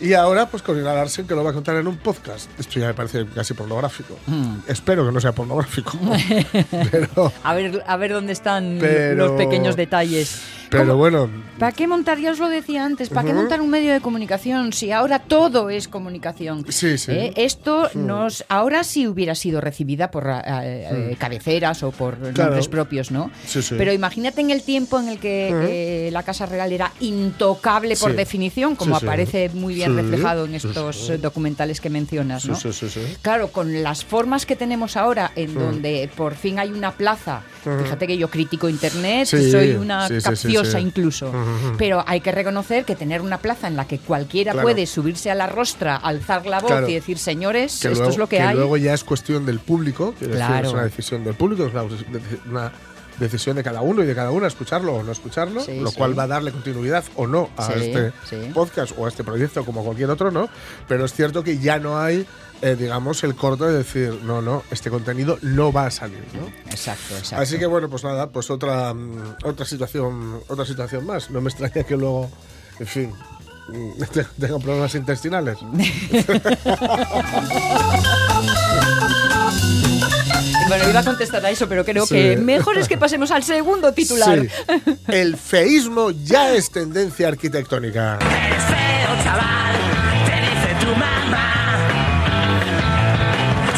y 0.00 0.14
ahora 0.14 0.46
pues 0.46 0.62
Corina 0.62 0.92
Larsen 0.94 1.26
que 1.26 1.34
lo 1.34 1.44
va 1.44 1.50
a 1.50 1.52
contar 1.52 1.76
en 1.76 1.86
un 1.86 1.96
podcast 1.96 2.48
esto 2.58 2.80
ya 2.80 2.86
me 2.88 2.94
parece 2.94 3.26
casi 3.34 3.54
pornográfico 3.54 4.16
Mm. 4.26 4.56
espero 4.68 5.06
que 5.06 5.12
no 5.12 5.20
sea 5.20 5.32
pornográfico 5.32 5.98
pero 6.90 7.32
A 7.42 7.54
ver, 7.54 7.82
a 7.86 7.96
ver 7.96 8.12
dónde 8.12 8.32
están 8.32 8.78
Pero- 8.80 9.28
los 9.28 9.32
pequeños 9.32 9.76
detalles. 9.76 10.40
Pero 10.72 10.84
¿Cómo- 10.86 10.96
bueno 10.96 11.30
¿Para 11.58 11.70
qué 11.70 11.86
montar? 11.86 12.18
Ya 12.18 12.32
os 12.32 12.40
lo 12.40 12.48
decía 12.48 12.84
antes, 12.84 13.08
¿para 13.08 13.24
qué 13.24 13.32
montar 13.32 13.60
un 13.60 13.70
medio 13.70 13.92
de 13.92 14.00
comunicación 14.00 14.72
si 14.72 14.90
ahora 14.90 15.20
todo 15.20 15.70
es 15.70 15.86
comunicación? 15.86 16.64
Sí, 16.68 16.98
sí. 16.98 17.12
Eh, 17.12 17.32
Esto 17.36 17.88
nos. 17.94 18.44
Ahora 18.48 18.82
sí 18.82 19.06
hubiera 19.06 19.36
sido 19.36 19.60
recibida 19.60 20.10
por 20.10 20.26
eh, 20.26 20.40
eh, 21.12 21.16
cabeceras 21.18 21.84
o 21.84 21.92
por 21.92 22.18
nombres 22.18 22.66
propios, 22.66 23.12
¿no? 23.12 23.30
Sí, 23.46 23.62
sí. 23.62 23.76
Pero 23.78 23.92
imagínate 23.92 24.40
en 24.40 24.50
el 24.50 24.62
tiempo 24.62 24.98
en 24.98 25.08
el 25.08 25.18
que 25.20 26.06
eh, 26.06 26.10
la 26.10 26.24
Casa 26.24 26.46
Real 26.46 26.72
era 26.72 26.90
intocable 26.98 27.96
por 27.96 28.16
definición, 28.16 28.74
como 28.74 28.96
aparece 28.96 29.50
muy 29.50 29.74
bien 29.74 29.94
reflejado 29.94 30.46
en 30.46 30.54
estos 30.56 31.12
documentales 31.20 31.80
que 31.80 31.90
mencionas, 31.90 32.46
¿no? 32.46 32.56
sí, 32.56 32.72
sí, 32.72 32.88
sí. 32.88 33.00
Claro, 33.20 33.48
con 33.48 33.82
las 33.84 34.04
formas 34.04 34.46
que 34.46 34.56
tenemos 34.56 34.96
ahora, 34.96 35.30
en 35.36 35.54
donde 35.54 36.10
por 36.16 36.34
fin 36.34 36.58
hay 36.58 36.70
una 36.70 36.92
plaza, 36.92 37.42
fíjate 37.62 38.06
que 38.06 38.18
yo 38.18 38.28
critico 38.28 38.68
Internet, 38.68 39.26
soy 39.26 39.72
una 39.72 40.08
sí, 40.08 40.56
sí, 40.64 40.78
incluso, 40.78 41.32
pero 41.78 42.04
hay 42.06 42.20
que 42.20 42.32
reconocer 42.32 42.84
que 42.84 42.94
tener 42.96 43.20
una 43.20 43.38
plaza 43.38 43.66
en 43.68 43.76
la 43.76 43.86
que 43.86 43.98
cualquiera 43.98 44.52
Claro. 44.52 44.66
puede 44.66 44.86
subirse 44.86 45.30
a 45.30 45.34
la 45.34 45.46
rostra, 45.46 45.96
alzar 45.96 46.46
la 46.46 46.60
voz 46.60 46.70
Claro. 46.70 46.88
y 46.88 46.94
decir, 46.94 47.18
señores, 47.18 47.80
que 47.80 47.88
esto 47.88 47.98
luego, 48.00 48.10
es 48.10 48.18
lo 48.18 48.28
que, 48.28 48.40
hay. 48.40 48.54
luego 48.56 48.76
ya 48.76 48.94
es 48.94 49.04
cuestión 49.04 49.44
del 49.46 49.58
público, 49.60 50.14
decir, 50.20 50.34
Claro. 50.36 50.68
es 50.68 50.74
una 50.74 50.82
decisión 50.84 51.24
del 51.24 51.34
público, 51.34 51.64
es 51.66 51.72
una, 51.72 51.82
una 52.50 52.72
decisión 53.18 53.56
de 53.56 53.62
cada 53.62 53.80
uno 53.82 54.02
y 54.02 54.06
de 54.06 54.14
cada 54.14 54.30
una 54.30 54.46
escucharlo 54.46 54.94
o 54.94 55.02
no 55.02 55.12
escucharlo, 55.12 55.60
Sí, 55.62 55.78
lo 55.80 55.90
sí. 55.90 55.96
cual 55.96 56.18
va 56.18 56.24
a 56.24 56.26
darle 56.26 56.52
continuidad 56.52 57.04
o 57.16 57.26
no 57.26 57.50
a 57.56 57.66
Sí, 57.66 57.72
este 57.76 58.12
podcast 58.54 58.92
o 58.96 59.06
a 59.06 59.08
este 59.08 59.24
proyecto 59.24 59.64
como 59.64 59.84
cualquier 59.84 60.10
otro, 60.10 60.30
¿no? 60.30 60.48
Pero 60.88 61.04
es 61.04 61.12
cierto 61.12 61.42
que 61.44 61.58
ya 61.58 61.78
no 61.78 61.98
hay, 62.00 62.26
eh, 62.62 62.76
digamos, 62.78 63.22
el 63.24 63.34
corto 63.34 63.66
de 63.66 63.78
decir, 63.78 64.20
no, 64.24 64.40
no, 64.42 64.62
este 64.70 64.90
contenido 64.90 65.38
no 65.42 65.72
va 65.72 65.86
a 65.86 65.90
salir, 65.90 66.24
¿no? 66.34 66.46
Exacto, 66.70 67.16
exacto. 67.16 67.42
Así 67.42 67.58
que 67.58 67.66
bueno, 67.66 67.88
pues 67.90 68.04
nada, 68.04 68.30
pues 68.30 68.50
otra 68.50 68.94
mm, 68.94 69.36
otra 69.44 69.66
situación, 69.66 70.40
otra 70.48 70.64
situación 70.64 71.06
más. 71.06 71.30
No 71.30 71.40
me 71.40 71.50
extraña 71.50 71.84
que 71.84 71.96
luego, 71.96 72.30
en 72.78 72.86
fin, 72.86 73.12
tengan 74.38 74.60
problemas 74.60 74.94
intestinales. 74.94 75.58
Bueno, 80.72 80.88
iba 80.88 81.00
a 81.00 81.04
contestar 81.04 81.44
a 81.44 81.50
eso, 81.50 81.68
pero 81.68 81.84
creo 81.84 82.06
Sí. 82.06 82.14
que 82.14 82.36
mejor 82.38 82.78
es 82.78 82.88
que 82.88 82.96
pasemos 82.96 83.30
al 83.30 83.42
segundo 83.42 83.92
titular. 83.92 84.40
Sí. 84.40 84.48
El 85.08 85.36
feísmo 85.36 86.10
ya 86.10 86.52
es 86.54 86.70
tendencia 86.70 87.28
arquitectónica. 87.28 88.18
Eres 88.20 88.62
feo, 88.64 89.22
chaval, 89.22 89.76
te 90.24 90.40
dice 90.40 90.86
tu 90.86 90.92
mamá. 90.96 91.52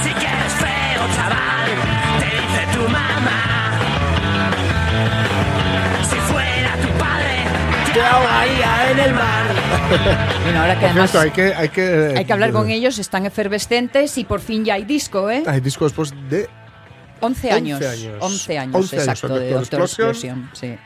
Sí 0.04 0.10
que 0.10 0.26
eres 0.26 0.52
feo, 0.52 1.02
chaval, 1.16 1.70
te 2.20 2.26
dice 2.26 2.62
tu 2.78 2.88
mamá. 2.88 3.40
Si 6.08 6.16
fuera 6.32 6.76
tu 6.80 6.88
padre, 6.98 7.92
te 7.92 8.00
ahogaría 8.02 8.90
en 8.92 8.98
el 9.00 9.14
mar. 9.14 9.44
Bueno, 10.44 10.60
ahora 10.60 10.78
que 10.78 10.84
además 10.86 11.10
cierto, 11.10 11.20
hay 11.26 11.30
que, 11.30 11.54
hay 11.54 11.68
que, 11.70 12.14
hay 12.18 12.24
que 12.26 12.32
hablar 12.32 12.52
con 12.52 12.68
ellos, 12.70 12.98
están 12.98 13.24
efervescentes 13.24 14.18
y 14.18 14.24
por 14.24 14.40
fin 14.40 14.62
ya 14.64 14.74
hay 14.74 14.84
disco, 14.84 15.30
¿eh? 15.30 15.42
Hay 15.46 15.60
disco 15.60 15.84
después 15.84 16.12
de 16.28 16.48
11 17.24 17.50
años. 17.50 17.80
11 17.80 17.88
años. 17.88 18.16
11 18.20 18.58
años, 18.58 18.74
11 18.76 18.96
años 18.96 19.08
exacto, 19.08 19.28
son 19.28 19.38
de 19.40 19.50
Doctor 19.50 19.80
Explosion. 19.82 20.50
Sí. 20.52 20.76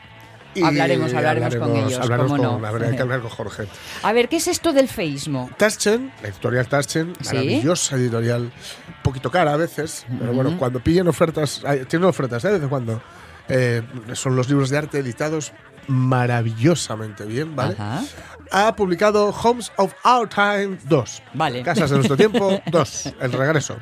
y 0.55 0.63
Hablaremos, 0.63 1.13
hablaremos 1.13 1.55
con 1.55 1.75
ellos, 1.75 1.99
hablaremos 1.99 2.31
cómo 2.31 2.43
con- 2.51 2.61
no. 2.61 2.67
a 2.67 2.71
ver, 2.71 2.83
hay 2.85 2.95
que 2.95 3.01
hablar 3.03 3.21
con 3.21 3.29
Jorge. 3.29 3.63
A 4.03 4.13
ver, 4.13 4.29
¿qué 4.29 4.37
es 4.37 4.47
esto 4.47 4.73
del 4.73 4.87
feísmo? 4.87 5.49
Taschen, 5.57 6.11
la 6.21 6.29
editorial 6.29 6.67
Taschen, 6.67 7.13
Sí. 7.21 7.35
maravillosa 7.35 7.95
editorial, 7.97 8.41
un 8.43 8.51
poquito 9.03 9.29
cara 9.29 9.53
a 9.53 9.57
veces, 9.57 10.05
pero 10.19 10.33
bueno, 10.33 10.57
cuando 10.57 10.79
pillen 10.79 11.07
ofertas, 11.07 11.61
tienen 11.87 12.07
ofertas 12.09 12.43
¿eh? 12.45 12.47
de 12.47 12.53
vez 12.55 12.63
en 12.63 12.69
cuando, 12.69 13.01
eh, 13.47 13.81
son 14.13 14.35
los 14.35 14.47
libros 14.49 14.69
de 14.69 14.77
arte 14.77 14.99
editados 14.99 15.51
maravillosamente 15.87 17.25
bien, 17.25 17.55
¿vale? 17.55 17.73
Ajá. 17.77 18.03
Ha 18.51 18.75
publicado 18.75 19.27
Homes 19.29 19.71
of 19.77 19.93
Our 20.03 20.27
Time 20.27 20.79
2. 20.85 21.21
Vale. 21.35 21.61
Casas 21.61 21.91
de 21.91 21.97
nuestro 21.97 22.17
tiempo 22.17 22.59
2. 22.71 23.13
El 23.21 23.31
regreso. 23.33 23.77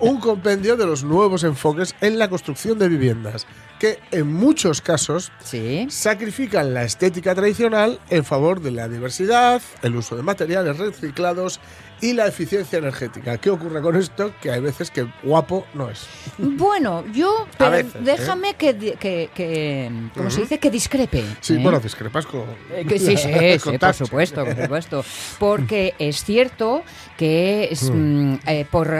Un 0.00 0.20
compendio 0.20 0.76
de 0.76 0.84
los 0.86 1.04
nuevos 1.04 1.42
enfoques 1.44 1.94
en 2.02 2.18
la 2.18 2.28
construcción 2.28 2.78
de 2.78 2.88
viviendas, 2.88 3.46
que 3.78 4.00
en 4.10 4.30
muchos 4.30 4.82
casos 4.82 5.32
Sí. 5.42 5.86
sacrifican 5.88 6.74
la 6.74 6.84
estética 6.84 7.34
tradicional 7.34 7.98
en 8.10 8.24
favor 8.26 8.60
de 8.60 8.72
la 8.72 8.88
diversidad, 8.88 9.62
el 9.82 9.96
uso 9.96 10.16
de 10.16 10.22
materiales 10.22 10.76
reciclados 10.76 11.58
y 12.04 12.12
la 12.12 12.26
eficiencia 12.26 12.78
energética. 12.78 13.38
¿Qué 13.38 13.48
ocurre 13.48 13.80
con 13.80 13.96
esto? 13.96 14.34
Que 14.42 14.50
hay 14.50 14.60
veces 14.60 14.90
que 14.90 15.06
guapo 15.22 15.64
no 15.72 15.88
es. 15.88 16.06
Bueno, 16.36 17.02
yo, 17.14 17.46
pero 17.56 17.70
veces, 17.70 17.94
¿eh? 17.94 17.98
déjame 18.02 18.52
que, 18.56 18.76
que, 19.00 19.30
que 19.34 19.90
¿cómo 20.14 20.28
se 20.28 20.42
dice? 20.42 20.58
Que 20.58 20.70
discrepe. 20.70 21.24
Sí, 21.40 21.54
¿eh? 21.54 21.60
bueno, 21.62 21.80
discrepas 21.80 22.26
con. 22.26 22.42
Eh, 22.74 22.84
que 22.86 22.98
sí, 22.98 23.16
sí, 23.16 23.58
con 23.58 23.72
sí, 23.72 23.78
por 23.78 23.94
supuesto, 23.94 24.44
por 24.44 24.54
supuesto. 24.54 25.04
Porque 25.38 25.94
es 25.98 26.22
cierto 26.24 26.82
que 27.16 27.68
es, 27.70 27.90
mm, 27.90 28.34
eh, 28.48 28.66
por 28.70 28.94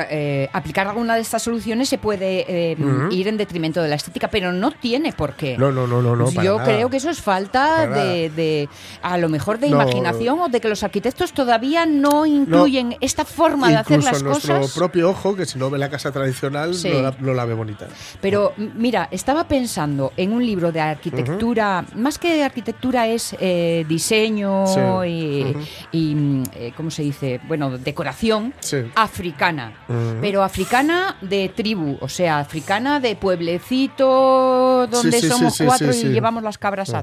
aplicar 0.54 0.86
alguna 0.86 1.16
de 1.16 1.20
estas 1.20 1.42
soluciones 1.42 1.90
se 1.90 1.98
puede 1.98 2.76
Ujú. 2.80 3.12
ir 3.12 3.28
en 3.28 3.36
detrimento 3.36 3.82
de 3.82 3.88
la 3.88 3.96
estética, 3.96 4.28
pero 4.28 4.50
no 4.50 4.70
tiene 4.70 5.12
por 5.12 5.34
qué. 5.34 5.58
No, 5.58 5.70
no, 5.70 5.86
no, 5.86 6.00
no, 6.00 6.30
Yo 6.30 6.56
nada. 6.56 6.64
creo 6.64 6.88
que 6.88 6.96
eso 6.96 7.10
es 7.10 7.20
falta 7.20 7.86
de, 7.86 8.30
de, 8.30 8.68
a 9.02 9.18
lo 9.18 9.28
mejor, 9.28 9.58
de 9.58 9.68
No. 9.68 9.82
imaginación 9.82 10.40
o 10.40 10.48
de 10.48 10.62
que 10.62 10.70
los 10.70 10.82
arquitectos 10.82 11.34
todavía 11.34 11.84
no 11.84 12.24
incluyen 12.24 12.93
esta 13.00 13.24
forma 13.24 13.68
de 13.70 13.76
hacer 13.76 13.96
Incluso 13.98 14.12
las 14.12 14.22
nuestro 14.22 14.56
cosas. 14.60 14.74
propio 14.76 15.10
ojo, 15.10 15.34
que 15.36 15.46
si 15.46 15.58
no 15.58 15.70
ve 15.70 15.78
la 15.78 15.88
casa 15.90 16.10
tradicional, 16.12 16.74
Sí. 16.74 16.88
no, 16.90 17.02
la, 17.02 17.14
no 17.18 17.34
la 17.34 17.44
ve 17.44 17.54
bonita. 17.54 17.86
Pero 18.20 18.52
mira, 18.56 19.08
estaba 19.10 19.46
pensando 19.48 20.12
en 20.16 20.32
un 20.32 20.44
libro 20.44 20.72
de 20.72 20.80
arquitectura, 20.80 21.84
más 21.94 22.18
que 22.18 22.42
arquitectura 22.42 23.06
es 23.06 23.34
eh, 23.40 23.84
diseño 23.88 24.64
Sí. 24.66 25.54
y, 25.92 26.14
mm, 26.14 26.42
eh, 26.54 26.72
¿cómo 26.76 26.90
se 26.90 27.02
dice? 27.02 27.40
Bueno, 27.48 27.76
decoración 27.78 28.52
Sí. 28.60 28.78
africana, 28.94 29.72
pero 30.20 30.42
africana 30.42 31.16
de 31.20 31.48
tribu, 31.48 31.96
o 32.00 32.08
sea, 32.08 32.38
africana 32.40 33.00
de 33.00 33.16
pueblecito 33.16 34.86
donde 34.90 35.20
somos 35.20 35.58
cuatro 35.64 35.92
y 35.94 36.04
llevamos 36.04 36.42
las 36.42 36.58
cabras 36.58 36.90
a... 36.94 37.02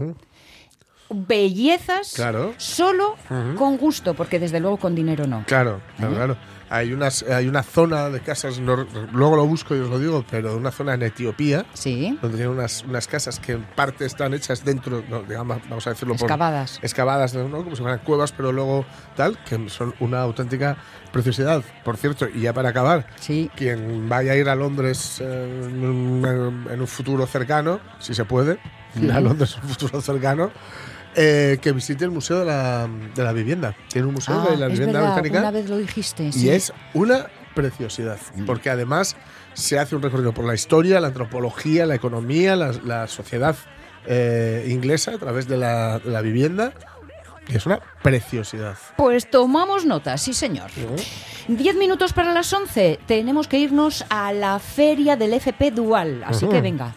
Bellezas 1.14 2.14
Claro. 2.16 2.54
solo 2.58 3.16
Ujú. 3.30 3.56
con 3.56 3.78
gusto, 3.78 4.14
porque 4.14 4.40
desde 4.40 4.60
luego 4.60 4.78
con 4.78 4.96
dinero 4.96 5.28
no. 5.28 5.44
Claro, 5.48 5.82
claro, 5.98 6.16
claro. 6.16 6.38
hay, 6.70 6.94
unas, 6.94 7.24
hay 7.24 7.48
una 7.48 7.64
zona 7.64 8.10
de 8.10 8.22
casas, 8.22 8.60
no- 8.60 8.86
luego 9.12 9.36
lo 9.36 9.46
busco 9.46 9.76
y 9.76 9.80
os 9.80 9.90
lo 9.90 10.00
digo, 10.00 10.24
pero 10.32 10.56
una 10.56 10.72
zona 10.72 10.94
en 10.94 11.04
Etiopía, 11.04 11.66
Sí. 11.74 12.18
donde 12.22 12.38
tienen 12.38 12.54
unas, 12.56 12.84
unas 12.84 13.08
casas 13.08 13.40
que 13.40 13.54
en 13.54 13.64
parte 13.64 14.06
están 14.06 14.34
hechas 14.34 14.64
dentro, 14.64 15.04
no, 15.10 15.22
digamos, 15.24 15.60
vamos 15.70 15.86
a 15.88 15.90
decirlo 15.92 16.16
por- 16.16 16.24
Excavadas. 16.24 16.80
excavadas, 16.82 17.34
¿no? 17.36 17.50
como 17.64 17.76
si 17.76 17.82
fueran 17.82 18.00
cuevas, 18.00 18.32
pero 18.32 18.52
luego 18.54 18.86
tal, 19.16 19.38
que 19.44 19.70
son 19.70 19.94
una 20.00 20.22
auténtica 20.22 20.78
preciosidad. 21.12 21.62
Por 21.84 21.98
cierto, 21.98 22.28
y 22.34 22.42
ya 22.42 22.54
para 22.54 22.70
acabar, 22.70 23.06
Sí. 23.20 23.52
quien 23.56 24.08
vaya 24.08 24.32
a 24.32 24.36
ir 24.38 24.48
a 24.48 24.56
Londres 24.56 25.20
eh, 25.20 25.66
en, 25.66 25.84
un, 25.84 26.68
en 26.72 26.80
un 26.80 26.88
futuro 26.88 27.26
cercano, 27.28 27.82
si 28.00 28.14
se 28.14 28.24
puede, 28.24 28.60
ir 28.96 29.12
a 29.12 29.20
Londres 29.20 29.56
en 29.58 29.64
un 29.64 29.70
futuro 29.72 30.00
cercano, 30.02 30.52
eh, 31.16 31.58
que 31.62 31.72
visite 31.72 32.06
el 32.06 32.12
Museo 32.12 32.40
de 32.40 32.46
la, 32.46 32.88
de 33.16 33.24
la 33.24 33.32
Vivienda. 33.34 33.76
Tiene 33.90 34.08
un 34.08 34.14
museo 34.16 34.44
Ah, 34.48 34.52
de 34.52 34.58
la 34.58 34.68
es 34.68 34.72
vivienda 34.74 35.00
verdad, 35.02 35.14
británica 35.16 35.40
una 35.40 35.52
vez 35.52 35.70
lo 35.70 35.78
dijiste. 35.78 36.24
y 36.26 36.32
sí. 36.32 36.50
es 36.50 36.72
una 36.94 37.28
preciosidad, 37.56 38.18
porque 38.46 38.70
además 38.70 39.18
se 39.54 39.78
hace 39.78 39.96
un 39.96 40.02
recorrido 40.02 40.34
por 40.34 40.46
la 40.46 40.54
historia, 40.54 41.00
la 41.02 41.08
antropología, 41.08 41.86
la 41.86 41.96
economía, 41.96 42.56
la, 42.56 42.72
la 42.86 43.08
sociedad 43.08 43.56
eh, 44.08 44.66
inglesa 44.70 45.12
a 45.12 45.18
través 45.18 45.48
de 45.48 45.58
la, 45.58 46.00
de 46.00 46.10
la 46.12 46.22
vivienda. 46.22 46.72
Y 47.50 47.58
es 47.58 47.66
una 47.66 47.80
preciosidad. 48.02 48.78
Pues 48.96 49.30
tomamos 49.30 49.86
nota, 49.86 50.18
sí 50.18 50.34
señor. 50.34 50.70
Diez 51.50 51.76
minutos 51.76 52.14
para 52.14 52.32
las 52.34 52.54
once. 52.54 53.00
Tenemos 53.08 53.48
que 53.50 53.58
irnos 53.58 54.06
a 54.10 54.32
la 54.32 54.60
feria 54.60 55.18
del 55.18 55.34
FP 55.34 55.72
Dual. 55.72 56.24
Así 56.26 56.48
que 56.48 56.62
venga. 56.62 56.96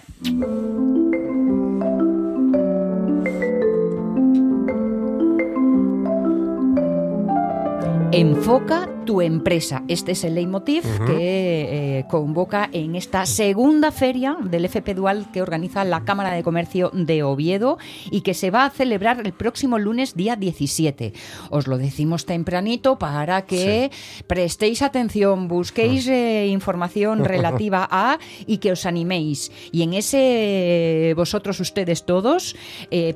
Enfoca 8.17 8.87
tu 9.05 9.21
empresa. 9.21 9.83
Este 9.89 10.13
es 10.13 10.25
el 10.25 10.35
leitmotiv 10.35 10.83
que 11.07 11.99
eh, 11.99 12.05
convoca 12.09 12.69
en 12.73 12.97
esta 12.97 13.27
segunda 13.27 13.93
feria 13.93 14.37
del 14.43 14.65
FP 14.65 14.95
Dual 14.95 15.31
que 15.33 15.43
organiza 15.43 15.85
la 15.85 16.05
Cámara 16.05 16.33
de 16.33 16.43
Comercio 16.43 16.91
de 16.93 17.23
Oviedo 17.23 17.79
y 18.11 18.23
que 18.23 18.35
se 18.35 18.51
va 18.51 18.65
a 18.65 18.71
celebrar 18.71 19.21
el 19.25 19.33
próximo 19.33 19.79
lunes 19.79 20.15
día 20.15 20.37
17. 20.37 21.13
Os 21.51 21.67
lo 21.67 21.79
decimos 21.79 22.25
tempranito 22.27 22.99
para 22.99 23.43
que 23.43 23.91
prestéis 24.27 24.83
atención, 24.83 25.49
busquéis 25.49 26.09
eh, 26.09 26.47
información 26.49 27.25
relativa 27.25 27.87
a 27.91 28.19
y 28.47 28.59
que 28.59 28.73
os 28.73 28.87
animéis. 28.87 29.53
Y 29.73 29.83
en 29.83 29.95
ese 29.95 30.19
eh, 30.21 31.15
vosotros, 31.15 31.61
ustedes 31.61 32.05
todos, 32.05 32.57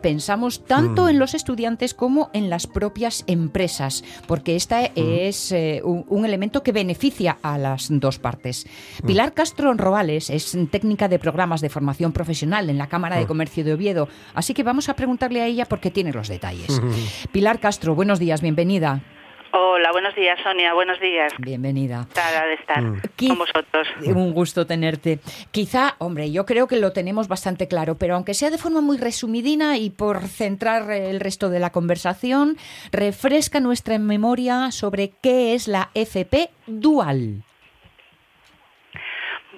pensamos 0.02 0.64
tanto 0.64 1.08
en 1.08 1.18
los 1.18 1.34
estudiantes 1.34 1.94
como 1.94 2.30
en 2.32 2.50
las 2.50 2.66
propias 2.66 3.24
empresas, 3.26 4.04
porque 4.26 4.56
esta 4.56 4.84
es 4.94 5.54
eh, 5.78 5.82
un, 5.82 6.04
un 6.08 6.24
elemento 6.24 6.62
que 6.62 6.72
beneficia 6.72 7.38
a 7.42 7.58
las 7.58 7.88
dos 7.90 8.18
partes. 8.18 8.66
Pilar 9.06 9.34
Castro 9.34 9.72
Robales 9.74 10.30
es 10.30 10.56
técnica 10.70 11.08
de 11.08 11.18
programas 11.18 11.60
de 11.60 11.68
formación 11.68 12.12
profesional 12.12 12.70
en 12.70 12.78
la 12.78 12.88
Cámara 12.88 13.16
de 13.16 13.26
Comercio 13.26 13.64
de 13.64 13.72
Oviedo, 13.72 14.08
así 14.34 14.54
que 14.54 14.62
vamos 14.62 14.88
a 14.88 14.94
preguntarle 14.94 15.40
a 15.40 15.46
ella 15.46 15.66
porque 15.66 15.90
tiene 15.90 16.12
los 16.12 16.28
detalles. 16.28 16.80
Pilar 17.32 17.60
Castro, 17.60 17.94
buenos 17.94 18.18
días, 18.18 18.40
bienvenida. 18.40 19.02
Hola, 19.50 19.92
buenos 19.92 20.14
días, 20.14 20.38
Sonia. 20.42 20.74
Buenos 20.74 21.00
días. 21.00 21.32
Bienvenida. 21.38 22.00
Encantada 22.00 22.46
de 22.46 22.54
estar 22.54 22.82
Qui- 23.16 23.28
con 23.28 23.38
vosotros. 23.38 23.88
Un 24.06 24.34
gusto 24.34 24.66
tenerte. 24.66 25.20
Quizá, 25.50 25.94
hombre, 25.98 26.30
yo 26.30 26.44
creo 26.44 26.66
que 26.68 26.76
lo 26.76 26.92
tenemos 26.92 27.28
bastante 27.28 27.66
claro, 27.66 27.96
pero 27.96 28.14
aunque 28.14 28.34
sea 28.34 28.50
de 28.50 28.58
forma 28.58 28.82
muy 28.82 28.98
resumidina 28.98 29.78
y 29.78 29.88
por 29.90 30.20
centrar 30.28 30.90
el 30.90 31.20
resto 31.20 31.48
de 31.48 31.60
la 31.60 31.70
conversación, 31.70 32.56
refresca 32.92 33.60
nuestra 33.60 33.98
memoria 33.98 34.70
sobre 34.70 35.12
qué 35.22 35.54
es 35.54 35.66
la 35.66 35.88
FP 35.94 36.50
Dual. 36.66 37.42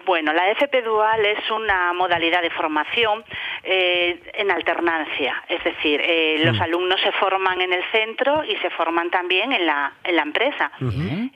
Bueno, 0.07 0.33
la 0.33 0.51
FP 0.53 0.83
Dual 0.83 1.25
es 1.27 1.51
una 1.51 1.93
modalidad 1.93 2.43
de 2.43 2.51
formación 2.51 3.23
eh, 3.63 4.21
en 4.35 4.51
alternancia, 4.51 5.43
es 5.49 5.63
decir, 5.63 6.01
eh, 6.03 6.43
los 6.45 6.59
alumnos 6.61 7.01
se 7.01 7.13
forman 7.13 7.61
en 7.61 7.73
el 7.73 7.83
centro 7.93 8.43
y 8.45 8.57
se 8.57 8.71
forman 8.71 9.11
también 9.11 9.53
en 9.53 9.67
la, 9.67 9.93
en 10.05 10.17
la 10.17 10.23
empresa. 10.23 10.71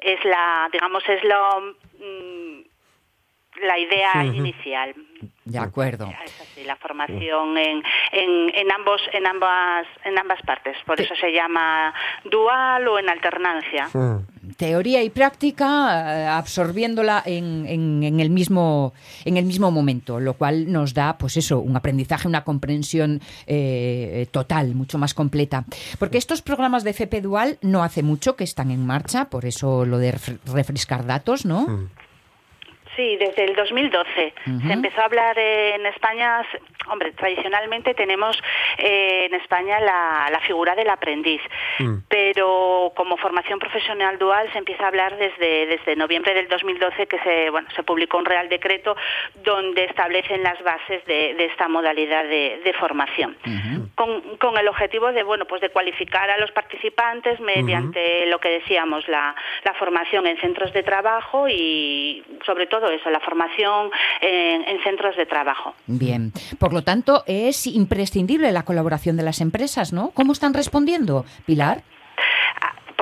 Es 0.01 0.25
la, 0.25 0.68
digamos, 0.72 1.03
es 1.09 1.22
lo, 1.25 1.61
mm, 1.99 2.61
la 3.62 3.79
idea 3.79 4.25
inicial. 4.25 4.95
De 5.45 5.59
acuerdo. 5.59 6.11
Es 6.25 6.41
así, 6.41 6.64
la 6.64 6.77
formación 6.77 7.59
en, 7.59 7.83
en, 8.12 8.55
en 8.55 8.72
ambos 8.72 9.03
en 9.12 9.27
ambas 9.27 9.87
en 10.05 10.18
ambas 10.18 10.41
partes, 10.43 10.77
por 10.87 10.99
eso 11.01 11.14
se 11.16 11.31
llama 11.33 11.93
dual 12.25 12.89
o 12.89 12.99
en 12.99 13.11
alternancia. 13.11 13.89
Teoría 14.57 15.02
y 15.02 15.11
práctica 15.11 15.66
eh, 16.22 16.26
absorbiéndola 16.26 17.22
en, 17.26 17.66
el 18.20 18.30
mismo 18.30 18.92
en 19.24 19.36
el 19.36 19.44
mismo 19.44 19.70
momento, 19.70 20.20
lo 20.20 20.34
cual 20.34 20.70
nos 20.70 20.94
da, 20.94 21.18
pues 21.18 21.36
eso, 21.36 21.61
un 21.61 21.76
aprendizaje, 21.76 22.28
una 22.28 22.44
comprensión 22.44 23.20
eh, 23.46 24.26
total, 24.30 24.74
mucho 24.74 24.98
más 24.98 25.14
completa. 25.14 25.64
Porque 25.98 26.18
estos 26.18 26.42
programas 26.42 26.84
de 26.84 26.90
FP 26.90 27.20
Dual 27.20 27.59
no 27.62 27.82
hace 27.82 28.02
mucho 28.02 28.36
que 28.36 28.44
están 28.44 28.70
en 28.70 28.84
marcha, 28.86 29.26
por 29.26 29.44
eso 29.44 29.84
lo 29.84 29.98
de 29.98 30.14
ref- 30.14 30.38
refrescar 30.46 31.05
datos, 31.07 31.44
¿no? 31.44 31.88
Sí, 32.97 33.16
desde 33.16 33.45
el 33.45 33.57
2012 33.57 34.34
se 34.66 34.72
empezó 34.72 35.01
a 35.01 35.05
hablar 35.05 35.38
eh, 35.38 35.74
en 35.74 35.86
España. 35.86 36.42
Hombre, 36.88 37.12
tradicionalmente 37.12 37.95
tenemos 37.95 38.40
eh, 38.78 39.26
en 39.26 39.34
España 39.34 39.80
la, 39.80 40.28
la 40.30 40.40
figura 40.40 40.74
del 40.74 40.90
aprendiz, 40.90 41.40
pero 42.09 42.92
como 42.95 43.16
formación 43.16 43.59
profesional 43.59 44.18
dual 44.18 44.51
se 44.53 44.59
empieza 44.59 44.84
a 44.84 44.88
hablar 44.88 45.16
desde, 45.16 45.66
desde 45.66 45.97
noviembre 45.97 46.34
del 46.34 46.49
2012 46.49 47.07
que 47.07 47.18
se, 47.20 47.51
bueno, 47.51 47.68
se 47.74 47.82
publicó 47.82 48.18
un 48.18 48.26
Real 48.26 48.49
Decreto 48.49 48.97
donde 49.42 49.84
establecen 49.84 50.42
las 50.42 50.62
bases 50.62 51.05
de, 51.07 51.34
de 51.34 51.45
esta 51.47 51.68
modalidad 51.68 52.24
de, 52.24 52.61
de 52.64 52.72
formación. 52.74 53.36
Con, 53.95 54.36
con 54.38 54.59
el 54.59 54.68
objetivo 54.68 55.12
de 55.12 55.22
bueno 55.22 55.47
pues 55.47 55.61
de 55.61 55.70
cualificar 55.70 56.28
a 56.28 56.38
los 56.38 56.51
participantes 56.51 57.38
mediante 57.40 58.26
lo 58.26 58.40
que 58.40 58.51
decíamos 58.51 59.07
la, 59.09 59.34
la 59.64 59.74
formación 59.74 60.26
en 60.26 60.36
centros 60.38 60.72
de 60.72 60.82
trabajo 60.82 61.49
y 61.49 62.24
sobre 62.45 62.66
todo 62.66 62.84
eso 62.91 63.11
la 63.11 63.20
formación 63.20 63.91
en, 64.20 64.62
en 64.68 64.82
centros 64.82 65.16
de 65.16 65.26
trabajo 65.26 65.74
Bien. 65.87 66.32
Por 66.59 66.72
lo 66.72 66.82
tanto, 66.82 67.24
es 67.26 67.66
imprescindible 67.66 68.51
la 68.53 68.64
colaboración 68.64 69.16
de 69.16 69.22
las 69.22 69.41
empresas, 69.41 69.93
¿no? 69.93 70.11
¿Cómo 70.14 70.32
están 70.32 70.55
respondiendo, 70.55 71.24
Pilar? 71.47 71.82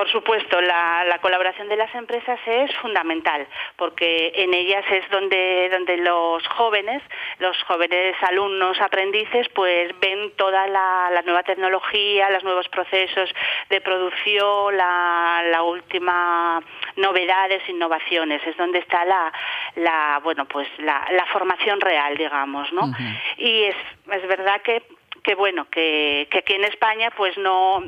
Por 0.03 0.11
supuesto, 0.11 0.61
la, 0.61 1.05
la 1.05 1.21
colaboración 1.21 1.69
de 1.69 1.77
las 1.77 1.95
empresas 1.95 2.41
es 2.45 2.75
fundamental, 2.79 3.47
porque 3.77 4.33
en 4.35 4.53
ellas 4.53 4.85
es 4.91 5.09
donde, 5.11 5.69
donde 5.71 5.97
los 5.99 6.45
jóvenes, 6.49 7.01
los 7.39 7.57
jóvenes 7.63 8.17
alumnos, 8.23 8.81
aprendices, 8.81 9.49
pues 9.51 9.95
ven 10.01 10.33
toda 10.35 10.67
la, 10.67 11.09
la 11.13 11.23
nueva 11.23 11.45
tecnología, 11.45 12.31
los 12.31 12.43
nuevos 12.43 12.69
procesos 12.69 13.33
de 13.71 13.81
producción, 13.81 14.77
la, 14.77 15.45
la 15.53 15.63
última 15.63 16.61
novedades, 16.97 17.63
innovaciones. 17.69 18.45
Es 18.45 18.57
donde 18.57 18.81
está 18.81 19.05
la, 19.05 19.33
la 19.77 20.21
bueno, 20.25 20.47
pues 20.47 20.67
la, 20.79 21.07
la 21.13 21.27
formación 21.27 21.81
real, 21.81 22.17
digamos, 22.17 22.73
¿no? 22.73 22.93
Y 23.37 23.67
es, 23.67 23.77
es 24.11 24.27
verdad 24.27 24.63
que, 24.63 24.83
que 25.23 25.37
bueno, 25.37 25.69
que, 25.71 26.27
que 26.29 26.39
aquí 26.39 26.55
en 26.55 26.65
España, 26.65 27.13
pues 27.17 27.39
no 27.39 27.85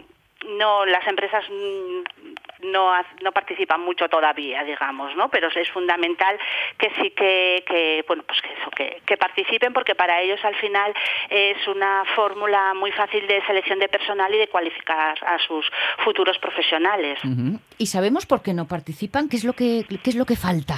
no 0.59 0.85
las 0.87 1.07
empresas 1.07 1.45
mm, 1.51 2.71
no 2.71 2.93
no 3.23 3.33
participan 3.33 3.81
mucho 3.81 4.09
todavía 4.09 4.65
digamos 4.65 5.15
no 5.17 5.29
pero 5.29 5.49
es 5.49 5.71
fundamental 5.71 6.39
que 6.79 6.91
sí 7.01 7.11
que, 7.11 7.65
que 7.67 8.05
bueno 8.07 8.23
pues 8.23 8.41
que 8.41 8.53
eso 8.53 8.71
que, 8.71 9.03
que 9.05 9.17
participen 9.17 9.73
porque 9.73 9.95
para 9.95 10.21
ellos 10.21 10.43
al 10.45 10.55
final 10.57 10.95
es 11.29 11.67
una 11.69 12.05
fórmula 12.15 12.75
muy 12.75 12.93
fácil 12.93 13.27
de 13.27 13.45
selección 13.47 13.79
de 13.79 13.89
personal 13.89 14.35
y 14.35 14.39
de 14.39 14.49
cualificar 14.49 15.17
a 15.25 15.39
sus 15.39 15.67
futuros 16.05 16.39
profesionales. 16.39 17.19
¿Y 17.79 17.87
sabemos 17.87 18.27
por 18.27 18.43
qué 18.43 18.55
no 18.55 18.67
participan? 18.67 19.29
¿Qué 19.29 19.37
es 19.37 19.45
lo 19.45 19.53
que, 19.53 19.85
qué 20.03 20.11
es 20.11 20.17
lo 20.17 20.27
que 20.27 20.37
falta? 20.37 20.77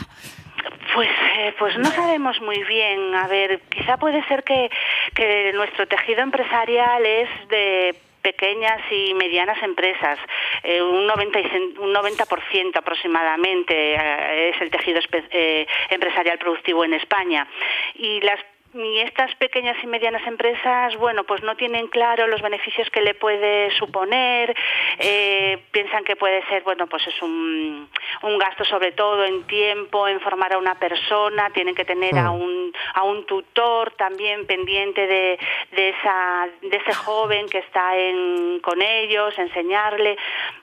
Pues, 0.95 1.11
eh, 1.39 1.55
pues 1.59 1.77
no 1.79 1.91
sabemos 1.91 2.41
muy 2.41 2.63
bien. 2.65 3.15
A 3.15 3.29
ver, 3.29 3.61
quizá 3.69 3.99
puede 3.99 4.25
ser 4.27 4.45
que, 4.45 4.71
que 5.15 5.53
nuestro 5.55 5.87
tejido 5.87 6.21
empresarial 6.23 7.05
es 7.05 7.29
de 7.49 7.95
pequeñas 8.31 8.81
y 8.91 9.15
medianas 9.15 9.63
empresas. 9.63 10.19
Eh, 10.65 10.83
un 10.83 11.07
90, 11.07 11.39
y 11.41 11.45
cen- 11.45 11.79
un 11.79 11.93
90% 11.95 12.77
aproximadamente 12.77 13.75
eh, 13.95 14.49
es 14.51 14.61
el 14.61 14.71
tejido 14.71 14.99
eh, 15.31 15.65
empresarial 15.91 16.39
productivo 16.39 16.85
en 16.85 16.95
España. 16.95 17.47
Y 17.95 18.21
las 18.23 18.41
y 18.85 18.99
estas 19.01 19.35
pequeñas 19.37 19.77
y 19.83 19.87
medianas 19.87 20.27
empresas, 20.27 20.97
bueno, 20.97 21.25
pues 21.25 21.43
no 21.43 21.57
tienen 21.57 21.87
claro 21.89 22.27
los 22.27 22.43
beneficios 22.43 22.89
que 22.91 23.01
le 23.01 23.15
puede 23.15 23.71
suponer, 23.79 24.55
eh, 24.99 25.59
piensan 25.71 26.05
que 26.05 26.17
puede 26.17 26.45
ser, 26.49 26.63
bueno, 26.63 26.87
pues 26.87 27.07
es 27.07 27.23
un, 27.23 27.89
un 28.23 28.39
gasto 28.39 28.65
sobre 28.65 28.93
todo 28.93 29.25
en 29.25 29.45
tiempo, 29.45 30.07
en 30.09 30.21
formar 30.21 30.53
a 30.53 30.59
una 30.59 30.75
persona, 30.75 31.51
tienen 31.51 31.75
que 31.75 31.85
tener 31.85 32.17
a, 32.19 32.31
un, 32.31 32.73
a 32.95 33.03
un 33.05 33.25
tutor 33.27 33.93
también 33.93 34.47
pendiente 34.47 35.07
de, 35.07 35.39
de, 35.73 35.89
esa, 35.91 36.49
de 36.63 36.77
ese 36.77 36.93
joven 36.93 37.49
que 37.49 37.59
está 37.59 37.97
en, 37.97 38.61
con 38.61 38.83
ellos, 38.83 39.39
enseñarle. 39.39 40.17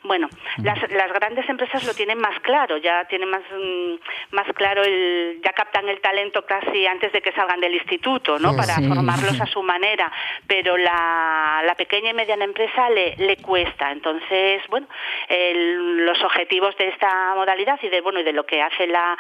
Bueno, 0.04 0.30
las, 0.62 0.80
las 0.92 1.12
grandes 1.14 1.48
empresas 1.50 1.84
lo 1.86 1.94
tienen 1.94 2.20
más 2.20 2.40
claro, 2.42 2.78
ya 2.78 3.06
tienen 3.06 3.30
más, 3.30 3.44
mm, 3.52 4.36
más 4.36 4.48
claro, 4.54 4.84
el, 4.84 5.42
ya 5.44 5.54
captan 5.54 5.90
el 5.90 6.00
talento 6.02 6.46
casi 6.46 6.86
antes 6.86 7.12
de 7.12 7.22
que 7.22 7.32
salgan 7.32 7.60
del 7.60 7.74
instituto, 7.74 8.03
¿no? 8.40 8.56
Para 8.56 8.76
Sí. 8.76 8.88
formarlos 8.88 9.40
a 9.40 9.46
su 9.54 9.64
manera, 9.64 10.12
pero 10.48 10.78
la, 10.78 11.62
la 11.66 11.76
pequeña 11.76 12.10
y 12.10 12.14
mediana 12.14 12.44
empresa 12.44 12.90
le, 12.90 13.16
le 13.18 13.38
cuesta. 13.38 13.92
Entonces, 13.92 14.62
bueno, 14.70 14.88
el- 15.30 16.06
los 16.06 16.22
objetivos 16.24 16.76
de 16.78 16.90
esta 16.90 17.34
modalidad 17.36 17.80
y 17.82 17.90
de, 17.90 18.02
bueno, 18.02 18.20
y 18.20 18.24
de 18.24 18.34
lo 18.34 18.46
que 18.46 18.62
hace 18.62 18.88
la, 18.88 19.18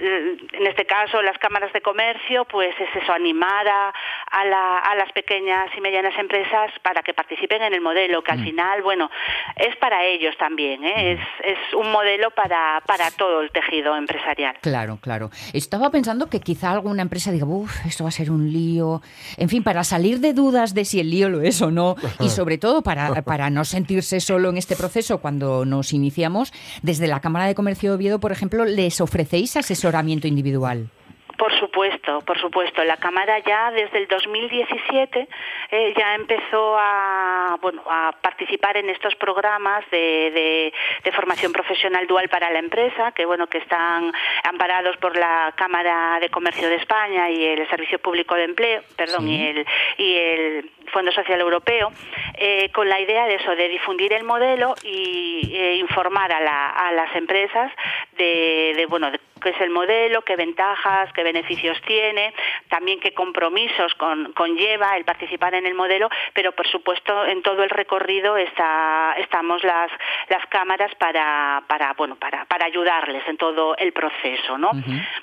en 0.00 0.66
este 0.66 0.84
caso 0.84 1.22
las 1.22 1.38
cámaras 1.38 1.72
de 1.72 1.80
comercio, 1.80 2.44
pues 2.44 2.74
es 2.78 3.02
eso, 3.02 3.12
animar 3.12 3.66
a, 3.66 3.92
a, 4.30 4.44
la- 4.44 4.78
a 4.78 4.94
las 4.94 5.10
pequeñas 5.12 5.70
y 5.76 5.80
medianas 5.80 6.16
empresas 6.18 6.70
para 6.82 7.02
que 7.02 7.14
participen 7.14 7.62
en 7.62 7.72
el 7.74 7.80
modelo, 7.80 8.22
que 8.22 8.32
al 8.32 8.42
final, 8.42 8.82
bueno, 8.82 9.10
es 9.56 9.74
para 9.76 10.04
ellos 10.04 10.36
también, 10.38 10.84
¿eh? 10.84 11.12
es, 11.12 11.20
es 11.44 11.74
un 11.74 11.90
modelo 11.90 12.30
para, 12.32 12.82
para 12.86 13.10
todo 13.12 13.40
el 13.40 13.50
tejido 13.50 13.96
empresarial. 13.96 14.56
Claro, 14.60 14.98
claro. 15.00 15.30
Estaba 15.52 15.90
pensando 15.90 16.28
que 16.28 16.40
quizá 16.40 16.70
alguna 16.72 17.02
empresa 17.02 17.30
diga, 17.32 17.46
uff, 17.46 17.86
esto 17.86 18.04
va 18.04 18.08
a 18.08 18.12
ser 18.12 18.17
un 18.30 18.52
lío. 18.52 19.02
En 19.36 19.48
fin, 19.48 19.62
para 19.62 19.84
salir 19.84 20.20
de 20.20 20.32
dudas 20.32 20.74
de 20.74 20.84
si 20.84 21.00
el 21.00 21.10
lío 21.10 21.28
lo 21.28 21.42
es 21.42 21.62
o 21.62 21.70
no, 21.70 21.96
y 22.20 22.28
sobre 22.28 22.58
todo 22.58 22.82
para, 22.82 23.22
para 23.22 23.50
no 23.50 23.64
sentirse 23.64 24.20
solo 24.20 24.50
en 24.50 24.56
este 24.56 24.76
proceso 24.76 25.18
cuando 25.18 25.64
nos 25.64 25.92
iniciamos, 25.92 26.52
desde 26.82 27.06
la 27.06 27.20
Cámara 27.20 27.46
de 27.46 27.54
Comercio 27.54 27.90
de 27.90 27.96
Oviedo, 27.96 28.20
por 28.20 28.32
ejemplo, 28.32 28.64
les 28.64 29.00
ofrecéis 29.00 29.56
asesoramiento 29.56 30.26
individual. 30.26 30.90
Por 31.38 31.56
supuesto, 31.58 32.20
por 32.22 32.36
supuesto. 32.40 32.82
La 32.82 32.96
Cámara 32.96 33.38
ya 33.38 33.70
desde 33.70 33.98
el 33.98 34.08
2017 34.08 35.28
eh, 35.70 35.94
ya 35.96 36.14
empezó 36.16 36.76
a, 36.76 37.56
bueno, 37.62 37.80
a 37.88 38.12
participar 38.20 38.76
en 38.76 38.90
estos 38.90 39.14
programas 39.14 39.88
de, 39.90 40.30
de- 40.32 40.72
de 41.04 41.12
formación 41.12 41.52
profesional 41.52 42.06
dual 42.08 42.28
para 42.28 42.50
la 42.50 42.58
empresa, 42.58 43.12
que 43.12 43.24
bueno 43.24 43.46
que 43.46 43.58
están 43.58 44.12
amparados 44.42 44.96
por 44.96 45.16
la 45.16 45.52
Cámara 45.56 46.18
de 46.20 46.28
Comercio 46.28 46.68
de 46.68 46.74
España 46.74 47.30
y 47.30 47.44
el 47.44 47.68
Servicio 47.70 48.00
Público 48.00 48.34
de 48.34 48.44
Empleo, 48.44 48.82
perdón, 48.96 49.28
y 49.28 49.46
el 49.46 49.66
y 49.96 50.16
el 50.16 50.70
Fondo 50.92 51.12
Social 51.12 51.40
Europeo, 51.40 51.92
eh, 52.38 52.70
con 52.72 52.88
la 52.88 52.98
idea 52.98 53.26
de 53.26 53.36
eso, 53.36 53.54
de 53.54 53.68
difundir 53.68 54.12
el 54.12 54.24
modelo 54.24 54.74
y 54.82 55.50
eh, 55.54 55.74
informar 55.76 56.32
a, 56.32 56.40
la- 56.40 56.70
a 56.70 56.90
las 56.92 57.14
empresas 57.14 57.70
de, 58.18 58.74
de, 58.76 58.86
bueno 58.86 59.10
de 59.10 59.18
qué 59.40 59.50
es 59.50 59.60
el 59.60 59.70
modelo, 59.70 60.22
qué 60.22 60.34
ventajas, 60.34 61.12
qué 61.12 61.22
beneficios 61.22 61.80
tiene, 61.86 62.34
también 62.68 62.98
qué 62.98 63.14
compromisos 63.14 63.94
con- 63.94 64.32
conlleva 64.32 64.96
el 64.96 65.04
participar 65.04 65.54
en 65.54 65.64
el 65.64 65.74
modelo, 65.74 66.08
pero 66.34 66.50
por 66.52 66.66
supuesto 66.66 67.24
en 67.24 67.42
todo 67.42 67.62
el 67.62 67.70
recorrido 67.70 68.36
está, 68.36 69.14
estamos 69.18 69.62
las, 69.62 69.92
las 70.28 70.44
cámaras 70.46 70.92
para, 70.96 71.62
para, 71.68 71.92
bueno, 71.94 72.16
para, 72.16 72.46
para 72.46 72.66
ayudarles 72.66 73.22
en 73.28 73.36
todo 73.36 73.76
el 73.76 73.92
proceso, 73.92 74.58
¿no? 74.58 74.72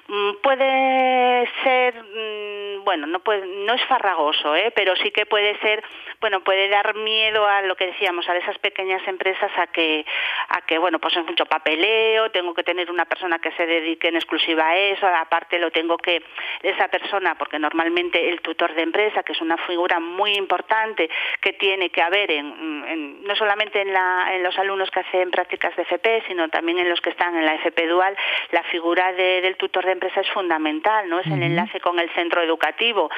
Mm, 0.08 0.36
Puede 0.42 1.50
ser, 1.64 1.94
mm, 2.02 2.84
bueno, 2.86 3.08
no, 3.08 3.20
puede, 3.20 3.46
no 3.66 3.74
es 3.74 3.84
farragoso, 3.86 4.56
¿eh? 4.56 4.72
pero 4.76 4.96
sí 4.96 5.12
que 5.12 5.26
puede 5.26 5.60
ser, 5.60 5.84
bueno, 6.22 6.40
puede 6.42 6.70
dar 6.70 6.96
miedo 6.96 7.46
a 7.46 7.62
lo 7.64 7.76
que 7.76 7.88
decíamos, 7.88 8.30
a 8.30 8.38
esas 8.38 8.58
pequeñas 8.60 9.06
empresas 9.08 9.52
a 9.58 9.68
que, 9.68 10.06
a 10.50 10.62
que 10.62 10.78
bueno, 10.78 11.00
pues 11.00 11.18
es 11.18 11.26
mucho 11.26 11.46
papeleo, 11.46 12.32
tengo 12.32 12.54
que 12.54 12.64
tener 12.64 12.85
una 12.90 13.06
persona 13.06 13.40
que 13.40 13.52
se 13.54 13.66
dedique 13.66 14.08
en 14.08 14.16
exclusiva 14.16 14.68
a 14.70 14.78
eso, 14.78 15.08
aparte 15.08 15.60
lo 15.60 15.72
tengo 15.72 15.98
que, 15.98 16.24
esa 16.64 16.88
persona, 16.88 17.36
porque 17.36 17.60
normalmente 17.60 18.30
el 18.30 18.42
tutor 18.42 18.74
de 18.74 18.84
empresa, 18.84 19.24
que 19.24 19.34
es 19.34 19.42
una 19.42 19.58
figura 19.58 20.00
muy 20.00 20.34
importante 20.36 21.10
que 21.42 21.54
tiene 21.54 21.90
que 21.90 22.02
haber 22.02 22.32
en, 22.32 22.46
en- 22.88 23.24
no 23.24 23.36
solamente 23.36 23.82
en, 23.82 23.94
la, 23.94 24.28
en 24.36 24.44
los 24.44 24.58
alumnos 24.58 24.90
que 24.92 25.00
hacen 25.02 25.32
prácticas 25.32 25.76
de 25.76 25.84
FP, 25.84 26.24
sino 26.28 26.48
también 26.50 26.80
en 26.80 26.90
los 26.90 27.02
que 27.02 27.10
están 27.12 27.36
en 27.36 27.46
la 27.46 27.56
FP 27.56 27.88
dual, 27.88 28.16
la 28.52 28.64
figura 28.64 29.12
de- 29.14 29.42
del 29.42 29.58
tutor 29.58 29.86
de 29.86 29.92
empresa 29.94 30.22
es 30.22 30.30
fundamental, 30.32 31.08
¿no? 31.10 31.20
Es 31.20 31.28
el 31.28 31.42
enlace 31.44 31.80
con 31.80 32.00
el 32.00 32.10
centro 32.12 32.42
educativo. 32.42 33.10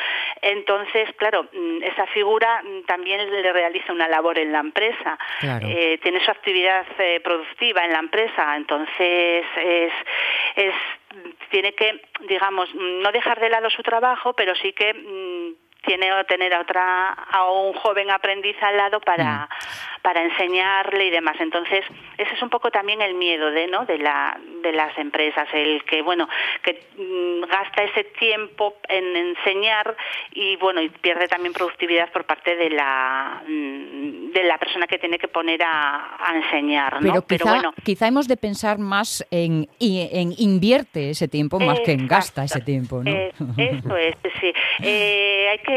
Entonces, 0.41 1.09
claro, 1.17 1.47
mm, 1.53 1.83
esa 1.83 2.05
figura 2.07 2.61
mm, 2.63 2.83
también 2.85 3.29
le 3.31 3.51
realiza 3.53 3.91
una 3.93 4.07
labor 4.07 4.37
en 4.39 4.51
la 4.51 4.59
empresa. 4.59 5.17
Claro. 5.39 5.67
Eh, 5.69 5.99
tiene 6.01 6.23
su 6.23 6.31
actividad 6.31 6.85
eh, 6.99 7.19
productiva 7.23 7.83
en 7.85 7.93
la 7.93 7.99
empresa, 7.99 8.55
entonces 8.55 9.45
es, 9.57 9.93
es 10.55 10.73
tiene 11.49 11.73
que, 11.73 12.01
digamos, 12.27 12.69
no 12.75 13.11
dejar 13.11 13.39
de 13.39 13.49
lado 13.49 13.69
su 13.69 13.81
trabajo, 13.83 14.33
pero 14.33 14.55
sí 14.55 14.73
que 14.73 14.93
mm, 14.93 15.66
tiene 15.87 16.09
que 16.09 16.23
tener 16.25 16.53
a 16.53 16.61
otra 16.61 17.13
a 17.13 17.49
un 17.49 17.73
joven 17.73 18.11
aprendiz 18.11 18.55
al 18.61 18.77
lado 18.77 18.99
para 18.99 19.49
para 20.03 20.23
enseñarle 20.23 21.07
y 21.07 21.09
demás. 21.09 21.35
Entonces, 21.39 21.83
ese 22.17 22.33
es 22.33 22.41
un 22.41 22.49
poco 22.49 22.71
también 22.71 23.01
el 23.01 23.15
miedo 23.15 23.51
de, 23.51 23.67
¿no? 23.67 23.85
de 23.85 23.97
la 23.97 24.39
de 24.61 24.71
las 24.71 24.97
empresas, 24.97 25.47
el 25.53 25.83
que 25.83 26.01
bueno, 26.01 26.29
que 26.63 26.79
mm, 26.97 27.49
gasta 27.49 27.83
ese 27.83 28.03
tiempo 28.19 28.75
en 28.87 29.15
enseñar 29.15 29.95
y 30.31 30.55
bueno, 30.57 30.81
y 30.81 30.89
pierde 30.89 31.27
también 31.27 31.53
productividad 31.53 32.11
por 32.11 32.25
parte 32.25 32.55
de 32.55 32.69
la 32.69 33.41
mm, 33.47 34.31
de 34.31 34.43
la 34.43 34.57
persona 34.57 34.87
que 34.87 34.97
tiene 34.97 35.17
que 35.17 35.27
poner 35.27 35.61
a, 35.63 36.17
a 36.19 36.35
enseñar, 36.35 37.01
¿no? 37.01 37.13
Pero 37.13 37.25
quizá, 37.25 37.49
bueno, 37.49 37.73
quizá 37.83 38.07
hemos 38.07 38.27
de 38.27 38.37
pensar 38.37 38.77
más 38.77 39.25
en, 39.31 39.67
en 39.79 40.33
invierte 40.37 41.09
ese 41.11 41.27
tiempo 41.27 41.59
más 41.59 41.79
que 41.81 41.91
en 41.91 42.07
gasta 42.07 42.43
ese 42.43 42.61
tiempo, 42.61 43.03
¿no? 43.03 43.11
Eh, 43.11 43.33
eso 43.57 43.97
es, 43.97 44.15
sí. 44.39 44.53
Eh, 44.83 45.49
hay 45.49 45.59
que 45.59 45.76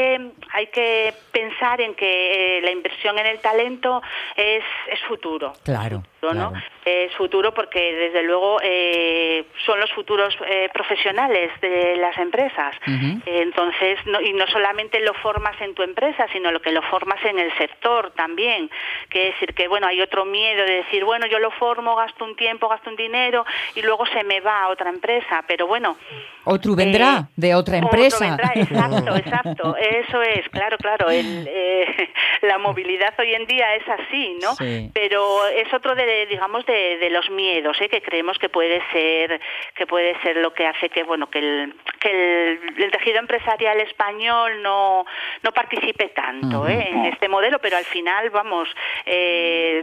hay 0.53 0.66
que 0.68 1.14
pensar 1.32 1.80
en 1.80 1.94
que 1.94 2.59
eh, 2.59 2.62
la 2.62 2.70
inversión 2.70 3.18
en 3.18 3.26
el 3.26 3.38
talento 3.40 4.03
es, 4.36 4.62
futuro. 5.09 5.53
Claro, 5.64 6.03
¿no? 6.22 6.50
claro. 6.50 6.52
Es 6.84 7.14
futuro 7.16 7.52
porque 7.52 7.92
desde 7.94 8.22
luego 8.22 8.58
eh, 8.62 9.44
son 9.66 9.78
los 9.80 9.92
futuros 9.92 10.34
eh, 10.46 10.68
profesionales 10.72 11.50
de 11.60 11.96
las 11.96 12.16
empresas. 12.18 12.74
Eh, 12.86 13.20
Entonces, 13.42 13.98
no, 14.06 14.20
y 14.20 14.32
no 14.32 14.46
solamente 14.46 14.98
lo 15.00 15.12
formas 15.14 15.60
en 15.60 15.74
tu 15.74 15.82
empresa, 15.82 16.26
sino 16.32 16.50
lo 16.50 16.60
que 16.60 16.72
lo 16.72 16.82
formas 16.82 17.22
en 17.24 17.38
el 17.38 17.56
sector 17.58 18.12
también. 18.12 18.70
Que 19.10 19.28
es 19.28 19.34
decir, 19.34 19.54
que 19.54 19.68
bueno, 19.68 19.86
hay 19.86 20.00
otro 20.00 20.24
miedo 20.24 20.64
de 20.64 20.76
decir, 20.76 21.04
bueno, 21.04 21.26
yo 21.26 21.38
lo 21.38 21.50
formo, 21.52 21.94
gasto 21.96 22.24
un 22.24 22.34
tiempo, 22.36 22.68
gasto 22.68 22.90
un 22.90 22.96
dinero 22.96 23.44
y 23.74 23.82
luego 23.82 24.06
se 24.06 24.24
me 24.24 24.40
va 24.40 24.62
a 24.62 24.68
otra 24.68 24.90
empresa. 24.90 25.44
Pero 25.46 25.66
bueno, 25.66 25.96
Otro 26.44 26.74
vendrá 26.74 27.28
eh, 27.28 27.32
de 27.36 27.54
otra 27.54 27.76
otro 27.78 27.88
empresa. 27.88 28.24
vendrá, 28.24 28.52
exacto, 28.54 29.16
exacto. 29.16 29.76
Eso 29.76 30.22
es, 30.22 30.48
claro, 30.48 30.76
claro. 30.78 31.10
el, 31.10 31.46
eh, 31.48 32.08
la 32.42 32.58
movilidad 32.58 33.14
hoy 33.18 33.34
en 33.34 33.46
día 33.46 33.74
es 33.74 33.88
así, 33.88 34.38
¿no? 34.40 34.54
Sí. 34.54 34.90
Pero 34.94 35.46
es 35.48 35.72
otro 35.72 35.94
de, 35.94 36.06
digamos, 36.28 36.64
de, 36.66 36.98
de 36.98 37.11
los 37.11 37.28
miedos, 37.30 37.80
¿eh? 37.80 37.88
que 37.88 38.02
creemos 38.02 38.38
que 38.38 38.48
puede 38.48 38.80
ser, 38.92 39.40
que 39.74 39.86
puede 39.86 40.18
ser 40.22 40.36
lo 40.36 40.52
que 40.52 40.66
hace 40.66 40.88
que, 40.88 41.02
bueno, 41.04 41.28
que 41.30 41.38
el, 41.38 41.74
que 42.00 42.11
el, 42.52 42.82
el 42.84 42.90
tejido 42.90 43.18
empresarial 43.18 43.80
español 43.80 44.62
no, 44.62 45.04
no 45.42 45.52
participe 45.52 46.08
tanto, 46.08 46.66
¿eh? 46.68 46.88
En 46.90 47.06
este 47.06 47.28
modelo, 47.28 47.58
pero 47.61 47.76
al 47.76 47.84
final, 47.84 48.30
vamos, 48.30 48.68
eh, 49.06 49.82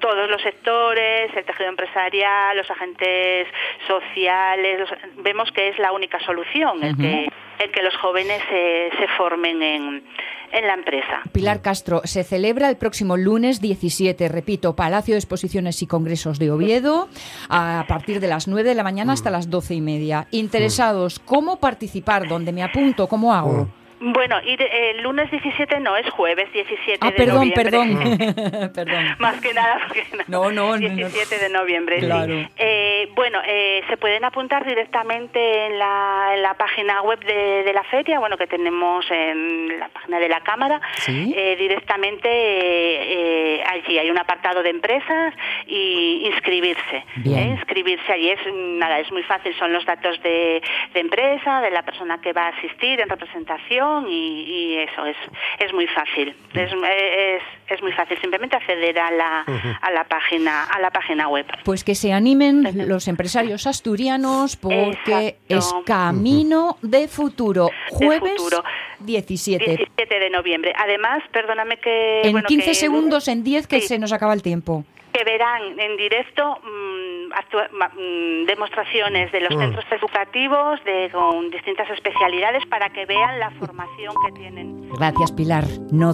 todos 0.00 0.28
los 0.30 0.40
sectores, 0.42 1.30
el 1.36 1.44
tejido 1.44 1.68
empresarial, 1.68 2.56
los 2.56 2.70
agentes 2.70 3.48
sociales, 3.86 4.80
los- 4.80 4.90
vemos 5.22 5.50
que 5.52 5.68
es 5.68 5.78
la 5.78 5.92
única 5.92 6.18
solución, 6.20 6.82
el 6.82 6.96
que 6.96 7.28
el 7.58 7.70
que 7.70 7.82
los 7.82 7.96
jóvenes 7.96 8.42
se, 8.50 8.90
se 8.98 9.08
formen 9.16 9.62
en, 9.62 10.04
en 10.52 10.66
la 10.66 10.74
empresa. 10.74 11.22
Pilar 11.32 11.62
Castro, 11.62 12.02
se 12.04 12.22
celebra 12.22 12.68
el 12.68 12.76
próximo 12.76 13.16
lunes 13.16 13.62
17, 13.62 14.28
repito, 14.28 14.76
Palacio 14.76 15.14
de 15.14 15.20
Exposiciones 15.20 15.65
y 15.82 15.86
Congresos 15.86 16.38
de 16.38 16.50
Oviedo, 16.50 17.08
a 17.48 17.84
partir 17.88 18.20
de 18.20 18.28
las 18.28 18.48
9 18.48 18.68
de 18.68 18.74
la 18.74 18.82
mañana 18.82 19.12
hasta 19.12 19.30
las 19.30 19.50
12 19.50 19.74
y 19.74 19.80
media. 19.80 20.28
Interesados, 20.30 21.18
¿cómo 21.18 21.56
participar? 21.56 22.28
¿Dónde 22.28 22.52
me 22.52 22.62
apunto? 22.62 23.08
¿Cómo 23.08 23.34
hago? 23.34 23.68
Bueno, 23.98 24.36
y 24.44 24.56
de- 24.56 24.90
el 24.90 25.02
lunes 25.02 25.30
17 25.30 25.80
no, 25.80 25.96
es 25.96 26.08
jueves 26.10 26.52
17 26.52 26.98
Ah, 27.00 27.06
de 27.10 27.12
perdón, 27.16 27.36
noviembre. 27.48 27.64
perdón. 27.64 28.70
perdón. 28.74 29.04
Más 29.18 29.40
que 29.40 29.54
nada 29.54 29.78
porque 29.86 30.04
No, 30.28 30.50
no, 30.50 30.76
no, 30.76 30.88
no. 30.88 30.94
17 30.94 31.38
de 31.38 31.48
noviembre, 31.48 32.00
sí. 32.00 32.06
Claro. 32.06 32.34
Eh, 32.56 33.08
bueno, 33.14 33.38
eh, 33.46 33.82
se 33.88 33.96
pueden 33.96 34.24
apuntar 34.24 34.66
directamente 34.66 35.66
en 35.66 35.78
la, 35.78 36.30
en 36.34 36.42
la 36.42 36.54
página 36.54 37.00
web 37.02 37.20
de, 37.24 37.62
de 37.64 37.72
la 37.72 37.84
feria, 37.84 38.18
bueno, 38.18 38.36
que 38.36 38.46
tenemos 38.46 39.04
en 39.10 39.78
la 39.78 39.88
página 39.88 40.18
de 40.18 40.28
la 40.28 40.40
Cámara. 40.40 40.80
Sí. 40.98 41.32
Eh, 41.36 41.56
directamente 41.58 42.28
eh, 42.28 43.58
eh, 43.60 43.64
allí 43.66 43.98
hay 43.98 44.10
un 44.10 44.18
apartado 44.18 44.62
de 44.62 44.70
empresas 44.70 45.34
y 45.66 46.26
inscribirse. 46.26 47.04
Bien. 47.16 47.38
¿eh? 47.38 47.46
Inscribirse 47.56 48.12
allí 48.12 48.30
es 48.30 48.40
nada, 48.52 48.98
es 48.98 49.10
muy 49.10 49.22
fácil, 49.22 49.54
son 49.58 49.72
los 49.72 49.84
datos 49.86 50.20
de, 50.22 50.62
de 50.92 51.00
empresa, 51.00 51.60
de 51.62 51.70
la 51.70 51.82
persona 51.82 52.20
que 52.20 52.32
va 52.32 52.46
a 52.46 52.48
asistir 52.48 53.00
en 53.00 53.08
representación 53.08 53.86
y, 54.08 54.42
y 54.42 54.76
eso 54.78 55.06
es 55.06 55.16
es 55.58 55.72
muy 55.72 55.86
fácil. 55.86 56.34
Es, 56.54 56.70
es, 56.72 57.42
es 57.68 57.82
muy 57.82 57.92
fácil 57.92 58.18
simplemente 58.20 58.56
acceder 58.56 58.98
a 58.98 59.10
la, 59.10 59.44
a 59.80 59.90
la 59.90 60.04
página 60.04 60.64
a 60.64 60.80
la 60.80 60.90
página 60.90 61.28
web. 61.28 61.46
Pues 61.64 61.84
que 61.84 61.94
se 61.94 62.12
animen 62.12 62.88
los 62.88 63.08
empresarios 63.08 63.66
asturianos 63.66 64.56
porque 64.56 65.36
Exacto. 65.48 65.56
es 65.56 65.74
camino 65.86 66.78
de 66.82 67.08
futuro. 67.08 67.70
Jueves 67.90 68.32
futuro. 68.36 68.62
17. 69.00 69.64
17 69.64 70.18
de 70.18 70.30
noviembre. 70.30 70.72
Además, 70.76 71.22
perdóname 71.32 71.76
que 71.78 72.22
En 72.22 72.32
bueno, 72.32 72.48
15 72.48 72.66
que- 72.68 72.74
segundos, 72.74 73.28
en 73.28 73.44
10, 73.44 73.66
que 73.66 73.80
Sí. 73.80 73.88
se 73.88 73.98
nos 73.98 74.12
acaba 74.12 74.32
el 74.34 74.42
tiempo. 74.42 74.84
Que 75.16 75.24
verán 75.24 75.78
en 75.80 75.96
directo 75.96 76.58
mm, 76.62 77.32
mm, 77.32 78.46
demostraciones 78.46 79.32
de 79.32 79.40
los 79.40 79.54
Mm. 79.54 79.60
centros 79.60 79.84
educativos 79.90 80.84
de 80.84 81.08
con 81.10 81.50
distintas 81.50 81.88
especialidades 81.90 82.66
para 82.66 82.90
que 82.90 83.06
vean 83.06 83.38
la 83.38 83.50
formación 83.52 84.14
que 84.26 84.32
tienen. 84.32 84.90
Gracias, 84.90 85.32
Pilar. 85.32 85.64
No 85.90 86.04